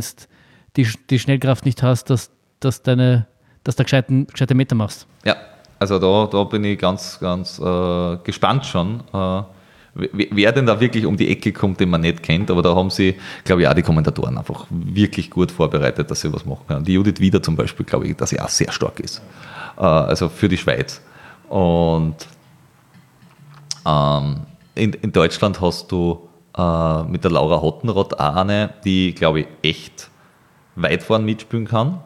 die, 0.76 0.88
die 1.10 1.18
Schnellkraft 1.18 1.66
nicht 1.66 1.82
hast, 1.82 2.10
dass, 2.10 2.30
dass 2.60 2.82
deine 2.82 3.26
dass 3.64 3.76
du 3.76 3.82
gescheiten, 3.82 4.26
gescheite 4.26 4.54
Meter 4.54 4.76
machst. 4.76 5.06
Ja, 5.24 5.36
also 5.78 5.98
da, 5.98 6.28
da 6.30 6.44
bin 6.44 6.64
ich 6.64 6.78
ganz, 6.78 7.18
ganz 7.18 7.58
äh, 7.58 8.16
gespannt 8.22 8.66
schon, 8.66 9.02
äh, 9.12 9.42
wer 9.94 10.52
denn 10.52 10.66
da 10.66 10.80
wirklich 10.80 11.06
um 11.06 11.16
die 11.16 11.28
Ecke 11.28 11.52
kommt, 11.52 11.80
den 11.80 11.90
man 11.90 12.00
nicht 12.00 12.22
kennt. 12.22 12.50
Aber 12.50 12.62
da 12.62 12.74
haben 12.74 12.90
sie, 12.90 13.16
glaube 13.44 13.62
ich, 13.62 13.68
auch 13.68 13.74
die 13.74 13.82
Kommentatoren 13.82 14.36
einfach 14.38 14.66
wirklich 14.70 15.30
gut 15.30 15.52
vorbereitet, 15.52 16.10
dass 16.10 16.20
sie 16.20 16.32
was 16.32 16.44
machen 16.44 16.64
können. 16.66 16.84
Die 16.84 16.94
Judith 16.94 17.20
Wieder 17.20 17.42
zum 17.42 17.56
Beispiel, 17.56 17.86
glaube 17.86 18.06
ich, 18.06 18.16
dass 18.16 18.30
sie 18.30 18.40
auch 18.40 18.48
sehr 18.48 18.72
stark 18.72 19.00
ist. 19.00 19.22
Äh, 19.76 19.82
also 19.82 20.28
für 20.28 20.48
die 20.48 20.56
Schweiz. 20.56 21.00
Und 21.48 22.16
ähm, 23.86 24.40
in, 24.74 24.92
in, 24.94 25.12
Deutschland 25.12 25.60
hast 25.60 25.92
du 25.92 26.28
äh, 26.56 27.02
mit 27.04 27.22
der 27.22 27.30
Laura 27.30 27.60
Hottenrott 27.60 28.14
auch 28.14 28.36
eine, 28.36 28.70
die, 28.84 29.14
glaube 29.14 29.40
ich, 29.40 29.46
echt 29.62 30.10
weit 30.74 31.02
vorn 31.02 31.24
mitspielen 31.24 31.66
kann. 31.66 32.00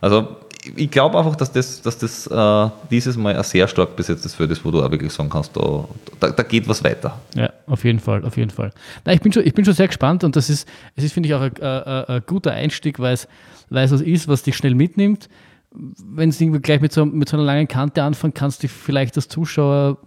Also 0.00 0.36
ich 0.74 0.90
glaube 0.90 1.18
einfach, 1.18 1.36
dass 1.36 1.52
das, 1.52 1.80
dass 1.82 1.98
das 1.98 2.26
äh, 2.26 2.70
dieses 2.90 3.16
Mal 3.16 3.36
ein 3.36 3.44
sehr 3.44 3.68
stark 3.68 3.94
besetztes 3.94 4.34
Feld 4.34 4.50
ist, 4.50 4.64
wo 4.64 4.70
du 4.70 4.82
auch 4.82 4.90
wirklich 4.90 5.12
sagen 5.12 5.28
kannst, 5.28 5.56
da, 5.56 5.84
da, 6.18 6.30
da, 6.30 6.42
geht 6.42 6.66
was 6.68 6.82
weiter. 6.82 7.20
Ja, 7.34 7.50
auf 7.66 7.84
jeden 7.84 8.00
Fall, 8.00 8.24
auf 8.24 8.36
jeden 8.36 8.50
Fall. 8.50 8.72
Na, 9.04 9.12
ich, 9.12 9.20
bin 9.20 9.32
schon, 9.32 9.46
ich 9.46 9.54
bin 9.54 9.64
schon 9.64 9.74
sehr 9.74 9.86
gespannt 9.86 10.24
und 10.24 10.34
das 10.34 10.50
ist, 10.50 10.68
es 10.96 11.04
ist, 11.04 11.12
finde 11.12 11.28
ich, 11.28 11.34
auch 11.34 11.42
ein, 11.42 11.62
ein, 11.62 12.04
ein, 12.04 12.22
guter 12.26 12.52
Einstieg, 12.52 12.98
weil 12.98 13.14
es, 13.14 13.28
was 13.70 13.92
ist, 14.00 14.28
was 14.28 14.42
dich 14.42 14.56
schnell 14.56 14.74
mitnimmt. 14.74 15.28
Wenn 15.72 16.30
es 16.30 16.42
gleich 16.62 16.80
mit 16.80 16.92
so, 16.92 17.04
mit 17.04 17.28
so 17.28 17.36
einer 17.36 17.44
langen 17.44 17.68
Kante 17.68 18.02
anfängt, 18.02 18.34
kannst 18.34 18.62
du 18.62 18.68
vielleicht 18.68 19.16
als 19.16 19.28
Zuschauer 19.28 19.98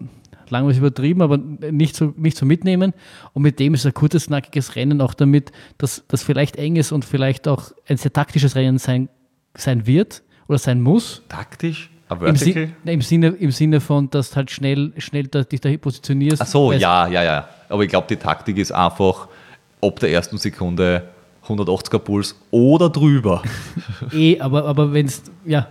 langweilig 0.50 0.80
übertrieben, 0.80 1.22
aber 1.22 1.38
nicht 1.38 1.96
so, 1.96 2.14
nicht 2.18 2.36
so 2.36 2.46
mitnehmen. 2.46 2.94
Und 3.34 3.44
mit 3.44 3.60
dem 3.60 3.76
ist 3.76 3.86
ein 3.86 3.94
kurzes, 3.94 4.28
knackiges 4.28 4.76
Rennen 4.76 5.00
auch 5.00 5.14
damit, 5.14 5.52
dass 5.78 6.04
das 6.08 6.24
vielleicht 6.24 6.56
eng 6.56 6.76
ist 6.76 6.92
und 6.92 7.06
vielleicht 7.06 7.48
auch 7.48 7.72
ein 7.88 7.98
sehr 7.98 8.12
taktisches 8.12 8.56
Rennen 8.56 8.80
sein 8.80 9.08
kann 9.08 9.19
sein 9.56 9.86
wird 9.88 10.24
oder 10.48 10.58
sein 10.58 10.82
muss. 10.82 11.22
Taktisch? 11.30 11.90
Im, 12.26 12.36
si 12.36 12.70
Im, 12.86 13.02
Sinne, 13.02 13.28
Im 13.28 13.52
Sinne 13.52 13.80
von, 13.80 14.10
dass 14.10 14.32
du 14.32 14.38
halt 14.38 14.50
schnell, 14.50 14.94
schnell 14.98 15.28
da, 15.28 15.44
dich 15.44 15.62
da 15.62 15.76
positionierst. 15.78 16.42
Ach 16.42 16.48
so, 16.48 16.72
ja, 16.72 17.08
ja, 17.08 17.24
ja. 17.24 17.48
Aber 17.70 17.84
ich 17.84 17.90
glaube, 17.90 18.08
die 18.10 18.16
Taktik 18.16 18.58
ist 18.58 18.72
einfach 18.72 19.28
ob 19.82 20.00
der 20.00 20.12
ersten 20.12 20.38
Sekunde 20.38 21.10
180er 21.48 22.00
Puls 22.00 22.36
oder 22.52 22.90
drüber. 22.90 23.42
eh, 24.14 24.40
aber, 24.40 24.66
aber 24.66 24.94
wenn 24.94 25.06
es, 25.06 25.24
ja, 25.46 25.68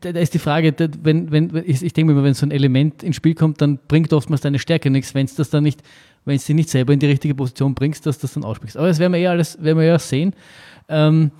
da 0.00 0.10
ist 0.10 0.34
die 0.34 0.38
Frage, 0.38 0.74
wenn, 1.02 1.30
wenn, 1.30 1.62
ich, 1.64 1.92
denke 1.92 2.12
mir, 2.12 2.22
wenn 2.22 2.34
so 2.34 2.46
ein 2.46 2.50
Element 2.50 3.02
ins 3.02 3.16
Spiel 3.16 3.34
kommt, 3.34 3.60
dann 3.60 3.78
bringt 3.88 4.12
oftmals 4.12 4.42
deine 4.42 4.58
Stärke 4.58 4.90
nichts, 4.90 5.14
wenn 5.14 5.24
es 5.24 5.34
das 5.34 5.50
dann 5.50 5.62
nicht, 5.62 5.82
wenn 6.24 6.36
es 6.36 6.44
dich 6.44 6.56
nicht 6.56 6.70
selber 6.70 6.92
in 6.92 6.98
die 6.98 7.06
richtige 7.06 7.34
Position 7.34 7.74
bringst, 7.74 8.04
dass 8.06 8.18
du 8.18 8.22
das 8.22 8.34
dann 8.34 8.44
aussprichst. 8.44 8.76
Aber 8.76 8.88
das 8.88 8.98
werden 8.98 9.12
wir 9.12 9.20
eh 9.20 9.28
alles, 9.28 9.62
werden 9.62 9.78
wir 9.78 9.86
ja 9.86 9.98
sehen. 9.98 10.34
Ähm, 10.88 11.30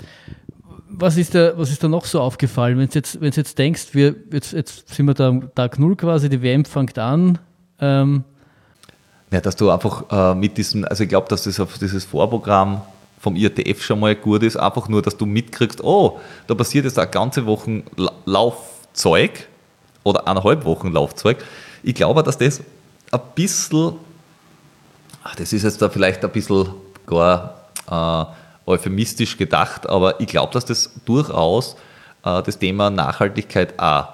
was 0.94 1.16
ist, 1.16 1.34
da, 1.34 1.56
was 1.56 1.70
ist 1.70 1.82
da 1.82 1.88
noch 1.88 2.04
so 2.04 2.20
aufgefallen, 2.20 2.78
wenn 2.78 2.88
du 2.88 2.94
jetzt, 2.94 3.18
jetzt 3.20 3.58
denkst, 3.58 3.88
wir, 3.92 4.14
jetzt, 4.32 4.52
jetzt 4.52 4.94
sind 4.94 5.06
wir 5.06 5.14
da 5.14 5.28
am 5.28 5.54
Tag 5.54 5.78
Null 5.78 5.96
quasi, 5.96 6.28
die 6.28 6.42
WM 6.42 6.64
fängt 6.64 6.98
an. 6.98 7.38
Ähm 7.80 8.24
ja, 9.30 9.40
dass 9.40 9.56
du 9.56 9.70
einfach 9.70 10.04
äh, 10.10 10.34
mit 10.34 10.58
diesem, 10.58 10.84
also 10.84 11.02
ich 11.02 11.08
glaube, 11.08 11.28
dass 11.28 11.44
das 11.44 11.58
auf 11.58 11.78
dieses 11.78 12.04
Vorprogramm 12.04 12.82
vom 13.18 13.36
IRTF 13.36 13.82
schon 13.82 14.00
mal 14.00 14.14
gut 14.14 14.42
ist, 14.42 14.56
einfach 14.56 14.88
nur, 14.88 15.00
dass 15.00 15.16
du 15.16 15.26
mitkriegst, 15.26 15.82
oh, 15.82 16.20
da 16.46 16.54
passiert 16.54 16.84
jetzt 16.84 16.98
eine 16.98 17.10
ganze 17.10 17.46
Woche 17.46 17.82
Laufzeug 18.26 19.48
oder 20.02 20.26
eineinhalb 20.26 20.64
Wochen 20.64 20.92
Laufzeug. 20.92 21.38
Ich 21.82 21.94
glaube, 21.94 22.22
dass 22.22 22.36
das 22.36 22.60
ein 23.10 23.20
bisschen, 23.34 23.94
das 25.36 25.52
ist 25.52 25.62
jetzt 25.62 25.80
da 25.80 25.88
vielleicht 25.88 26.24
ein 26.24 26.30
bisschen 26.30 26.68
gar 27.06 27.68
äh, 27.88 28.41
euphemistisch 28.66 29.36
gedacht, 29.36 29.88
aber 29.88 30.20
ich 30.20 30.26
glaube, 30.26 30.52
dass 30.52 30.64
das 30.64 30.90
durchaus 31.04 31.76
äh, 32.24 32.42
das 32.42 32.58
Thema 32.58 32.90
Nachhaltigkeit 32.90 33.78
auch 33.78 34.08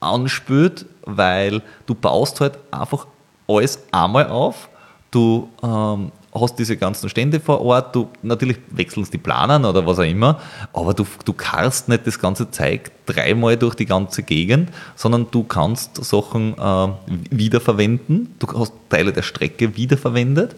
anspürt, 0.00 0.86
weil 1.02 1.62
du 1.86 1.94
baust 1.94 2.40
halt 2.40 2.58
einfach 2.70 3.06
alles 3.46 3.80
einmal 3.92 4.28
auf. 4.28 4.68
Du 5.10 5.48
ähm, 5.62 6.12
hast 6.32 6.58
diese 6.58 6.76
ganzen 6.76 7.08
Stände 7.08 7.40
vor 7.40 7.60
Ort, 7.60 7.94
du 7.94 8.08
natürlich 8.22 8.58
wechseln 8.70 9.06
die 9.12 9.18
Planer 9.18 9.68
oder 9.68 9.84
was 9.86 9.98
auch 9.98 10.04
immer, 10.04 10.40
aber 10.72 10.94
du, 10.94 11.04
du 11.24 11.32
karst 11.32 11.88
nicht 11.88 12.06
das 12.06 12.18
ganze 12.18 12.50
Zeug 12.50 12.90
dreimal 13.06 13.56
durch 13.56 13.74
die 13.74 13.86
ganze 13.86 14.22
Gegend, 14.22 14.70
sondern 14.94 15.26
du 15.30 15.42
kannst 15.42 16.02
Sachen 16.04 16.56
äh, 16.56 16.88
wiederverwenden. 17.30 18.34
Du 18.38 18.46
hast 18.58 18.72
Teile 18.88 19.12
der 19.12 19.22
Strecke 19.22 19.76
wiederverwendet. 19.76 20.54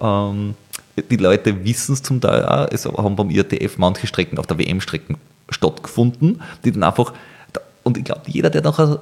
Ähm, 0.00 0.54
die 0.96 1.16
Leute 1.16 1.64
wissen 1.64 1.94
es 1.94 2.02
zum 2.02 2.20
Teil 2.20 2.44
auch, 2.44 2.68
es 2.70 2.86
haben 2.86 3.16
beim 3.16 3.30
IRTF 3.30 3.78
manche 3.78 4.06
Strecken 4.06 4.38
auf 4.38 4.46
der 4.46 4.58
WM-Strecken 4.58 5.16
stattgefunden, 5.48 6.40
die 6.64 6.72
dann 6.72 6.82
einfach, 6.82 7.12
und 7.82 7.98
ich 7.98 8.04
glaube, 8.04 8.22
jeder, 8.26 8.50
der 8.50 8.62
nachher 8.62 9.00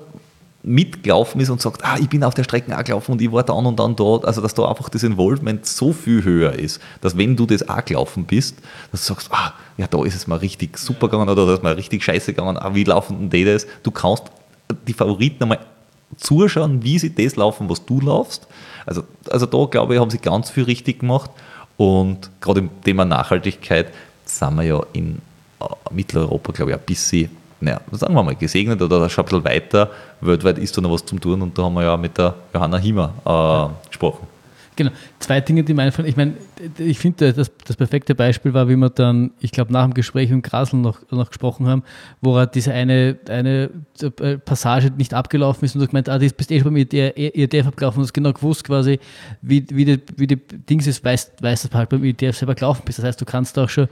mitgelaufen 0.64 1.40
ist 1.40 1.50
und 1.50 1.60
sagt, 1.60 1.84
ah, 1.84 1.96
ich 2.00 2.08
bin 2.08 2.22
auf 2.22 2.34
der 2.34 2.44
Strecke 2.44 2.76
auch 2.78 2.84
gelaufen 2.84 3.12
und 3.12 3.20
ich 3.22 3.32
war 3.32 3.42
dann 3.42 3.66
und 3.66 3.78
dann 3.78 3.96
dort, 3.96 4.24
also 4.24 4.40
dass 4.40 4.54
da 4.54 4.68
einfach 4.68 4.88
das 4.88 5.02
Involvement 5.02 5.66
so 5.66 5.92
viel 5.92 6.22
höher 6.22 6.52
ist, 6.52 6.80
dass 7.00 7.16
wenn 7.16 7.34
du 7.36 7.46
das 7.46 7.68
auch 7.68 7.84
gelaufen 7.84 8.24
bist, 8.24 8.56
dass 8.92 9.04
du 9.04 9.14
sagst, 9.14 9.28
ah, 9.32 9.54
ja, 9.76 9.88
da 9.88 10.04
ist 10.04 10.14
es 10.14 10.26
mal 10.28 10.36
richtig 10.36 10.78
super 10.78 11.08
gegangen 11.08 11.28
oder 11.28 11.46
da 11.46 11.54
ist 11.54 11.64
mal 11.64 11.72
richtig 11.72 12.04
scheiße 12.04 12.32
gegangen, 12.32 12.56
ah, 12.58 12.74
wie 12.74 12.84
laufen 12.84 13.18
denn 13.18 13.30
die 13.30 13.44
das? 13.44 13.66
Du 13.82 13.90
kannst 13.90 14.24
die 14.86 14.92
Favoriten 14.92 15.42
einmal 15.42 15.58
zuschauen, 16.16 16.84
wie 16.84 16.98
sie 16.98 17.12
das 17.12 17.34
laufen, 17.34 17.68
was 17.68 17.84
du 17.84 18.00
laufst. 18.00 18.46
Also, 18.86 19.02
also 19.30 19.46
da, 19.46 19.64
glaube 19.64 19.94
ich, 19.94 20.00
haben 20.00 20.10
sie 20.10 20.18
ganz 20.18 20.50
viel 20.50 20.64
richtig 20.64 21.00
gemacht 21.00 21.30
und 21.82 22.30
gerade 22.40 22.60
im 22.60 22.70
Thema 22.84 23.04
Nachhaltigkeit 23.04 23.88
sind 24.24 24.54
wir 24.54 24.62
ja 24.62 24.80
in 24.92 25.20
äh, 25.60 25.64
Mitteleuropa, 25.90 26.52
glaube 26.52 26.70
ich, 26.70 26.76
ein 26.76 26.84
bisschen, 26.86 27.36
naja, 27.60 27.80
sagen 27.90 28.14
wir 28.14 28.22
mal, 28.22 28.36
gesegnet 28.36 28.80
oder 28.80 29.10
schon 29.10 29.24
ein 29.24 29.28
bisschen 29.28 29.44
weiter. 29.44 29.90
Weltweit 30.20 30.58
ist 30.58 30.76
da 30.76 30.80
noch 30.80 30.92
was 30.92 31.04
zum 31.04 31.18
tun 31.20 31.42
und 31.42 31.58
da 31.58 31.64
haben 31.64 31.74
wir 31.74 31.82
ja 31.82 31.96
mit 31.96 32.16
der 32.16 32.36
Johanna 32.54 32.78
Hiemer 32.78 33.12
äh, 33.26 33.88
gesprochen. 33.88 34.28
Genau. 34.74 34.90
Zwei 35.18 35.40
Dinge, 35.40 35.64
die 35.64 35.74
mir 35.74 35.82
einfallen. 35.82 36.08
Ich 36.08 36.16
meine, 36.16 36.34
ich 36.78 36.98
finde, 36.98 37.32
das, 37.32 37.50
das 37.66 37.76
perfekte 37.76 38.14
Beispiel 38.14 38.54
war, 38.54 38.68
wie 38.68 38.76
wir 38.76 38.88
dann, 38.88 39.32
ich 39.40 39.52
glaube, 39.52 39.72
nach 39.72 39.84
dem 39.84 39.92
Gespräch 39.92 40.30
mit 40.30 40.42
Grasl 40.44 40.76
noch, 40.76 41.00
noch 41.10 41.28
gesprochen 41.28 41.66
haben, 41.66 41.82
wo 42.22 42.38
er 42.38 42.46
diese 42.46 42.72
eine, 42.72 43.18
eine 43.28 43.70
äh, 44.00 44.38
Passage 44.38 44.90
nicht 44.96 45.12
abgelaufen 45.12 45.64
ist 45.66 45.74
und 45.74 45.82
du 45.82 45.86
gemeint, 45.86 46.08
ah, 46.08 46.18
das 46.18 46.32
bist 46.32 46.50
eh 46.50 46.60
schon 46.60 46.72
mit 46.72 46.92
der 46.92 47.18
IEDF 47.18 47.66
abgelaufen 47.66 47.98
und 47.98 48.04
hast 48.04 48.14
genau 48.14 48.32
gewusst 48.32 48.64
quasi, 48.64 48.98
wie, 49.42 49.66
wie, 49.70 49.84
die, 49.84 50.00
wie 50.16 50.26
die 50.26 50.36
Dings 50.36 50.86
ist, 50.86 51.04
weißt, 51.04 51.42
weißt 51.42 51.66
du 51.66 51.76
halt 51.76 51.90
beim 51.90 52.02
IEDF 52.02 52.36
selber 52.36 52.54
gelaufen 52.54 52.82
bist. 52.86 52.98
Das 52.98 53.04
heißt, 53.04 53.20
du 53.20 53.26
kannst 53.26 53.58
auch 53.58 53.68
schon 53.68 53.88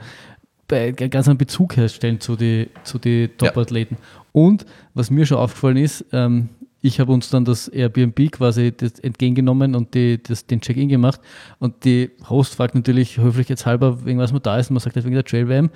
ganz 0.67 1.27
einen 1.27 1.37
Bezug 1.37 1.75
herstellen 1.77 2.19
zu 2.19 2.35
den 2.35 2.67
zu 2.83 2.97
die 2.97 3.29
Top-Athleten. 3.37 3.97
Ja. 3.99 4.21
Und 4.31 4.65
was 4.93 5.11
mir 5.11 5.25
schon 5.25 5.37
aufgefallen 5.37 5.77
ist, 5.77 6.05
ähm, 6.13 6.49
ich 6.81 6.99
habe 6.99 7.11
uns 7.11 7.29
dann 7.29 7.45
das 7.45 7.67
Airbnb 7.67 8.31
quasi 8.31 8.73
das 8.75 8.99
entgegengenommen 8.99 9.75
und 9.75 9.93
die, 9.93 10.21
das, 10.21 10.47
den 10.47 10.61
Check-in 10.61 10.89
gemacht. 10.89 11.21
Und 11.59 11.85
die 11.85 12.09
Host 12.27 12.55
fragt 12.55 12.73
natürlich 12.73 13.17
höflichkeitshalber, 13.17 14.03
wegen 14.05 14.19
was 14.19 14.31
man 14.31 14.41
da 14.41 14.57
ist. 14.57 14.69
Und 14.69 14.75
man 14.75 14.81
sagt 14.81 14.95
halt 14.95 15.05
wegen 15.05 15.13
der 15.13 15.23
Trail 15.23 15.47
WM. 15.47 15.69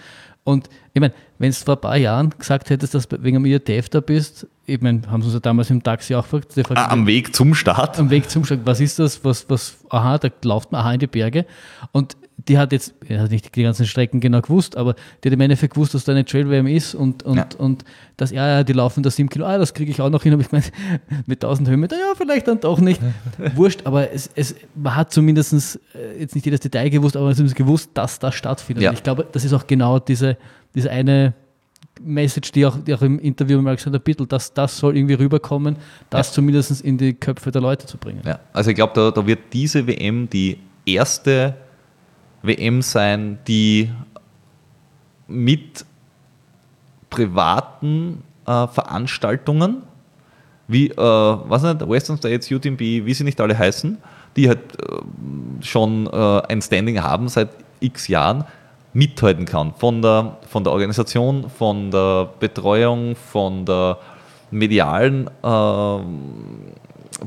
Und 0.44 0.70
ich 0.94 1.02
meine, 1.02 1.14
wenn 1.38 1.52
du 1.52 1.56
vor 1.58 1.76
ein 1.76 1.82
paar 1.82 1.98
Jahren 1.98 2.32
gesagt 2.32 2.70
hättest, 2.70 2.96
dass 2.96 3.08
du 3.08 3.22
wegen 3.24 3.36
dem 3.36 3.46
IATF 3.46 3.90
da 3.90 4.00
bist, 4.00 4.48
ich 4.66 4.82
meine, 4.82 5.02
haben 5.08 5.22
sie 5.22 5.28
uns 5.28 5.36
ja 5.36 5.40
damals 5.40 5.70
im 5.70 5.84
Taxi 5.84 6.16
auch 6.16 6.24
gefragt. 6.24 6.54
Fragt, 6.54 6.78
ah, 6.78 6.88
am 6.88 7.06
Weg 7.06 7.36
zum 7.36 7.54
Start? 7.54 8.00
Am 8.00 8.10
Weg 8.10 8.30
zum 8.30 8.44
Start. 8.44 8.62
Was 8.66 8.80
ist 8.80 8.98
das? 8.98 9.24
Was, 9.24 9.48
was, 9.50 9.78
aha, 9.90 10.18
da 10.18 10.30
läuft 10.44 10.72
man 10.72 10.82
aha 10.82 10.94
in 10.94 11.00
die 11.00 11.08
Berge. 11.08 11.46
Und 11.92 12.18
die 12.38 12.58
hat 12.58 12.72
jetzt, 12.72 12.94
er 13.08 13.22
hat 13.22 13.32
nicht 13.32 13.56
die 13.56 13.64
ganzen 13.64 13.86
Strecken 13.86 14.20
genau 14.20 14.42
gewusst, 14.42 14.78
aber 14.78 14.96
die 15.24 15.30
hat 15.30 15.34
im 15.34 15.42
Endeffekt 15.42 15.74
gewusst, 15.74 15.94
dass 15.94 16.04
da 16.04 16.12
eine 16.12 16.26
Trail-WM 16.26 16.68
ist 16.68 16.94
und, 16.94 17.24
und, 17.24 17.38
ja. 17.38 17.48
und 17.58 17.86
dass, 18.18 18.32
ja, 18.32 18.48
ja, 18.48 18.64
die 18.64 18.74
laufen 18.74 19.04
da 19.04 19.10
sieben 19.10 19.30
Kilo, 19.30 19.46
ah, 19.46 19.58
das 19.58 19.74
kriege 19.74 19.90
ich 19.90 20.02
auch 20.02 20.10
noch 20.10 20.24
hin, 20.24 20.34
habe 20.34 20.42
ich 20.42 20.50
gemeint, 20.50 20.72
mit 21.26 21.44
1000 21.44 21.70
Höhenmeter, 21.70 21.96
ja, 21.96 22.14
vielleicht 22.16 22.48
dann 22.48 22.60
doch 22.60 22.80
nicht. 22.80 23.02
Wurscht, 23.56 23.82
aber 23.86 24.12
es, 24.12 24.30
es, 24.36 24.56
man 24.76 24.96
hat 24.96 25.14
zumindest 25.14 25.80
äh, 25.94 26.20
jetzt 26.20 26.36
nicht 26.36 26.46
jedes 26.46 26.60
Detail 26.60 26.90
gewusst, 26.90 27.16
aber 27.16 27.26
man 27.26 27.32
hat 27.32 27.38
zumindest 27.38 27.58
gewusst, 27.58 27.92
dass 27.94 28.20
das 28.20 28.36
stattfindet. 28.36 28.84
Ja. 28.84 28.92
ich 28.92 29.04
glaube, 29.04 29.26
das 29.32 29.46
ist 29.46 29.54
auch 29.54 29.66
genau 29.66 30.00
diese, 30.00 30.38
diese 30.76 30.92
eine 30.92 31.34
Message, 32.02 32.52
die 32.52 32.66
auch, 32.66 32.78
die 32.78 32.94
auch 32.94 33.02
im 33.02 33.18
Interview 33.20 33.58
mit 33.60 33.68
Alexander 33.68 34.00
Bittel, 34.00 34.28
dass 34.28 34.54
das 34.54 34.78
soll 34.78 34.98
irgendwie 34.98 35.14
rüberkommen, 35.14 35.78
das 36.10 36.28
ja. 36.28 36.34
zumindest 36.34 36.82
in 36.82 36.98
die 36.98 37.14
Köpfe 37.14 37.52
der 37.52 37.62
Leute 37.62 37.88
zu 37.88 37.98
bringen. 37.98 38.22
Ja, 38.26 38.40
also 38.52 38.70
ich 38.70 38.76
glaube, 38.76 38.94
da, 38.94 39.12
da 39.12 39.26
wird 39.26 39.40
diese 39.54 39.88
WM 39.88 40.30
die 40.30 40.60
erste 40.86 41.56
WM 42.46 42.82
sein, 42.82 43.40
die 43.48 43.92
mit 45.28 45.86
privaten 47.10 48.24
äh, 48.46 48.68
Veranstaltungen, 48.68 49.84
wie, 50.68 50.90
äh, 50.90 50.96
was 50.98 51.64
nicht, 51.64 51.88
Western 51.88 52.18
States, 52.18 52.52
UTMB, 52.52 52.80
wie 52.80 53.14
sie 53.14 53.24
nicht 53.24 53.40
alle 53.40 53.58
heißen, 53.58 53.98
die 54.36 54.48
halt 54.48 54.60
äh, 54.80 55.64
schon 55.64 56.08
äh, 56.08 56.42
ein 56.48 56.62
Standing 56.62 57.02
haben 57.02 57.28
seit 57.30 57.50
x 57.80 58.08
Jahren, 58.08 58.46
mithalten 58.94 59.46
kann. 59.46 59.74
Von 59.78 60.02
der, 60.02 60.38
von 60.50 60.64
der 60.64 60.72
Organisation, 60.74 61.50
von 61.50 61.92
der 61.92 62.30
Betreuung, 62.40 63.16
von 63.16 63.66
der 63.66 63.98
medialen 64.52 65.30
äh, 65.44 66.00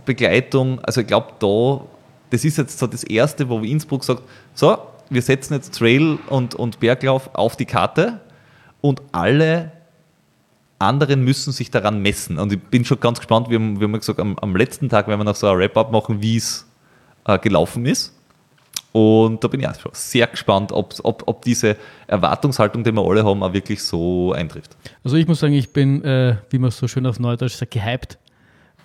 Begleitung. 0.05 0.81
Also 0.81 1.03
ich 1.03 1.07
glaube, 1.07 1.29
da, 1.39 1.85
das 2.31 2.45
ist 2.45 2.57
jetzt 2.57 2.79
so 2.79 2.87
das 2.87 3.05
Erste, 3.05 3.49
wo 3.49 3.61
Innsbruck 3.61 4.03
sagt, 4.03 4.23
so, 4.55 4.79
wir 5.11 5.23
setzen 5.23 5.55
jetzt 5.55 5.75
Trail 5.75 6.19
und, 6.29 6.55
und 6.55 6.81
Berglauf 6.81 7.31
auf 7.35 7.57
die 7.57 7.65
Karte 7.65 8.21
und 8.81 9.03
alle 9.13 9.73
anderen 10.79 11.25
müssen 11.25 11.53
sich 11.53 11.71
daran 11.71 12.01
messen. 12.01 12.39
Und 12.39 12.53
ich 12.53 12.61
bin 12.61 12.85
schon 12.85 13.01
ganz 13.01 13.19
gespannt, 13.19 13.51
wir 13.51 13.59
haben, 13.59 13.81
wir 13.81 13.89
haben 13.89 13.93
gesagt, 13.95 14.21
am, 14.21 14.39
am 14.39 14.55
letzten 14.55 14.89
Tag 14.89 15.09
werden 15.09 15.21
wir 15.21 15.25
noch 15.25 15.35
so 15.35 15.49
ein 15.49 15.59
Wrap-up 15.59 15.91
machen, 15.91 16.23
wie 16.23 16.37
es 16.37 16.67
äh, 17.27 17.39
gelaufen 17.39 17.85
ist. 17.87 18.15
Und 18.93 19.45
da 19.45 19.49
bin 19.49 19.61
ich 19.61 19.69
auch 19.69 19.79
schon 19.79 19.93
sehr 19.95 20.27
gespannt, 20.27 20.73
ob, 20.73 20.95
ob, 21.03 21.25
ob 21.27 21.43
diese 21.43 21.77
Erwartungshaltung, 22.07 22.85
die 22.85 22.93
wir 22.93 23.03
alle 23.03 23.25
haben, 23.25 23.43
auch 23.43 23.53
wirklich 23.53 23.83
so 23.83 24.33
eintrifft. 24.33 24.77
Also 25.05 25.17
ich 25.17 25.27
muss 25.27 25.41
sagen, 25.41 25.53
ich 25.53 25.73
bin, 25.73 26.03
äh, 26.05 26.37
wie 26.51 26.59
man 26.59 26.71
so 26.71 26.89
schön 26.89 27.07
auf 27.07 27.19
Neudeutsch 27.19 27.55
sagt, 27.55 27.73
gehypt. 27.73 28.19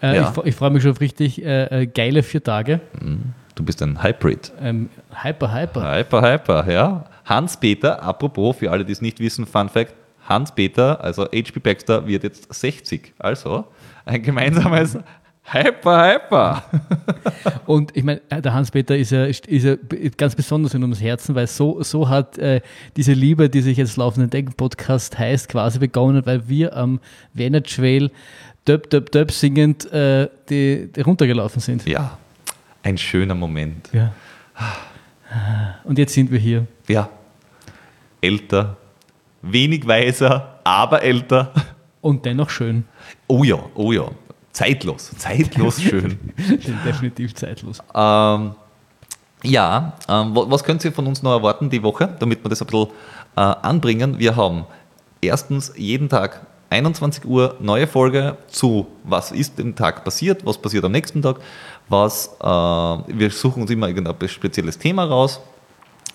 Äh, 0.01 0.17
ja. 0.17 0.33
Ich, 0.35 0.45
ich 0.45 0.55
freue 0.55 0.71
mich 0.71 0.83
schon 0.83 0.91
auf 0.91 0.99
richtig 0.99 1.43
äh, 1.43 1.83
äh 1.83 1.87
geile 1.87 2.21
vier 2.23 2.43
Tage. 2.43 2.81
Mhm. 2.99 3.33
Du 3.55 3.63
bist 3.63 3.81
ein 3.81 4.03
Hybrid. 4.03 4.51
Ähm, 4.61 4.89
hyper, 5.23 5.53
hyper. 5.53 5.95
Hyper, 5.95 6.21
hyper, 6.21 6.71
ja. 6.71 7.05
Hans-Peter, 7.25 8.01
apropos, 8.01 8.57
für 8.57 8.71
alle, 8.71 8.83
die 8.83 8.91
es 8.91 9.01
nicht 9.01 9.19
wissen, 9.19 9.45
Fun 9.45 9.69
Fact, 9.69 9.93
Hans-Peter, 10.27 11.01
also 11.03 11.25
HP 11.25 11.59
Baxter, 11.59 12.07
wird 12.07 12.23
jetzt 12.23 12.53
60. 12.53 13.13
Also 13.19 13.65
ein 14.05 14.21
gemeinsames 14.21 14.97
Hyper, 15.45 16.13
hyper. 16.13 16.63
Und 17.65 17.95
ich 17.95 18.03
meine, 18.03 18.21
äh, 18.29 18.41
der 18.41 18.53
Hans-Peter 18.53 18.95
ist 18.95 19.11
ja, 19.11 19.25
ist 19.25 19.45
ja 19.49 19.75
ganz 20.15 20.35
besonders 20.35 20.73
in 20.73 20.81
ums 20.81 21.01
Herzen, 21.01 21.35
weil 21.35 21.47
so, 21.47 21.83
so 21.83 22.07
hat 22.07 22.37
äh, 22.37 22.61
diese 22.95 23.11
Liebe, 23.11 23.49
die 23.49 23.61
sich 23.61 23.77
jetzt 23.77 23.97
Laufenden 23.97 24.29
Denken 24.29 24.53
Podcast 24.53 25.19
heißt, 25.19 25.49
quasi 25.49 25.79
begonnen, 25.79 26.25
weil 26.25 26.47
wir 26.47 26.75
am 26.75 27.01
Wiener 27.33 27.61
Trail 27.61 28.09
Döp, 28.65 28.89
Döp, 28.89 29.11
Döp 29.11 29.31
singend 29.31 29.91
äh, 29.91 30.29
die, 30.49 30.89
die 30.95 31.01
runtergelaufen 31.01 31.59
sind. 31.59 31.85
Ja, 31.85 32.17
ein 32.83 32.97
schöner 32.97 33.33
Moment. 33.33 33.89
Ja. 33.93 34.13
Und 35.83 35.97
jetzt 35.97 36.13
sind 36.13 36.31
wir 36.31 36.39
hier. 36.39 36.67
Ja. 36.87 37.09
Älter, 38.21 38.77
wenig 39.41 39.87
weiser, 39.87 40.59
aber 40.63 41.01
älter. 41.01 41.51
Und 42.01 42.25
dennoch 42.25 42.49
schön. 42.49 42.85
Oh 43.27 43.43
ja, 43.43 43.57
oh 43.75 43.91
ja. 43.91 44.09
Zeitlos, 44.51 45.11
zeitlos 45.17 45.81
schön. 45.81 46.19
Definitiv 46.85 47.33
zeitlos. 47.33 47.79
Ähm, 47.95 48.53
ja, 49.41 49.93
ähm, 50.07 50.31
was 50.35 50.63
könnt 50.63 50.85
ihr 50.85 50.91
von 50.91 51.07
uns 51.07 51.23
noch 51.23 51.31
erwarten 51.31 51.69
die 51.69 51.81
Woche, 51.81 52.15
damit 52.19 52.43
wir 52.43 52.49
das 52.49 52.61
ein 52.61 52.67
bisschen 52.67 52.89
äh, 53.35 53.41
anbringen? 53.41 54.19
Wir 54.19 54.35
haben 54.35 54.65
erstens 55.21 55.73
jeden 55.75 56.07
Tag 56.07 56.45
21 56.69 57.25
Uhr 57.25 57.55
neue 57.59 57.87
Folge 57.87 58.37
zu, 58.47 58.87
was 59.03 59.31
ist 59.31 59.59
im 59.59 59.75
Tag 59.75 60.03
passiert, 60.03 60.45
was 60.45 60.57
passiert 60.57 60.83
am 60.85 60.91
nächsten 60.91 61.21
Tag 61.21 61.37
was, 61.89 62.35
äh, 62.41 62.45
wir 62.45 63.29
suchen 63.29 63.61
uns 63.61 63.71
immer 63.71 63.87
irgendein 63.87 64.29
spezielles 64.29 64.77
Thema 64.77 65.05
raus. 65.05 65.39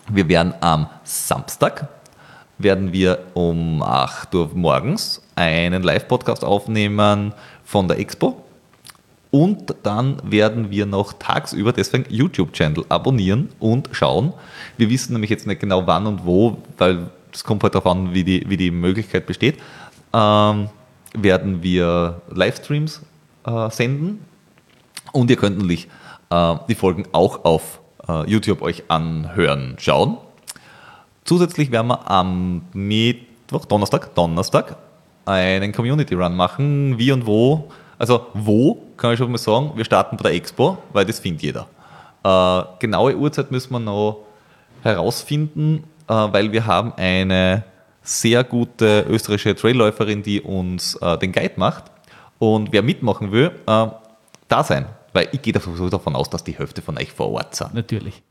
Wir 0.09 0.29
werden 0.29 0.55
am 0.61 0.89
Samstag, 1.05 1.89
werden 2.57 2.93
wir 2.93 3.19
um 3.35 3.83
8 3.83 4.35
Uhr 4.35 4.51
morgens 4.55 5.23
einen 5.37 5.83
Live-Podcast 5.83 6.45
aufnehmen 6.45 7.35
von 7.65 7.89
der 7.89 7.99
Expo. 7.99 8.45
Und 9.31 9.75
dann 9.83 10.23
werden 10.25 10.71
wir 10.71 10.87
noch 10.87 11.13
tagsüber 11.13 11.73
deswegen 11.73 12.07
YouTube-Channel 12.09 12.87
abonnieren 12.89 13.51
und 13.59 13.91
schauen. 13.93 14.33
Wir 14.79 14.89
wissen 14.89 15.13
nämlich 15.13 15.31
jetzt 15.31 15.47
nicht 15.47 15.61
genau 15.61 15.87
wann 15.87 16.07
und 16.07 16.25
wo, 16.25 16.63
weil 16.79 17.11
es 17.33 17.45
kommt 17.45 17.63
halt 17.63 17.75
darauf 17.75 17.93
an, 17.93 18.15
wie 18.15 18.25
die, 18.25 18.49
wie 18.49 18.57
die 18.57 18.71
Möglichkeit 18.71 19.27
besteht. 19.27 19.59
Ähm, 20.15 20.71
werden 21.13 21.63
wir 21.63 22.23
Livestreams 22.31 23.03
äh, 23.45 23.71
senden 23.71 24.25
und 25.19 25.31
ihr 25.31 25.37
könnt 25.37 25.59
natürlich 25.59 25.89
äh, 26.31 26.55
die 26.69 26.75
Folgen 26.75 27.05
auch 27.13 27.45
auf 27.45 27.81
äh, 28.09 28.29
YouTube 28.31 28.63
euch 28.63 28.85
anhören, 28.89 29.77
schauen. 29.79 30.19
Zusätzlich 31.25 31.71
werden 31.71 31.89
wir 31.89 32.11
am 32.11 32.63
Mittwoch, 32.73 33.65
Donnerstag, 33.67 34.15
Donnerstag 34.15 34.77
einen 35.27 35.73
Community 35.73 36.15
Run 36.15 36.35
machen. 36.37 36.99
Wie 36.99 37.13
und 37.13 37.27
wo? 37.27 37.71
Also 37.99 38.27
wo, 38.33 38.83
kann 38.97 39.13
ich 39.13 39.19
schon 39.19 39.31
mal 39.31 39.39
sagen, 39.39 39.73
wir 39.75 39.85
starten 39.85 40.17
bei 40.17 40.23
der 40.23 40.35
Expo, 40.35 40.79
weil 40.93 41.05
das 41.05 41.19
findet 41.19 41.43
jeder. 41.43 41.67
Äh, 42.25 42.63
genaue 42.79 43.17
Uhrzeit 43.17 43.51
müssen 43.51 43.73
wir 43.73 43.81
noch 43.81 44.25
herausfinden, 44.83 45.85
äh, 46.09 46.15
weil 46.15 46.53
wir 46.53 46.65
haben 46.65 46.93
eine 46.97 47.65
sehr 48.03 48.45
gute 48.45 49.05
österreichische 49.09 49.55
Trailläuferin, 49.55 50.23
die 50.23 50.41
uns 50.41 50.95
äh, 50.97 51.19
den 51.19 51.33
Guide 51.33 51.55
macht. 51.57 51.85
Und 52.39 52.73
wer 52.73 52.83
mitmachen 52.83 53.33
will, 53.33 53.51
äh, 53.67 53.87
da 54.49 54.65
sein. 54.65 54.87
Weil 55.13 55.29
ich 55.33 55.43
gehe 55.43 55.53
davon 55.53 56.15
aus, 56.15 56.31
dass 56.31 56.45
die 56.45 56.59
Hälfte 56.59 56.83
von 56.83 56.99
euch 56.99 57.13
vor 57.13 57.31
Ort 57.31 57.55
sind. 57.55 57.75
Natürlich. 57.75 58.23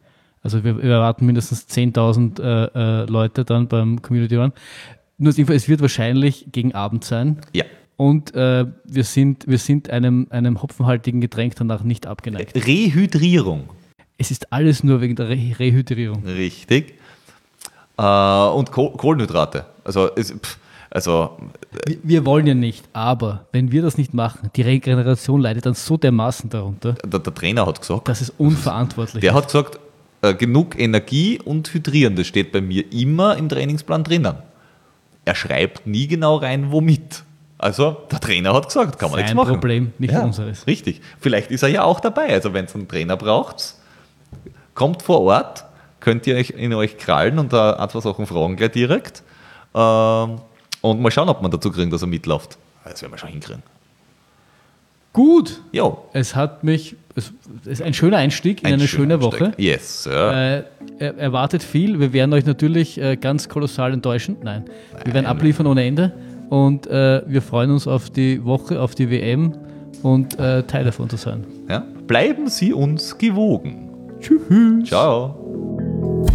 Also 0.43 0.63
wir, 0.63 0.81
erwarten 0.81 1.25
mindestens 1.25 1.67
10.000 1.67 2.41
äh, 2.41 3.03
äh, 3.03 3.05
Leute 3.05 3.43
dann 3.43 3.67
beim 3.67 4.01
Community 4.01 4.35
Run. 4.35 4.53
Nur 5.17 5.37
es 5.37 5.67
wird 5.67 5.81
wahrscheinlich 5.81 6.47
gegen 6.51 6.75
Abend 6.75 7.03
sein. 7.03 7.41
Ja. 7.53 7.65
Und 7.97 8.35
äh, 8.35 8.65
wir 8.83 9.03
sind, 9.03 9.47
wir 9.47 9.57
sind 9.57 9.89
einem, 9.89 10.27
einem 10.29 10.61
hopfenhaltigen 10.61 11.19
Getränk 11.19 11.55
danach 11.55 11.83
nicht 11.83 12.05
abgeneigt. 12.05 12.55
Rehydrierung. 12.55 13.69
Es 14.19 14.29
ist 14.29 14.53
alles 14.53 14.83
nur 14.83 15.01
wegen 15.01 15.15
der 15.15 15.29
Re 15.29 15.37
Rehydrierung. 15.57 16.23
Richtig. 16.23 16.93
Äh, 17.97 18.03
und 18.03 18.71
Kohlenhydrate. 18.71 19.65
Also 19.83 20.11
es, 20.15 20.31
pff, 20.31 20.59
also, 20.89 21.37
wir, 21.85 21.97
wir, 22.03 22.25
wollen 22.25 22.47
ja 22.47 22.53
nicht, 22.53 22.85
aber 22.93 23.45
wenn 23.51 23.71
wir 23.71 23.81
das 23.81 23.97
nicht 23.97 24.13
machen, 24.13 24.49
die 24.55 24.61
Regeneration 24.61 25.41
leidet 25.41 25.65
dann 25.65 25.73
so 25.73 25.97
dermaßen 25.97 26.49
darunter. 26.49 26.93
Der, 26.93 27.19
der 27.19 27.33
Trainer 27.33 27.65
hat 27.65 27.81
gesagt. 27.81 28.07
Das 28.07 28.21
ist 28.21 28.33
unverantwortlich. 28.37 29.21
Der 29.21 29.33
hat 29.33 29.47
gesagt, 29.47 29.79
äh, 30.21 30.33
genug 30.33 30.79
Energie 30.79 31.39
und 31.43 31.73
Hydrieren, 31.73 32.15
das 32.15 32.27
steht 32.27 32.51
bei 32.51 32.61
mir 32.61 32.91
immer 32.91 33.37
im 33.37 33.49
Trainingsplan 33.49 34.03
drinnen. 34.03 34.37
Er 35.25 35.35
schreibt 35.35 35.85
nie 35.85 36.07
genau 36.07 36.37
rein, 36.37 36.71
womit. 36.71 37.23
Also, 37.57 37.97
der 38.11 38.19
Trainer 38.19 38.53
hat 38.53 38.67
gesagt, 38.67 38.97
kann 38.97 39.09
man 39.09 39.17
Sein 39.17 39.25
nichts 39.25 39.35
machen. 39.35 39.53
Problem, 39.53 39.91
nicht 39.97 40.13
ja, 40.13 40.23
unseres. 40.23 40.67
Richtig. 40.67 41.01
Vielleicht 41.19 41.51
ist 41.51 41.63
er 41.63 41.69
ja 41.69 41.83
auch 41.83 41.99
dabei. 41.99 42.29
Also, 42.29 42.53
wenn 42.53 42.65
es 42.65 42.75
einen 42.75 42.87
Trainer 42.87 43.17
braucht, 43.17 43.75
kommt 44.73 45.01
vor 45.01 45.21
Ort, 45.21 45.65
könnt 45.99 46.25
ihr 46.27 46.35
euch 46.35 46.51
in 46.51 46.73
euch 46.73 46.97
krallen 46.97 47.39
und 47.39 47.51
da 47.51 47.73
ein, 47.73 47.89
zwei 47.89 47.99
Sachen 47.99 48.25
fragen 48.25 48.55
gleich 48.55 48.71
direkt. 48.71 49.23
Ähm, 49.75 50.39
und 50.91 51.01
mal 51.01 51.11
schauen, 51.11 51.29
ob 51.29 51.41
man 51.41 51.51
dazu 51.51 51.71
kriegen, 51.71 51.91
dass 51.91 52.01
er 52.01 52.07
mitläuft. 52.07 52.57
Das 52.83 53.01
werden 53.01 53.13
wir 53.13 53.17
schon 53.17 53.29
hinkriegen. 53.29 53.63
Gut. 55.13 55.61
Jo. 55.71 55.97
Es 56.13 56.35
hat 56.35 56.63
mich, 56.63 56.95
es 57.15 57.33
ist 57.65 57.81
ein 57.81 57.93
schöner 57.93 58.17
Einstieg 58.17 58.61
in 58.61 58.67
Ein 58.67 58.73
eine 58.73 58.87
schöne 58.87 59.19
Woche. 59.21 59.45
Einstieg. 59.45 59.65
Yes, 59.65 60.03
sir. 60.03 60.31
Äh, 60.99 61.03
er, 61.03 61.17
erwartet 61.17 61.63
viel. 61.63 61.99
Wir 61.99 62.13
werden 62.13 62.33
euch 62.33 62.45
natürlich 62.45 63.01
äh, 63.01 63.15
ganz 63.15 63.49
kolossal 63.49 63.93
enttäuschen. 63.93 64.37
Nein. 64.43 64.65
Wir 65.03 65.13
werden 65.15 65.25
abliefern 65.25 65.65
ohne 65.65 65.83
Ende. 65.83 66.13
Und 66.49 66.87
äh, 66.87 67.23
wir 67.25 67.41
freuen 67.41 67.71
uns 67.71 67.87
auf 67.87 68.09
die 68.09 68.45
Woche, 68.45 68.79
auf 68.79 68.95
die 68.95 69.09
WM 69.09 69.53
und 70.03 70.39
äh, 70.39 70.63
Teil 70.63 70.85
davon 70.85 71.09
zu 71.09 71.17
sein. 71.17 71.45
Ja? 71.67 71.83
Bleiben 72.05 72.47
Sie 72.47 72.71
uns 72.71 73.17
gewogen. 73.17 73.89
Tschüss. 74.19 74.87
Ciao. 74.87 76.27